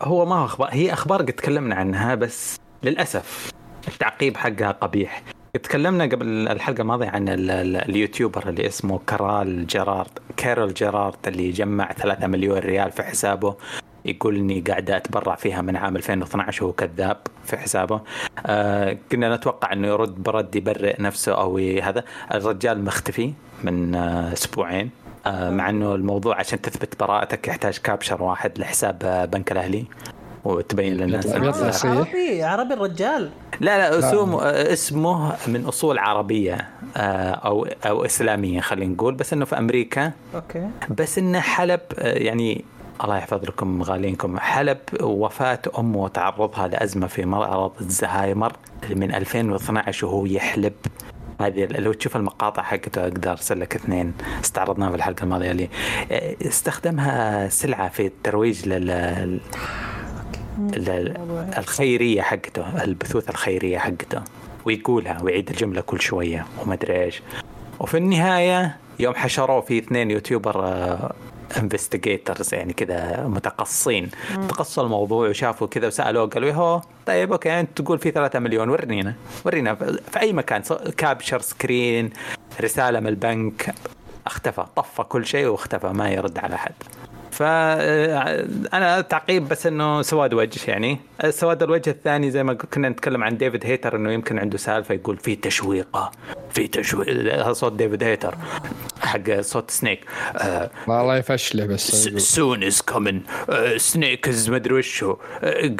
[0.01, 3.51] هو ما هو أخبار هي أخبار قد تكلمنا عنها بس للأسف
[3.87, 5.21] التعقيب حقها قبيح.
[5.53, 11.27] تكلمنا قبل الحلقة الماضية عن ال- ال- ال YouTuber اللي اسمه كارال جيرارد كارول جيرارد
[11.27, 13.55] اللي جمع 3 مليون ريال في حسابه.
[14.05, 18.01] يقول إني قاعد أتبرع فيها من عام 2012 وهو كذاب في حسابه.
[18.45, 22.03] آه كنا نتوقع إنه يرد برد يبرئ نفسه أو هذا.
[22.33, 23.33] الرجال مختفي
[23.63, 24.89] من آه أسبوعين.
[25.25, 29.85] آه مع إنه الموضوع عشان تثبت براءتك يحتاج capture واحد لحساب آه بنك الأهلي.
[30.45, 31.89] وتبين للناس لا.
[31.89, 33.29] عربي عربي الرجال.
[33.59, 39.13] لا اسمه اسمه من أصول عربية آه، أو أو إسلامية خلينا نقول.
[39.15, 40.11] بس إنه في أمريكا.
[40.35, 40.69] أوكي.
[40.89, 42.65] بس إنه حلب آه، يعني
[43.03, 48.53] الله يحفظ لكم غالينكم حلب وفاة أمه وتعرضها لأزمة في مرض الزهايمر
[48.89, 50.73] من 2012 وهو يحلب.
[51.41, 54.13] هذه لو تشوف المقاطع حقته أقدر ارسل لك اثنين.
[54.43, 55.69] استعرضناها في الحلقة الماضية اللي
[56.11, 59.39] آه، استخدمها سلعة في الترويج لل
[61.57, 64.21] الخيرية حقته البثوث الخيرية حقته.
[64.65, 67.21] ويقولها ويعيد الجملة كل شوية وما أدري إيش.
[67.79, 70.65] وفي النهاية يوم حشروه في اثنين YouTuber
[71.57, 74.09] investigators يعني كذا متقصين.
[74.49, 79.13] تقصوا الموضوع وشافوا كذا وسألوه قالوا هو طيب okay أنت تقول في 3 مليون ورينا
[79.45, 79.75] ورينا.
[80.11, 80.61] في أي مكان
[80.97, 82.09] capture screen
[82.61, 83.75] رسالة من البنك
[84.25, 86.73] اختفى طفى كل شيء واختفى ما يرد على أحد.
[87.39, 90.99] فانا تعقيب بس إنه سواد وجه يعني.
[91.29, 95.17] سواد الوجه الثاني زي ما كنا نتكلم عن ديفيد هيتر إنه يمكن عنده سالفة يقول
[95.17, 96.11] في تشويقة
[96.49, 98.35] في تشويق هذا صوت ديفيد هيتر
[99.01, 100.05] حق صوت سنيك.
[100.35, 103.21] آه والله يفشله بس soon is coming
[103.77, 105.15] سنيك is مدري وشو.
[105.43, 105.75] آه،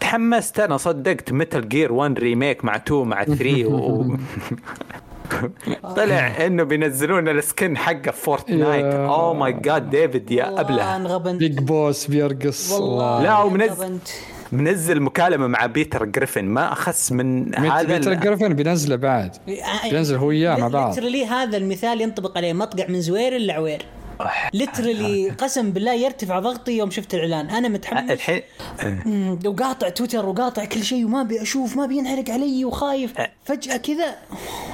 [0.00, 4.04] تحمست أنا صدقت ميتل جير 1 remake مع 2 مع 3 و...
[5.96, 8.84] طلع إنه بينزلون ال skin حقه في فورتنايت.
[8.84, 10.96] oh my god ديفيد يا والله أبلة.
[10.96, 11.40] انغبنت.
[11.40, 12.72] بيج بوس بيرقص.
[12.72, 13.98] والله لا، ومنزل-.
[14.52, 16.44] منزل مكالمة مع بيتر جريفن.
[16.44, 19.36] ما أخس من هذا بيتر جريفن بينزله بعد.
[19.90, 20.88] بينزل هو وياه مع بعض.
[20.88, 22.52] literally هذا المثال ينطبق عليه.
[22.52, 23.82] مطقع من زوير إلا عوير.
[24.54, 27.50] literally قسم بالله يرتفع ضغطي يوم شفت الإعلان.
[27.50, 28.10] أنا متحمس.
[28.10, 28.42] الحين
[29.46, 33.12] وقاطع تويتر وقاطع كل شيء وما أبي أشوف ما بينحرق علي وخايف.
[33.44, 34.14] فجأة كذا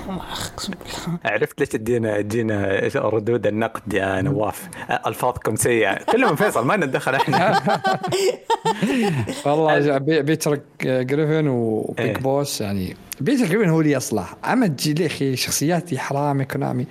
[0.09, 1.19] أقسم بالله.
[1.25, 4.69] عرفت ليش تجينا تجينا ردود النقد يا نواف؟
[5.07, 6.05] ألفاظكم سيئة.
[6.05, 7.63] كلهم فيصل ما ندخل إحنا.
[9.47, 12.17] والله جا- بي- بيتر جريفن وبيج إيه.
[12.17, 14.35] بوس يعني بيتر جريفن هو اللي يصلح.
[14.45, 16.87] أما تجي لي أخي شخصيات يا حرامي كونامي.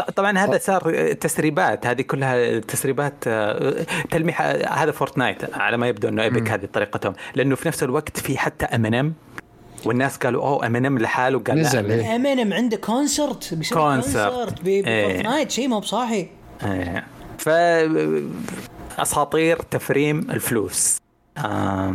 [0.00, 6.08] طبعا هذا صار تسريبات هذه كلها تسريبات آه، تلميح آه، هذا فورتنايت على ما يبدو
[6.08, 9.14] إنه ايبك هذه طريقتهم لأنه في نفس الوقت في حتى ام ان ام
[9.84, 11.92] والناس قالوا أوه ام ان ام لحاله قال لا نزل.
[11.92, 14.66] امينيم عنده concert بيسوي concert.
[14.66, 14.82] إيه.
[14.82, 16.28] بفورتنايت شيء مو بصاحي
[16.64, 17.06] إيه.
[17.38, 17.48] ف
[18.98, 20.98] أساطير تفريم الفلوس
[21.38, 21.94] آه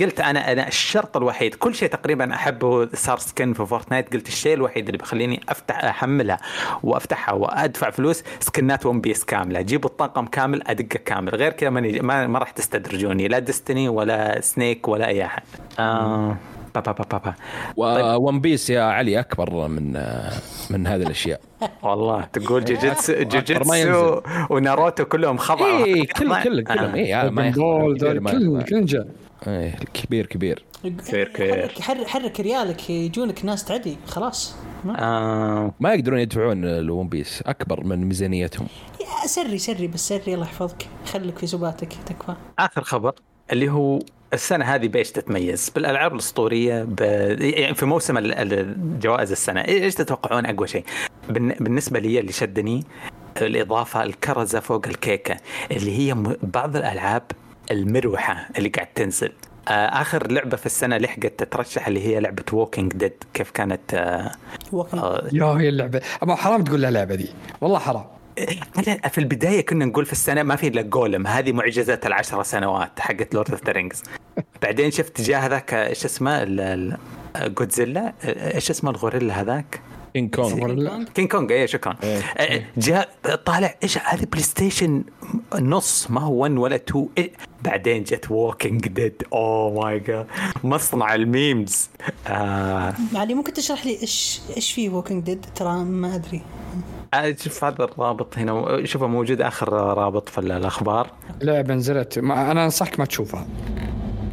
[0.00, 4.54] قلت أنا أنا الشرط الوحيد كل شيء تقريبا أحبه صار skin في فورتنايت قلت الشيء
[4.54, 6.38] الوحيد اللي بيخليني أفتح أحملها
[6.82, 9.60] وأفتحها وأدفع فلوس skin ات ون بيس كاملة.
[9.60, 11.34] جيبوا الطاقم كامل أدقة كامل.
[11.34, 13.28] غير كذا ماني ما, ما راح تستدرجوني.
[13.28, 15.42] لا ديستني ولا سنيك ولا أي أحد.
[15.78, 16.36] آه
[16.74, 17.34] بابا بابا
[17.76, 19.92] بابا ون بيس يا علي أكبر من
[20.70, 21.40] من هذه الأشياء.
[21.82, 24.20] والله تقول جوجيتسو ما جوجيتسو.
[24.50, 27.98] وناروتو كلهم خضعوا اي كل كل كلهم اي ما بول
[29.46, 30.64] إيه، كبير كبير.
[30.84, 31.68] كبير كبير.
[31.80, 34.54] حرك, حرك, ريالك يجونك ناس تعدي خلاص.
[34.84, 35.74] ما- آه.
[35.80, 38.66] ما يقدرون يدفعون الون بيس أكبر من ميزانيتهم.
[39.00, 40.86] يا سري سري بس سري الله يحفظك.
[41.12, 42.34] خليك في سباتك تكفى.
[42.58, 43.14] آخر خبر
[43.52, 43.98] اللي هو
[44.32, 47.00] السنة هذه بإيش تتميز؟ بالألعاب الأسطورية ب...
[47.40, 49.60] يعني في موسم ال- ال- الجوائز السنة.
[49.60, 50.84] إيش تتوقعون؟ أقوى شيء؟
[51.28, 52.84] بالن- بالنسبة لي اللي شدني
[53.42, 55.36] الإضافة الكرزة فوق الكيكة
[55.70, 57.22] اللي هي بعض الألعاب
[57.70, 59.32] المروحة اللي قاعد تنزل.
[59.68, 64.32] آه، آخر لعبة في السنة لحقت تترشح اللي هي لعبة ووكينج ديد كيف كانت؟ آه،
[64.94, 66.00] آه، يا هي اللعبة.
[66.22, 67.28] اما حرام تقول لها اللعبه دي.
[67.60, 68.04] والله حرام.
[68.86, 73.00] لا، في البداية كنا نقول في السنة ما في إلا جولم هذه معجزه العشر سنوات
[73.00, 74.02] حقت لورد اوف ذا رينجز
[74.62, 76.44] بعدين شفت جاء هذاك إيش اسمه؟
[77.36, 79.80] جودزيلا إيش اسمه الغوريلا هذاك؟
[80.14, 81.96] كينج كونغ ولا كينج كونج إيه شكرا
[82.76, 83.08] جاء
[83.44, 85.04] طالع إيش هذه بلاي ستيشن
[85.54, 87.32] نص؟ ما هو 1 ولا 2 إيه؟
[87.62, 90.26] بعدين جت ووكينج ديد oh my god
[90.64, 91.90] مصنع ال memes.
[92.26, 92.94] آه.
[93.14, 96.42] علي ممكن تشرح لي إيش إيش في ووكينج ديد ترى ما أدري.
[97.14, 98.84] آه، شوف هذا الرابط هنا.
[98.84, 101.10] شوفه موجود آخر رابط في الأخبار.
[101.42, 103.46] لعبه نزلت ما أنا أنصحك ما تشوفها.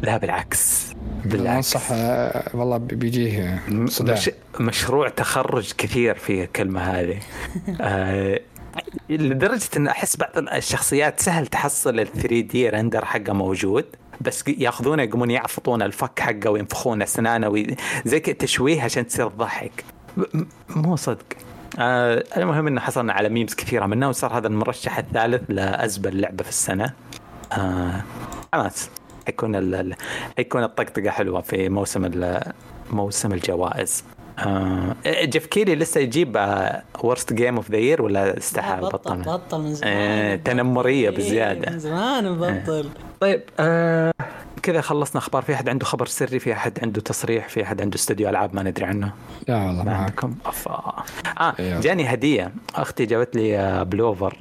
[0.02, 0.89] لا بالعكس.
[1.24, 1.56] بالعكس.
[1.56, 4.14] انصح آه، والله بيجيه صداع.
[4.14, 7.18] مش مشروع تخرج كثير في الكلمة هذه.
[7.80, 8.40] آه
[9.08, 13.84] لدرجة إن أحس بعض الشخصيات سهل تحصل ال 3D render حقه موجود
[14.20, 17.76] بس ياخذونه يقومون يعفطون الفك حقه وينفخون اسنانه وي...
[18.04, 19.84] زي كذا تشويه عشان تصير تضحك
[20.68, 21.26] مو صدق.
[21.78, 26.48] آه المهم إنه حصلنا على memes كثيرة منه وصار هذا المرشح الثالث لأزبل لعبة في
[26.48, 26.92] السنة.
[27.52, 28.02] آه
[28.52, 28.90] خلاص.
[29.26, 29.74] حيكون ال...
[29.74, 29.94] ال-
[30.36, 32.40] حيكون الطقطقة حلوة في موسم ال...
[32.90, 34.04] موسم الجوائز.
[34.38, 36.38] آه جيف كيلي لسه يجيب
[37.02, 39.22] worst game of the year ولا استحى بطل بطل.
[39.22, 41.72] بطل من زمان آه تنمرية إيه، بزيادة.
[41.72, 42.88] من زمان مبطل
[43.20, 44.12] طيب آه
[44.62, 45.42] كذا خلصنا أخبار.
[45.42, 48.62] في أحد عنده خبر سري؟ في أحد عنده تصريح؟ في أحد عنده استوديو ألعاب ما
[48.62, 49.12] ندري عنه؟
[49.48, 51.04] لا والله ما عندكم أفا.
[51.40, 51.80] آه أيوه.
[51.80, 52.52] جاني هدية.
[52.74, 54.36] أختي جابت لي آه، بلوفر.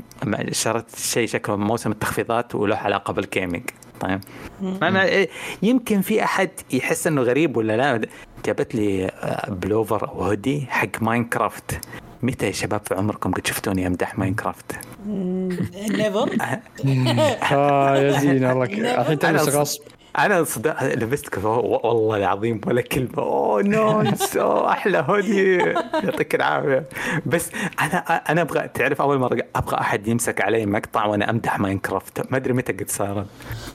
[0.51, 3.63] شريت شيء شكله موسم التخفيضات وله علاقة بال gaming
[3.99, 4.19] طيب.
[4.61, 5.29] ما ما إيه،
[5.61, 8.01] يمكن في أحد يحس إنه غريب ولا لا؟
[8.45, 11.79] جابت لي آه، بلوفر أو هودي حق ماينكرافت.
[12.23, 14.71] متى يا شباب في عمركم قد شفتوني امدح ماينكرافت؟
[15.07, 16.29] never
[17.51, 18.65] آه يا زين والله
[19.01, 19.81] الحين تلبس غصب؟
[20.25, 23.09] أنا صدق لبست كذا و- والله العظيم ولا كلمة.
[23.17, 25.55] أوه nice اوه أحلى هودي
[26.03, 26.85] يعطيك العافية.
[27.25, 27.49] بس
[27.81, 27.97] أنا
[28.29, 32.53] أنا أبغى تعرف أول مرة أبغى أحد يمسك علي مقطع وأنا أمدح ماينكرافت ما أدري
[32.53, 33.25] متى قد صارت.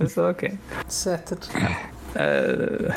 [0.00, 0.52] بس okay
[0.88, 1.36] ساتر.
[2.16, 2.94] آه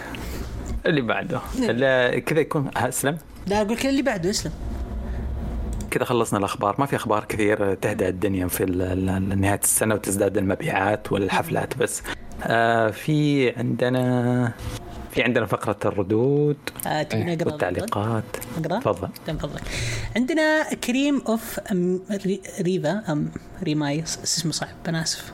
[0.86, 1.40] اللي بعده.
[1.60, 3.18] لا، كذا يكون أسلم.
[3.48, 4.52] لا أقول كذا اللي بعده أسلم.
[5.92, 6.76] كذا خلصنا الأخبار.
[6.80, 8.66] ما في أخبار كثير تهدأ الدنيا في
[9.38, 12.04] نهاية السنة وتزداد المبيعات والحفلات بس.
[12.44, 14.52] آه في عندنا
[15.12, 16.58] في عندنا فقرة الردود.
[16.88, 18.24] آه، نقرأ؟ والتعليقات.
[18.60, 19.10] نقرأ؟ تفضل.
[19.28, 19.62] تم فضلك
[20.16, 21.60] عندنا كريم اوف
[22.62, 23.32] ريفا ام
[23.64, 25.34] ريماي اسمه صعب أنا آسف.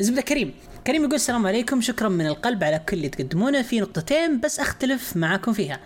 [0.00, 0.54] زبدة كريم.
[0.86, 3.62] كريم يقول السلام عليكم شكرا من القلب على كل اللي تقدمونه.
[3.62, 5.80] في نقطتين بس أختلف معاكم فيها.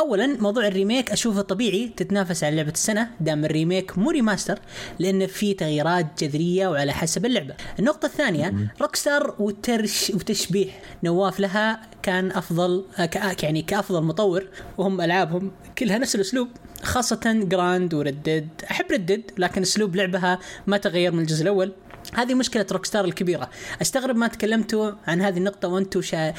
[0.00, 4.58] اولا موضوع ال remake أشوفه طبيعي تتنافس على لعبة السنة دام ال remake مو remaster
[4.98, 7.54] لأن في تغييرات جذرية وعلى حسب اللعبة.
[7.78, 12.84] النقطة الثانية روكستار وترش وتشبيح نواف لها كان أفضل
[13.42, 14.48] يعني كأفضل مطور
[14.78, 16.48] وهم ألعابهم كلها نفس الأسلوب.
[16.82, 18.48] خاصة جراند وردد.
[18.70, 21.72] أحب ردد لكن أسلوب لعبها ما تغير من الجزء الأول.
[22.16, 23.50] هذه مشكلة روكستار الكبيرة.
[23.82, 26.34] أستغرب ما تكلمتوا عن هذه النقطة وأنتم شا...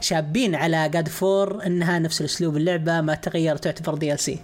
[0.00, 4.38] شابين على جاد فور إنها نفس الأسلوب اللعبة ما تغير تعتبر DLC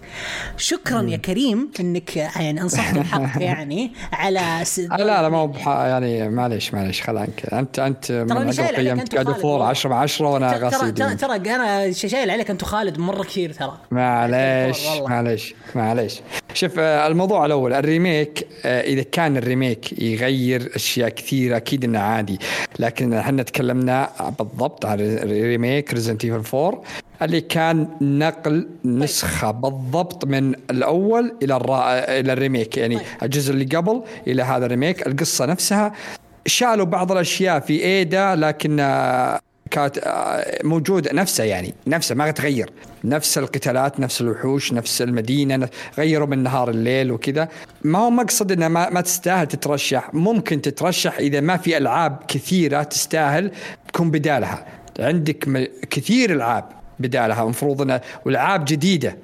[0.57, 4.79] شكرا يا كريم إنك يعني انصفت الحق يعني على س...
[4.79, 7.53] لا لا ما هو بح- يعني معليش معليش خلانك.
[7.53, 9.67] أنت أنت من قيمت وخالد فور والله.
[9.67, 13.77] 10 ب 10 وأنا ترى ترى ترى, أنا شايل عليك أنت وخالد مرة كثير ترى.
[13.91, 14.87] معليش.
[14.87, 16.21] معليش معليش.
[16.53, 21.83] شوف آه، الموضوع الأول ال remake آه، إذا كان ال remake يغير أشياء كثيرة أكيد
[21.83, 22.39] إنه عادي.
[22.79, 24.09] لكن إحنا تكلمنا
[24.39, 26.81] بالضبط عن remake ريزدنت ايفل 4
[27.21, 31.93] اللي كان نقل نسخة بالضبط من الأول إلى الرا...
[32.19, 32.77] إلى ال remake.
[32.77, 33.05] يعني طيب.
[33.23, 35.07] الجزء اللي قبل إلى هذا ال remake.
[35.07, 35.93] القصة نفسها
[36.45, 38.75] شالوا بعض الأشياء في ايدا لكن
[39.71, 42.69] كانت آه، موجودة نفسها يعني نفسها ما تغير.
[43.03, 47.49] نفس القتالات نفس الوحوش نفس المدينة غيروا من نهار الليل وكذا.
[47.83, 50.13] ما هو مقصد إنها ما, ما تستاهل تترشح.
[50.13, 53.51] ممكن تترشح إذا ما في ألعاب كثيرة تستاهل
[53.87, 54.65] تكون بدالها.
[54.99, 56.65] عندك كثير ألعاب
[56.99, 57.43] بدالها.
[57.43, 59.17] المفروض إنها والعاب جديدة.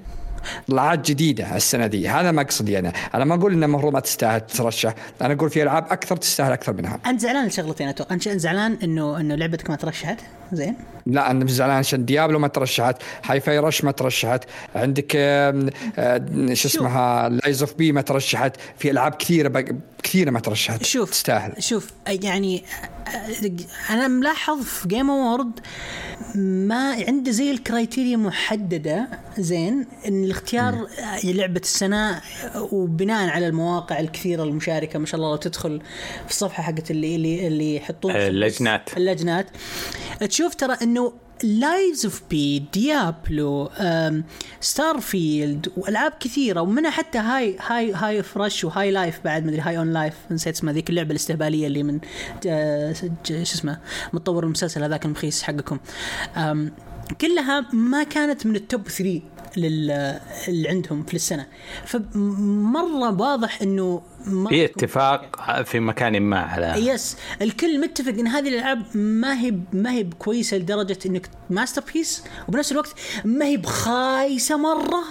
[0.68, 2.10] طلعات جديدة السنة دي.
[2.10, 4.96] هذا مقصدي أنا أنا ما أقول انها المفروض ما تستاهل تترشح.
[5.22, 7.00] أنا أقول في ألعاب أكثر تستاهل أكثر منها.
[7.06, 8.16] أنت زعلان لشغلتين أتوقع.
[8.16, 10.20] أنت زعلان إنه إنه لعبتك ما ترشحت؟
[10.52, 10.76] زين.
[11.06, 11.78] لا أنا زعلان.
[11.78, 12.96] عشان ديابلو ما ترشحت
[13.26, 14.44] هاي فاي رش ما ترشحت.
[14.76, 15.70] عندك آه،
[16.54, 18.56] شو اسمها؟ لايز اوف بي ما ترشحت.
[18.78, 19.48] في ألعاب كثيرة
[20.04, 21.64] كثيرة ما ترشحت شوف تستاهل.
[21.64, 22.64] شوف يعني
[23.90, 25.60] أنا ملاحظ في جيم اوورد
[26.36, 29.08] ما عنده زي ال criteria محددة
[29.38, 30.88] زين إن الاختيار
[31.24, 32.22] لعبة السنة
[32.56, 35.82] وبناء على المواقع الكثيرة المشاركة ما شاء الله لو تدخل
[36.26, 38.98] في الصفحة حقت اللي اللي اللي يحطون اللجنات.
[38.98, 39.48] اللجنات.
[40.20, 41.14] تشوف ترى إنه
[41.44, 43.70] لايز اوف بي ديابلو
[44.62, 49.62] ستار فيلد وألعاب كثيرة ومنها حتى هاي هاي هاي فاي رش وهاي لايف بعد مدري
[49.62, 52.00] هاي اون لايف نسيت اسمها ذيك اللعبة الاستهبالية اللي من
[52.48, 53.80] آه، شو اسمه
[54.14, 55.80] مطور المسلسل هذاك المخيس حقكم.
[57.22, 59.22] كلها ما كانت من ال top 3
[59.58, 59.92] لل
[60.48, 61.46] اللي عندهم في السنة.
[61.86, 64.02] فمرة واضح إنه
[64.50, 69.92] في اتفاق في مكان ما على yes الكل متفق إن هذه الألعاب ما هي ما
[69.92, 72.96] هي كويسه لدرجة إنك masterpiece وبنفس الوقت
[73.26, 75.04] ما هي بخايسة مرة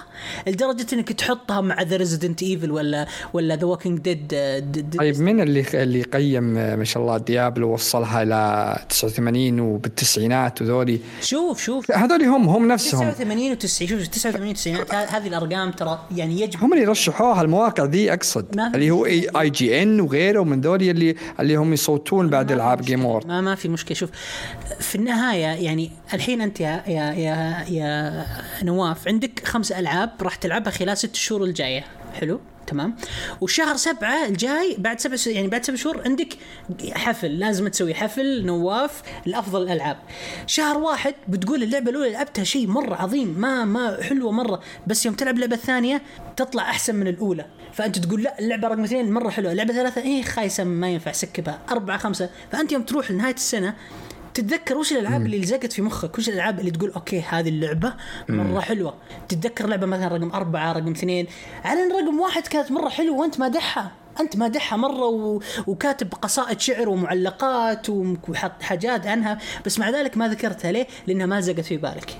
[0.46, 5.64] لدرجة إنك تحطها مع ذا ريزدنت ايفل ولا ولا ذا ووكينج ديد طيب من اللي
[5.74, 11.90] اللي قيم آه، ما شاء الله ديابلو وصلها إلى 89 وبالتسعينات وذولي؟ شوف شوف.
[11.90, 13.10] هذول هم هم نفسهم.
[13.10, 18.12] 89 و90 شوف 89 و90 هذه الأرقام ترى يعني يجب هم اللي رشحوها المواقع ذي
[18.12, 18.60] أقصد.
[18.74, 23.40] اللي هو IGN وغيره من ذولي اللي اللي هم يصوتون بعد العاب جيم وورد ما
[23.40, 23.94] ما في مشكلة.
[23.94, 24.10] شوف
[24.80, 28.26] في النهاية يعني الحين أنت يا يا يا, يا
[28.62, 31.84] نواف عندك خمس ألعاب راح تلعبها خلال ست شهور الجاية.
[32.20, 32.96] حلو؟ تمام؟
[33.40, 36.28] وشهر سبعة الجاي بعد سبع يعني بعد سبع شهور عندك
[36.92, 39.96] حفل لازم تسوي حفل نواف لأفضل الألعاب.
[40.46, 45.14] شهر واحد بتقول اللعبة الأولى لعبتها شيء مرة عظيم ما ما حلوة مرة بس يوم
[45.14, 46.02] تلعب اللعبه الثانية
[46.36, 47.46] تطلع أحسن من الأولى.
[47.72, 51.60] فأنت تقول لا اللعبة رقم اثنين مرة حلوة اللعبة ثلاثة إيه خايسة ما ينفع سكبها.
[51.70, 53.74] أربعة خمسة فأنت يوم تروح لنهاية السنة
[54.38, 57.94] تتذكر وش الألعاب اللي لزقت في مخك؟ وش الألعاب اللي تقول أوكي هذه اللعبة
[58.28, 58.94] مرة حلوة.
[59.28, 61.26] تتذكر لعبة مثلا رقم أربعة رقم اثنين؟
[61.64, 65.40] على رقم واحد كانت مرة حلوة وأنت مادحها أنت مادحها مرة و...
[65.66, 71.40] وكاتب قصائد شعر ومعلقات وحط حاجات عنها بس مع ذلك ما ذكرتها ليه؟ لأنها ما
[71.40, 72.16] زقت في بالك.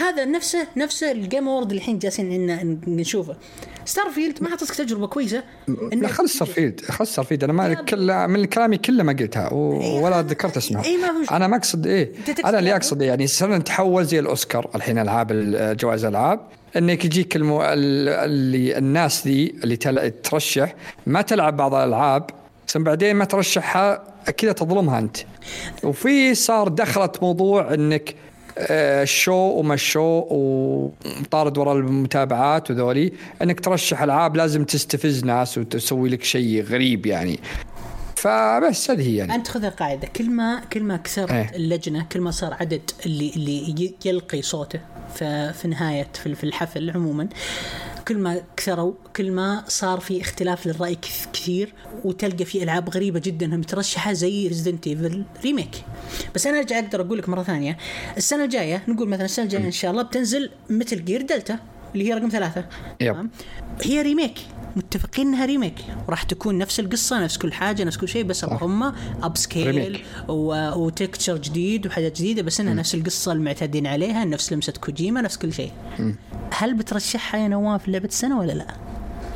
[0.00, 3.36] هذا نفسه نفسه الجيم وورد اللي الحين جالسين إن نشوفه.
[3.84, 5.42] ستار فيلد ما أعطتك تجربة كويسة
[5.92, 10.22] لا خلص ستارفيلد خلص ستارفيلد أنا ما كل من كلامي كله ما قلتها و- ولا
[10.22, 11.36] ذكرت اسمها إيه، ما.
[11.36, 12.12] أنا ما أقصد إيه
[12.44, 16.40] أنا اللي؟ أقصد يعني صرنا نتحول زي الأوسكار الحين ألعاب ال- جوائز الالعاب
[16.76, 17.62] انك يجيك المو...
[17.62, 20.10] ال- اللي الناس ذي اللي تل...
[20.10, 20.74] ترشح
[21.06, 22.30] ما تلعب بعض الألعاب
[22.68, 24.04] ثم بعدين ما ترشحها
[24.36, 25.16] كذا تظلمها أنت.
[25.84, 28.14] وفي صار دخلت موضوع إنك
[28.58, 33.12] آه، شو وما شو وطارد وراء المتابعات وذولي
[33.42, 37.38] إنك ترشح ألعاب لازم تستفز ناس وتسوي لك شيء غريب يعني.
[38.16, 39.34] فبس هذه هي يعني.
[39.34, 41.50] أنت خذها قاعدة كل ما كل ما كثرت إيه.
[41.56, 44.80] اللجنة كل ما صار عدد اللي اللي يلقي صوته
[45.14, 47.28] في في نهاية في الحفل عموما
[48.08, 51.72] كل ما كثروا كل ما صار في اختلاف للرأي كث- كثير
[52.04, 55.84] وتلقى في ألعاب غريبة جدا مترشحه زي Resident Evil remake
[56.34, 57.76] بس أنا أرجع أقدر أقول لك مرة ثانية
[58.16, 61.58] السنة الجاية نقول مثلا السنة الجاية إن شاء الله بتنزل Metal Gear Delta
[61.94, 62.64] اللي هي رقم ثلاثة.
[63.00, 63.28] yep.
[63.82, 64.38] هي remake
[64.76, 65.74] متفقين إنها remake.
[66.08, 68.82] وراح تكون نفس القصة نفس كل حاجة نفس كل شيء بس هم
[69.22, 70.02] upscale.
[70.28, 75.36] و texture جديد وحاجات جديدة بس إنها نفس القصة المعتادين عليها نفس لمسة كوجيما نفس
[75.36, 75.72] كل شيء.
[76.52, 78.66] هل بترشحها يا نواف لعبة السنة ولا لا؟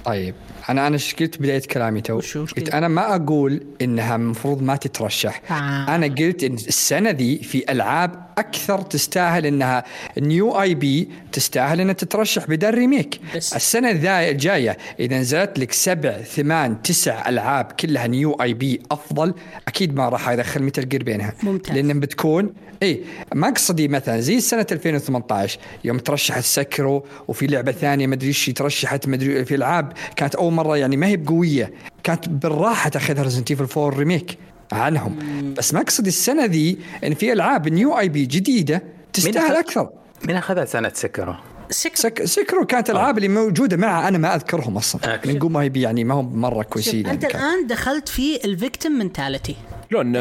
[0.05, 0.35] طيب.
[0.69, 2.21] أنا أنا إيش قلت بداية كلامي تو
[2.57, 5.95] قلت؟ أنا ما أقول إنها المفروض ما تترشح آه.
[5.95, 9.85] أنا قلت إن السنة ذي في ألعاب أكثر تستاهل إنها
[10.19, 16.83] new IP تستاهل إنها تترشح بدل ريميك بس- السنة الجاية إذا نزلت لك سبع ثمان
[16.83, 19.35] تسع ألعاب كلها new IP أفضل
[19.69, 21.77] أكيد ما راح أدخل Metal Gear بينها ممتاز.
[21.77, 23.01] لأن بتكون اي
[23.35, 29.09] مقصدي مثلا زي سنة 2018 يوم ترشحت Sekiro وفي لعبة ثانية ما أدري إيش ترشحت
[29.09, 31.73] ما ادري في ألعاب كانت اول مرة يعني ما هي بقوية
[32.03, 34.39] كانت بالراحة تاخذها Resident Evil 4 remake
[34.73, 35.17] عنهم
[35.59, 38.83] بس مقصدي السنة ذي إن في ألعاب new IP جديدة
[39.13, 39.89] تستاهل أخذ- أكثر
[40.27, 41.35] مين أخذها سنة Sekiro؟
[41.71, 45.33] سك سك Sekiro كانت الالعاب اللي موجودة معها أنا ما أذكرهم أصلا أوكي.
[45.33, 47.43] نقول ما هي بي- يعني ما هم مرة كويسين أنت يعني كان.
[47.43, 49.57] الآن دخلت في ال victim mentality
[49.91, 50.13] شلون؟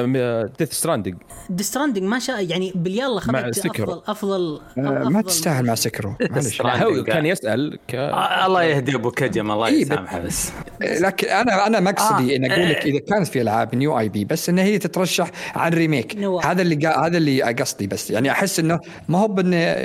[0.60, 1.16] Death Stranding
[1.50, 3.66] Death Stranding ما شاء يعني باليلا خذت.
[3.66, 6.14] افضل افضل آه، ما أفضل- تستاهل مع Sekiro.
[6.32, 7.96] معلش هو كان يسأل ك...
[7.96, 10.52] آه، الله يهدي أبو كجم الله إيه، يسامحه بس.
[10.82, 12.38] لكن أنا أنا مقصدي آه.
[12.38, 16.16] إن أقول لك إذا كانت في ألعاب new IP بس ان هي تترشح عن remake
[16.16, 16.52] نوع.
[16.52, 17.08] هذا اللي قا...
[17.08, 18.12] هذا اللي قصدي بس.
[18.12, 18.80] يعني أحس إنه
[19.10, 19.28] ما هو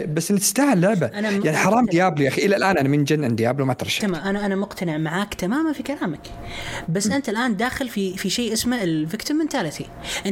[0.09, 1.07] بس إنه تستاهل لعبة.
[1.07, 2.47] م- يعني حرام Diablo يا أخي.
[2.47, 4.03] إلى الآن أنا من جن إن Diablo ما ترشح.
[4.03, 4.21] تمام.
[4.23, 6.21] أنا أنا مقتنع معاك تماما في كلامك.
[6.89, 9.74] بس أنت الآن داخل في في شيء اسمه ال victim mentality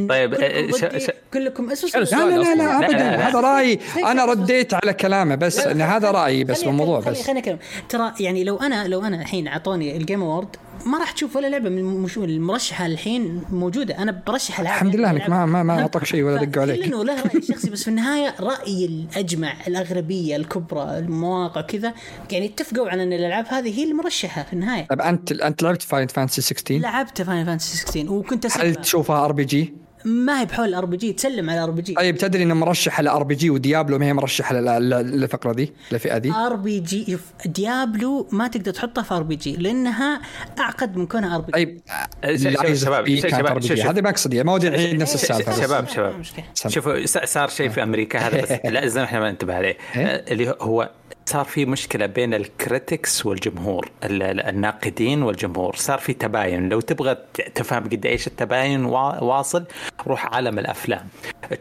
[0.08, 3.16] طيب، كلكم, آه، ش- ضدي، ش- كلكم اسمع- لا لا لا, لا ابدا.
[3.28, 4.24] هذا رايي أنا.
[4.24, 7.22] رديت على كلامه بس ان هذا رأيي بس بالموضوع بس.
[7.22, 7.58] خليني اكلم
[7.88, 10.56] ترى يعني لو أنا لو أنا الحين أعطوني ال Game Award
[10.86, 13.98] ما راح تشوف ولا لعبة من المرشحة الحين موجودة.
[13.98, 15.80] أنا برشح العاب الحمد لله إنك ما ما, ما.
[15.80, 16.84] أعطاك شيء ولا دقوا عليك.
[16.84, 21.94] انه له رأي شخصي بس في النهاية رايي الأجمع الاغلبيه الكبرى المواقع كذا
[22.30, 24.86] يعني اتفقوا على إن الألعاب هذه هي المرشحة في النهاية.
[24.86, 29.81] طيب انت أنت لعبت Final Fantasy 16 لعبت Final Fantasy 16 وكنت هل تشوفها RPG؟
[30.04, 33.34] ما هي بحول RPG تسلم على ار بي جي طيب تدري إنه مرشحه ل RPG
[33.34, 38.48] و Diablo ما هي مرشحه لل- لل- للفقرة دي الفئه دي RPG شوف Diablo ما
[38.48, 40.20] تقدر تحطها في RPG لأنها
[40.58, 41.80] أعقد من كونها RPG طيب
[42.24, 43.78] of شباب، شباب، شوف.
[43.86, 45.62] هذا مقصدي ما ودي الحين نفس السالفة.
[45.62, 46.22] شباب شباب.
[46.68, 50.54] شوفوا صار شيء في أمريكا هذا بس لازم إحنا ما ننتبه عليه إيه؟ آه، اللي
[50.60, 50.90] هو
[51.26, 55.76] صار في مشكلة بين ال critics والجمهور ال- ال- الناقدين والجمهور.
[55.76, 56.68] صار في تباين.
[56.68, 57.16] لو تبغى
[57.54, 59.64] تفهم قد إيش التباين وا- واصل
[60.06, 61.08] روح عالم الأفلام.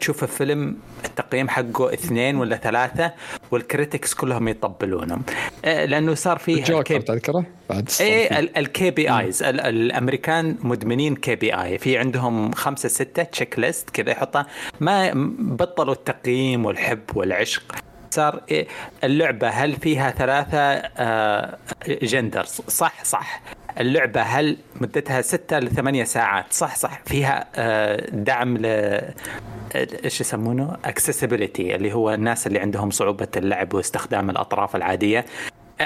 [0.00, 3.12] تشوف الفيلم التقييم حقه اثنين ولا ثلاثة
[3.50, 5.22] وال critics كلهم يطبلونهم.
[5.64, 9.42] آه، لأنه صار فيه الجوكر تذكره؟ بعد إيه ال KPIs.
[9.42, 11.78] الأمريكان مدمنين KPI.
[11.78, 14.46] في عندهم خمسة ستة checklist كذا يحطها.
[14.80, 17.74] ما بطلوا التقييم والحب والعشق.
[18.12, 18.66] صار إيه
[19.04, 23.42] اللعبة هل فيها ثلاثة آه جندرز صح صح.
[23.80, 27.00] اللعبة هل مدتها ستة لثمانية ساعات؟ صح صح.
[27.06, 28.66] فيها آه دعم ل
[29.74, 35.24] إيش يسمونه؟ accessibility اللي هو الناس اللي عندهم صعوبة اللعب واستخدام الأطراف العادية.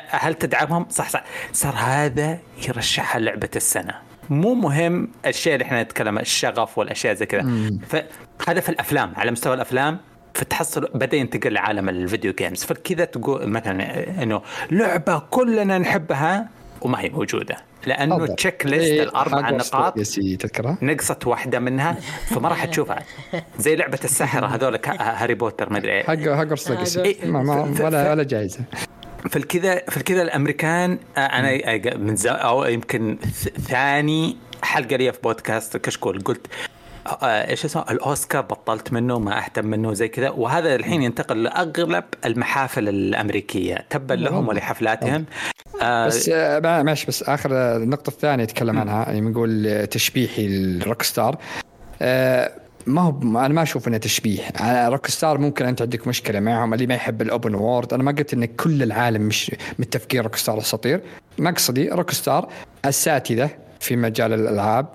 [0.09, 1.24] هل تدعمهم؟ صح صح.
[1.53, 2.39] صار هذا
[2.69, 3.94] يرشحها لعبة السنة.
[4.31, 7.70] مو مهم الشيء اللي إحنا نتكلم الشغف والأشياء زي كذا.
[7.89, 9.98] فهذا في الأفلام على مستوى الأفلام
[10.36, 16.48] فتحصل بدا ينتقل لعالم ال video games فكذا تقول مثلا إنه لعبة كلنا نحبها
[16.80, 17.56] وما هي موجودة
[17.86, 18.26] لأنه.
[18.26, 19.98] checklist إيه، الأربع نقاط
[20.38, 21.92] تذكرها؟ نقصت واحدة منها
[22.26, 23.02] فما راح تشوفها
[23.58, 26.10] زي لعبة السحره هذول Harry Potter ما أدري إيه.
[26.10, 27.30] هاج- Hogwarts Legacy إيه.
[27.30, 28.60] ولا ولا جائزه
[29.28, 33.18] في الكذا في الكذا الأمريكان آه، أنا من زا أو يمكن
[33.68, 36.46] ثاني حلقة لي في بودكاست كشكول قلت
[37.22, 40.30] إيش اسمه الأوسكار بطلت منه ما أهتم منه زي كذا.
[40.30, 45.24] وهذا الحين ينتقل لأغلب المحافل الأمريكية تبا لهم ولحفلاتهم
[45.82, 49.84] آه، بس آه، ما- ماشي بس آخر آه، النقطه الثانية يتكلم عنها يعني بنقول آه،
[49.84, 51.36] تشبيحي ال Rockstar
[52.02, 52.52] آه،
[52.86, 54.62] ما هو أنا ما أشوف إنه تشبيح.
[54.62, 56.74] آه، Rockstar ممكن أنت عندك مشكلة معهم.
[56.74, 57.93] اللي ما يحب ال open world.
[57.94, 61.00] أنا ما قلت إن كل العالم مش متفقين Rockstar اساطير
[61.38, 62.48] مقصدي Rockstar
[62.84, 63.50] اساتذه
[63.80, 64.86] في مجال الألعاب.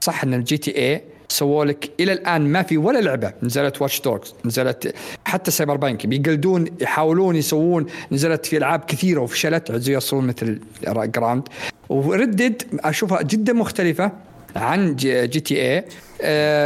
[0.00, 3.32] صح إن ال GTA سووا لك إلى الآن ما في ولا لعبة.
[3.42, 4.94] نزلت Watch Dogs نزلت
[5.24, 11.42] حتى Cyberpunk بيقلدون يحاولون يسوون نزلت في ألعاب كثيرة وفشلت عزوا يوصلون مثل Grand
[11.88, 14.12] و Red Dead أشوفها جدا مختلفة
[14.56, 15.84] عن جي, GTA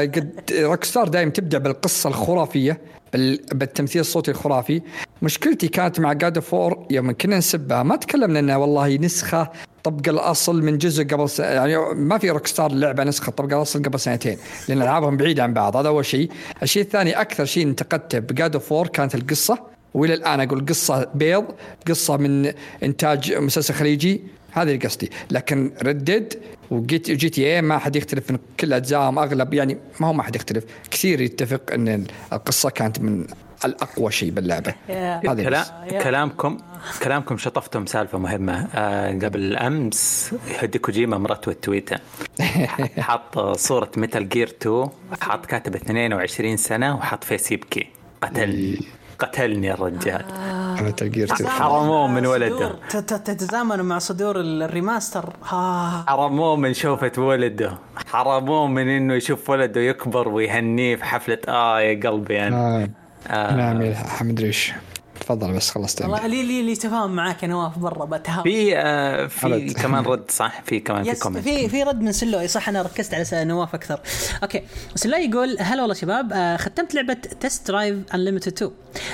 [0.07, 2.79] قد Rockstar دائما تبدأ بالقصة الخرافية.
[3.53, 4.83] بالتمثيل الصوتي الخرافي.
[5.23, 7.83] مشكلتي كانت مع God of War يوم كنا نسبها.
[7.83, 9.51] ما تكلمنا إنها والله نسخة
[9.83, 11.39] طبق الأصل من جزء قبل س...
[11.41, 14.39] يعني ما في Rockstar لعبة نسخة طبق الأصل قبل سنتين
[14.69, 15.77] لأن ألعابهم بعيدة عن بعض.
[15.77, 16.31] هذا أول شيء.
[16.63, 19.59] الشيء الثاني أكثر شيء انتقدته ب God of War كانت القصة.
[19.95, 21.45] وإلى الآن أقول قصة بيض
[21.89, 24.25] قصة من إنتاج مسلسل خليجي.
[24.55, 25.11] هذا اللي قصدي.
[25.31, 26.35] لكن Red Dead
[26.71, 30.65] وجيت GTA ما حد يختلف إن كل أجزائهم أغلب يعني ما هو ما حد يختلف.
[30.91, 33.27] كثير يتفق إن القصة كانت من
[33.65, 34.75] الأقوى شيء باللعبة.
[35.61, 35.73] بس.
[36.03, 36.59] كلامكم
[37.03, 38.69] كلامكم شطفتم سالفة مهمة.
[38.75, 41.97] آه قبل أمس هدي كوجيما مرته تويته
[43.09, 44.89] حط صورة Metal Gear 2
[45.21, 47.87] حط كاتب 22 سنة وحط face يبكي.
[48.23, 48.79] قتلني
[49.25, 50.25] قتلني الرجال.
[50.79, 52.73] على Metal Gear حرموه من ولده.
[52.91, 55.33] ت- ت- تتزامنوا مع صدور ال remaster.
[55.49, 57.79] ها حرموه من شوفة ولده.
[58.13, 62.89] حرموه من إنه يشوف ولده يكبر ويهنيه في حفلة آه يا قلبي أنا.
[63.31, 63.55] آه.
[63.57, 64.73] نعم يا حمد ريش.
[65.25, 69.27] تفضل بس خلصت والله لي لي لي تفاهم معاك يا نواف برا بتهاوم في آه
[69.27, 69.73] في رد.
[69.73, 73.15] كمان رد صح؟ في كمان في comment في في رد من سلوي صح؟ أنا ركزت
[73.15, 74.01] على نواف أكثر.
[74.43, 74.63] أوكي.
[74.95, 78.71] سلوي يقول هلا والله شباب آه ختمت لعبة Test Drive Unlimited 2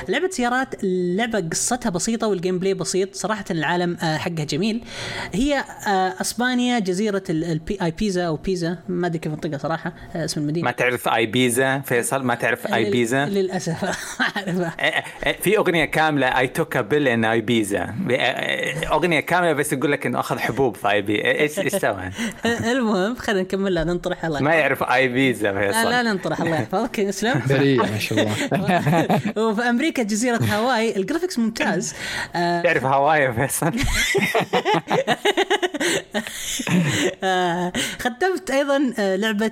[0.08, 4.84] لعبة سيارات اللعبه قصتها بسيطة وال gameplay بسيط صراحة العالم آه حقها جميل.
[5.34, 10.24] هي آه أسبانيا جزيرة البي اي بيزا أو بيزا ما أدري كيف أنطقها صراحة آه
[10.24, 10.64] اسم المدينة.
[10.64, 13.94] ما تعرف اي بيزا فيصل؟ ما تعرف اي بيزا للأسف ما
[14.36, 14.76] أعرفها.
[15.26, 17.94] إيه، في أغنية كاملة I Took a Pill in Ibiza
[18.92, 22.10] أغنية كاملة بس يقول لك إنه أخذ حبوب في اي بي إيش إيش سوى؟
[22.72, 27.00] المهم خلينا نكمل لا ننطرح الله ما يعرف اي بيزا لا, لا ننطرح الله يحفظك.
[27.00, 28.18] اسلم بريء ما شاء
[28.52, 29.20] الله.
[29.44, 30.96] وفي أمريكا جزيرة هاواي.
[30.96, 31.94] ال graphics ممتاز.
[32.34, 33.72] آه يعرف هاواي فيصل؟
[38.00, 39.50] ختمت أيضا آه، لعبة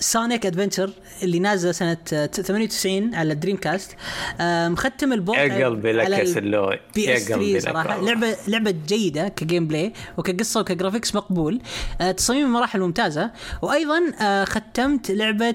[0.00, 0.90] Sonic Adventure
[1.22, 3.96] اللي نازلة سنة آه، 98 على Dreamcast
[4.40, 6.78] آه، مختم ال port يا قلبي لك يا سلوي.
[6.96, 8.00] يا اس قلبي 3 لك صراحة.
[8.00, 11.60] لعبة لعبة جيدة ك gameplay وكقصة وك graphics مقبول.
[12.00, 13.30] آه، تصاميم المراحل ممتازة.
[13.62, 15.54] وأيضا آه، ختمت لعبة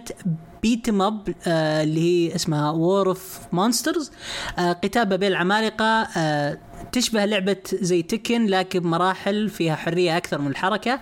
[0.63, 4.11] beat 'em up آه اللي هي اسمها War of Monsters
[4.57, 5.85] قتال بين العمالقة
[6.17, 6.57] آه
[6.91, 10.99] تشبه لعبة زي تكن لكن بمراحل فيها حرية أكثر من الحركة.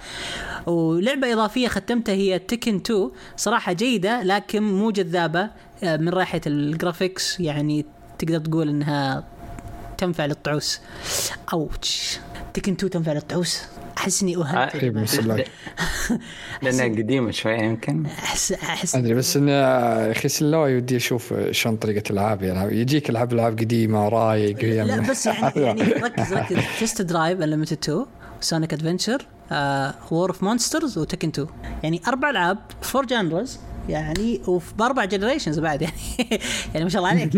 [0.65, 5.49] ولعبة إضافية ختمتها هي تكن 2 صراحة جيدة لكن مو جذابة
[5.83, 7.85] آه، من ناحية الجرافيكس يعني
[8.19, 9.23] تقدر تقول إنها
[9.97, 10.79] تنفع للطعوس.
[11.53, 12.19] أوتش.
[12.53, 13.61] تكن 2 تنفع للطعوس.
[13.97, 15.47] أحس إني اهنت سلاك
[16.61, 18.05] لأنها قديمة شوي يمكن.
[18.05, 23.09] احس أحس أدري بس انه يا أخي سلوي ودي أشوف شلون طريقة العاب يلعب يجيك
[23.09, 26.57] العاب ألعاب قديمة رايق لا بس يعني يعني ركز ركز.
[26.81, 28.05] Test Drive Unlimited 2
[28.41, 29.25] Sonic Adventure
[30.11, 31.47] War of Monsters و Tekken 2
[31.83, 33.59] يعني أربع ألعاب four genres
[33.89, 35.93] يعني وفي بأربع generations بعد يعني
[36.73, 37.35] يعني ما شاء الله عليك.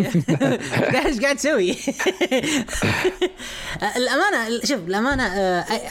[1.06, 1.76] إيش قاعد تسوي؟
[3.98, 5.24] الأمانة شوف الأمانة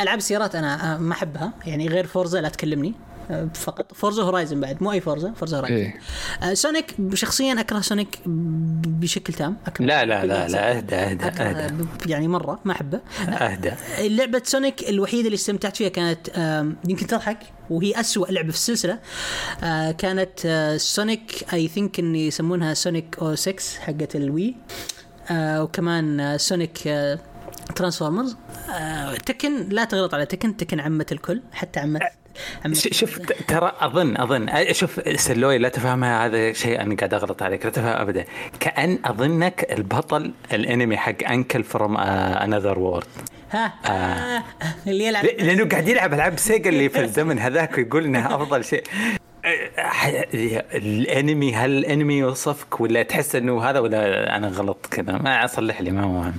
[0.01, 1.53] ألعاب السيارات أنا ما أحبها.
[1.66, 2.95] يعني غير Forza لا تكلمني.
[3.55, 6.01] فقط Forza Horizon بعد مو أي Forza، Forza Horizon إيه.
[6.43, 10.48] آه، Sonic شخصيا أكره Sonic بشكل تام أكره لا لا لا.
[10.48, 11.74] لا أهدى أهدى أهدى.
[12.07, 13.01] يعني مرة ما أحبه.
[13.28, 13.73] أهدى.
[14.01, 16.28] لعبة Sonic الوحيدة اللي استمتعت فيها كانت
[16.89, 17.39] يمكن تضحك
[17.70, 18.98] وهي أسوأ لعبة في السلسلة.
[19.65, 24.55] آه، كانت آه، Sonic I think إن يسمونها Sonic O 6 حقت ال Wii
[25.31, 27.19] آه، وكمان آه، Sonic آه،
[27.77, 28.36] Transformers
[28.70, 31.82] آه، Tekken لا تغلط على Tekken, Tekken عمة الكل حتى ش-
[32.74, 33.18] شوف
[33.48, 37.86] ترى أظن أظن شوف سلوي لا تفهمها هذا شيء أنا قاعد أغلط عليك لا تفهم
[37.86, 38.24] ابدا.
[38.60, 43.06] كأن أظنك البطل الأنمي حق Uncle from Another World
[43.50, 44.42] ها؟ آه.
[44.86, 48.82] اللي يلعب لأنه قاعد يلعب ألعاب Sega اللي في الزمن هذاك ويقول إنها أفضل شيء.
[49.44, 50.26] أه،
[50.74, 55.90] الأنمي هل الأنمي يوصفك ولا تحس إنه هذا ولا أنا غلط كذا؟ ما أصلح لي
[55.90, 56.34] ما هو مهم.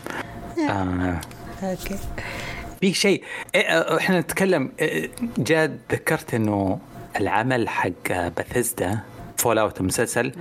[0.69, 1.21] آه.
[1.63, 1.97] أوكي.
[2.81, 3.23] في شيء.
[3.55, 6.79] إيه، آه، إحنا نتكلم إيه، جاء ذكرت إنه
[7.19, 8.99] العمل حق Bethesda
[9.38, 10.31] Fallout المسلسل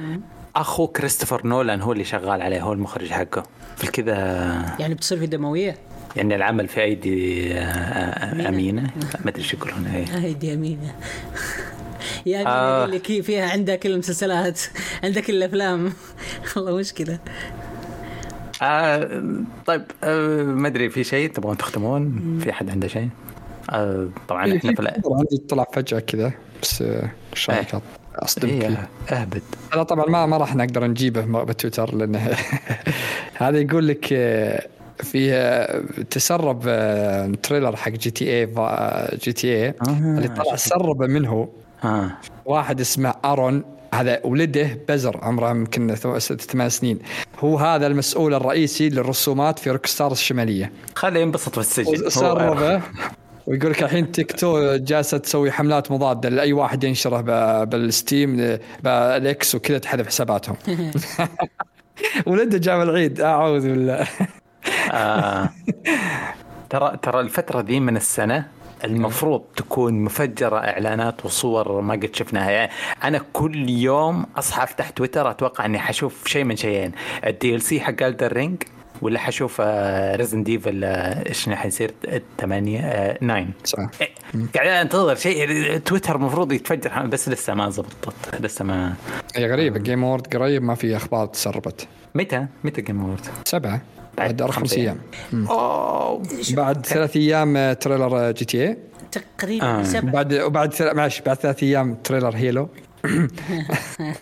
[0.56, 3.42] أخو كريستوفر نولان هو اللي شغال عليه هو المخرج حقه.
[3.76, 4.16] في كذا
[4.78, 5.76] يعني بتصير في دموية؟
[6.16, 8.82] يعني العمل في أيدي آه، آه، أمينة.
[9.24, 9.86] ما أدري إيش يقولون.
[9.86, 10.04] إيه.
[10.24, 10.94] هيدي أمينة.
[12.26, 12.84] يا امينه آه.
[12.84, 14.60] اللي فيها عندها كل المسلسلات
[15.04, 15.92] عندها كل الأفلام.
[16.56, 17.18] والله مشكلة.
[18.62, 19.22] آه
[19.66, 23.08] طيب آه ما أدري في شيء تبغون تختمون؟ في أحد عنده شيء؟
[23.70, 27.80] آه طبعا إحنا في عندي طلع فجأة كذا بس آه، إيش رأيك؟ إيه.
[28.14, 28.50] أصدمك.
[28.50, 29.42] إيه، أهبد.
[29.72, 32.18] هذا طبعا ما ما راح نقدر نجيبه بتويتر لأنه
[33.34, 34.66] هذا يقول لك آه،
[34.98, 38.46] في آه، تسرب آه، trailer حق جي تي اي
[39.22, 41.48] جي تي اي اللي طلع سرب منه.
[42.44, 43.64] واحد اسمه أرون.
[43.94, 45.94] هذا ولده بزر عمره يمكن
[46.38, 46.98] ثمان سنين.
[47.40, 50.72] هو هذا المسؤول الرئيسي للرسومات في Rockstar الشمالية.
[50.94, 52.82] خليه ينبسط في السجن هو- سربه
[53.46, 57.20] ويقول لك الحين Take-Two جالسة تسوي حملات مضادة لأي واحد ينشره
[57.64, 60.56] بال Steam بال X وكذا تحذف حساباتهم.
[62.26, 64.06] ولده جاب العيد أعوذ بالله.
[64.92, 65.50] آه.
[66.70, 68.46] ترى ترى الفترة ذي من السنة
[68.84, 72.50] المفروض تكون مفجرة إعلانات وصور ما قد شفناها.
[72.50, 72.70] يعني
[73.04, 76.92] أنا كل يوم أصحى أفتح تويتر أتوقع إني حشوف شيء من شيئين.
[77.26, 78.62] ال DLC حق Elden Ring
[79.02, 79.60] ولا حشوف
[80.14, 81.94] Resident Evil إيش حيصير
[82.38, 83.78] 8 9 صح.
[84.00, 84.08] إيه،
[84.54, 85.78] قاعد أنتظر شيء.
[85.78, 88.40] تويتر المفروض يتفجر بس لسه ما زبطت.
[88.40, 88.94] لسه ما
[89.34, 91.88] هي غريبة Game Awards قريب ما في أخبار تسربت.
[92.14, 93.80] متى؟ متى Game Awards؟ سبعة.
[94.18, 94.98] بعد أربع خمس أيام.
[95.34, 96.22] أوه.
[96.50, 98.78] بعد ثلاث أيام trailer GTA
[99.38, 99.82] تقريبا آه.
[99.82, 100.10] سبع.
[100.10, 102.68] بعد وبعد ثل- معلش بعد ثلاث أيام trailer Halo.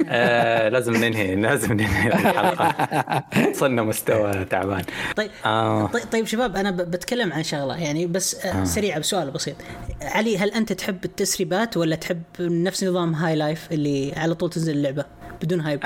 [0.09, 3.25] آه لازم ننهي لازم ننهي الحلقة.
[3.51, 4.83] وصلنا مستوى تعبان.
[5.17, 5.87] طيب آه.
[5.87, 8.65] طيب, طيب شباب أنا ب- بتكلم عن شغلة يعني بس آه.
[8.65, 9.57] سريعة بسؤال بسيط.
[10.03, 15.05] علي هل أنت تحب التسريبات ولا تحب نفس نظام Hi-Fi اللي على طول تنزل اللعبة
[15.43, 15.81] بدون hype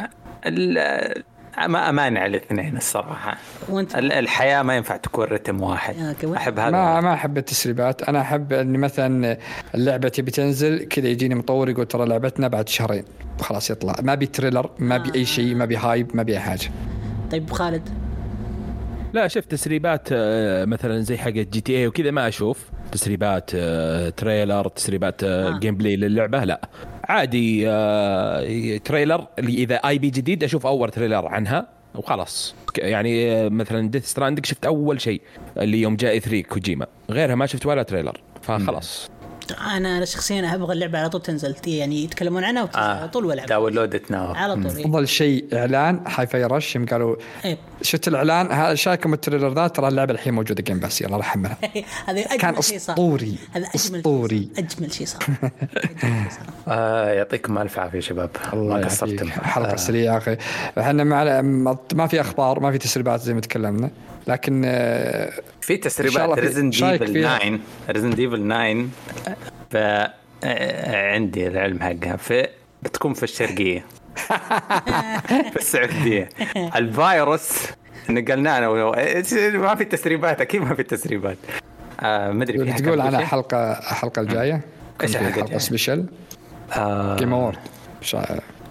[1.66, 3.36] ما أمانع الاثنين الصراحة.
[3.68, 5.96] وأنت؟ ال- الحياة ما ينفع تكون رتم واحد.
[6.36, 8.02] أحب هذا ما ما أحب التسريبات.
[8.02, 9.38] أنا أحب إني مثلا
[9.74, 13.04] اللعبة تبي تنزل كذا يجيني مطور يقول ترى لعبتنا بعد شهرين.
[13.40, 13.94] خلاص يطلع.
[14.02, 16.70] ما بي trailer ما بي أي شيء ما بي hype ما بي أي حاجة.
[17.30, 17.88] طيب خالد؟
[19.12, 22.70] لا شفت تسريبات آه، مثلا زي حق GTA وكذا ما أشوف.
[22.92, 25.58] تسريبات آه، trailer تسريبات آه، آه.
[25.58, 26.68] gameplay للعبة؟ لا.
[27.04, 32.54] عادي آه، trailer اللي إذا IP جديد أشوف أول trailer عنها وخلاص.
[32.78, 35.20] يعني مثلا Death Stranding شفت أول شيء
[35.58, 36.86] اللي يوم جا E3 كوجيما.
[37.10, 39.10] غيرها ما شفت ولا trailer فخلاص.
[39.52, 42.98] أنا أنا شخصيا أبغى اللعبة على طول تنزل يعني يتكلمون عنها وتنزل آه.
[43.00, 43.46] على طول وألعب.
[43.46, 44.84] download now على طول إيه.
[44.84, 47.58] أفضل شيء إعلان Hi-Fi Rush يوم قالوا إيه.
[47.82, 51.28] شفت الإعلان هذا شايكم ال trailer ذا ترى اللعبة الحين موجودة Game Pass يلا راح
[51.28, 51.58] أحملها.
[52.08, 52.94] هذا أجمل كان شيء صار.
[52.94, 54.48] أسطوري هذا أسطوري.
[54.58, 55.22] أجمل شيء صار.
[56.02, 56.46] أجمل شيء صار.
[56.68, 58.30] آه يعطيكم ألف عافية شباب.
[58.52, 60.36] الله ما قصرتم حلقة آه، سريعه أخي.
[60.78, 61.04] إحنا
[61.94, 63.90] ما في أخبار ما في تسريبات زي ما تكلمنا.
[64.28, 66.38] لكن آه، في تسريبات.
[66.38, 67.38] Resident Evil فيها.
[67.38, 67.58] 9
[67.90, 69.36] Resident Evil 9
[69.70, 69.76] ف
[70.44, 72.16] آه، عندي العلم حقها.
[72.16, 72.48] في
[72.82, 73.84] بتكون في الشرقية.
[75.52, 76.28] في السعودية.
[76.76, 77.58] الفيروس
[78.10, 78.94] نقلنا أنا و-
[79.54, 81.36] ما في تسريبات أكيد ما في تسريبات.
[82.00, 82.68] آه ما أدري تقول
[83.16, 84.60] شيء؟ حلقة الحلقة الجاية؟
[85.02, 86.06] إيش كان في الحلقة حلقة الجاية؟ special
[87.18, 87.58] Game Awards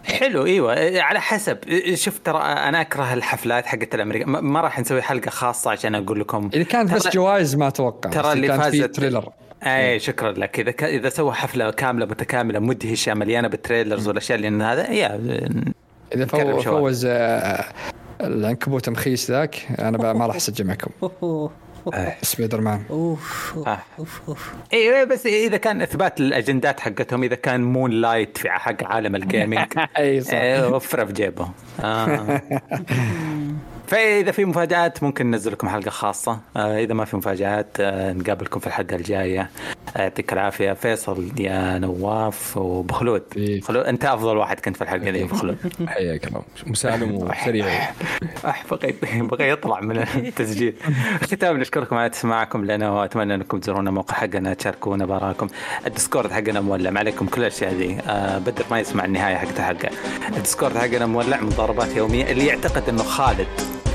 [0.07, 1.01] حلو إيوه.
[1.01, 1.57] على حسب.
[1.93, 4.25] شوف ترى أنا أكره الحفلات حقت الأمريكا.
[4.25, 6.49] ما راح نسوي حلقة خاصة عشان أقول لكم.
[6.53, 9.29] إذا كانت بس جوائز ما أتوقع ترى اللي فازت trailer.
[9.63, 10.59] اي شكرا لك.
[10.59, 10.83] إذا ك...
[10.83, 15.19] إذا سوى حفلة كاملة متكاملة مدهشة مليانة بال trailers والأشياء اللي هذا يا
[16.15, 16.25] إذا.
[16.61, 17.65] فوز آه،
[18.21, 20.91] العنكبوت مخيس ذاك أنا ما راح أسجل معكم.
[22.21, 23.79] سبايدر مان اوف أوف آه.
[23.99, 28.83] أوف أوف اي بس إذا كان إثبات الأجندات حقتهم إذا كان مون لايت في حق
[28.83, 30.33] عالم ال gaming اي صح.
[30.33, 31.49] إيه، وفره في جيبه
[31.83, 32.41] آه.
[33.87, 36.39] فإذا في مفاجآت ممكن ننزل لكم حلقة خاصة.
[36.57, 39.49] آه إذا ما في مفاجآت آه نقابلكم في الحلقة الجاية.
[39.97, 40.73] آه، يعطيك العافية.
[40.73, 43.23] فيصل يا نواف وبخلود.
[43.37, 43.61] إيه.
[43.61, 45.57] خلود أنت أفضل واحد كنت في الحلقة دي بخلود.
[45.87, 46.41] حياك الله.
[46.67, 47.89] مسالم وسريع.
[48.71, 50.73] بغى بغى يطلع من التسجيل.
[51.31, 55.47] ختام نشكركم على تسماعكم لنا وأتمنى أنكم تزورونا موقع حقنا تشاركونا بآراكم.
[55.87, 57.97] ال Discord حقنا مولع عليكم كل الأشياء ذي.
[58.45, 59.89] بدر ما يسمع النهاية حقت الحلقة.
[60.27, 62.31] ال Discord حقنا مولع مضاربات يومية.
[62.31, 63.47] اللي يعتقد إنه خالد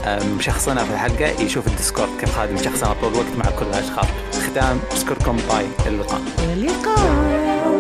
[0.09, 4.07] مشخصنها في الحلقة يشوف ال Discord كيف خالد مشخصنها طول الوقت مع كل الأشخاص.
[4.51, 6.21] ختام أشكركم bye اللقاء.
[6.53, 7.73] اللقاء.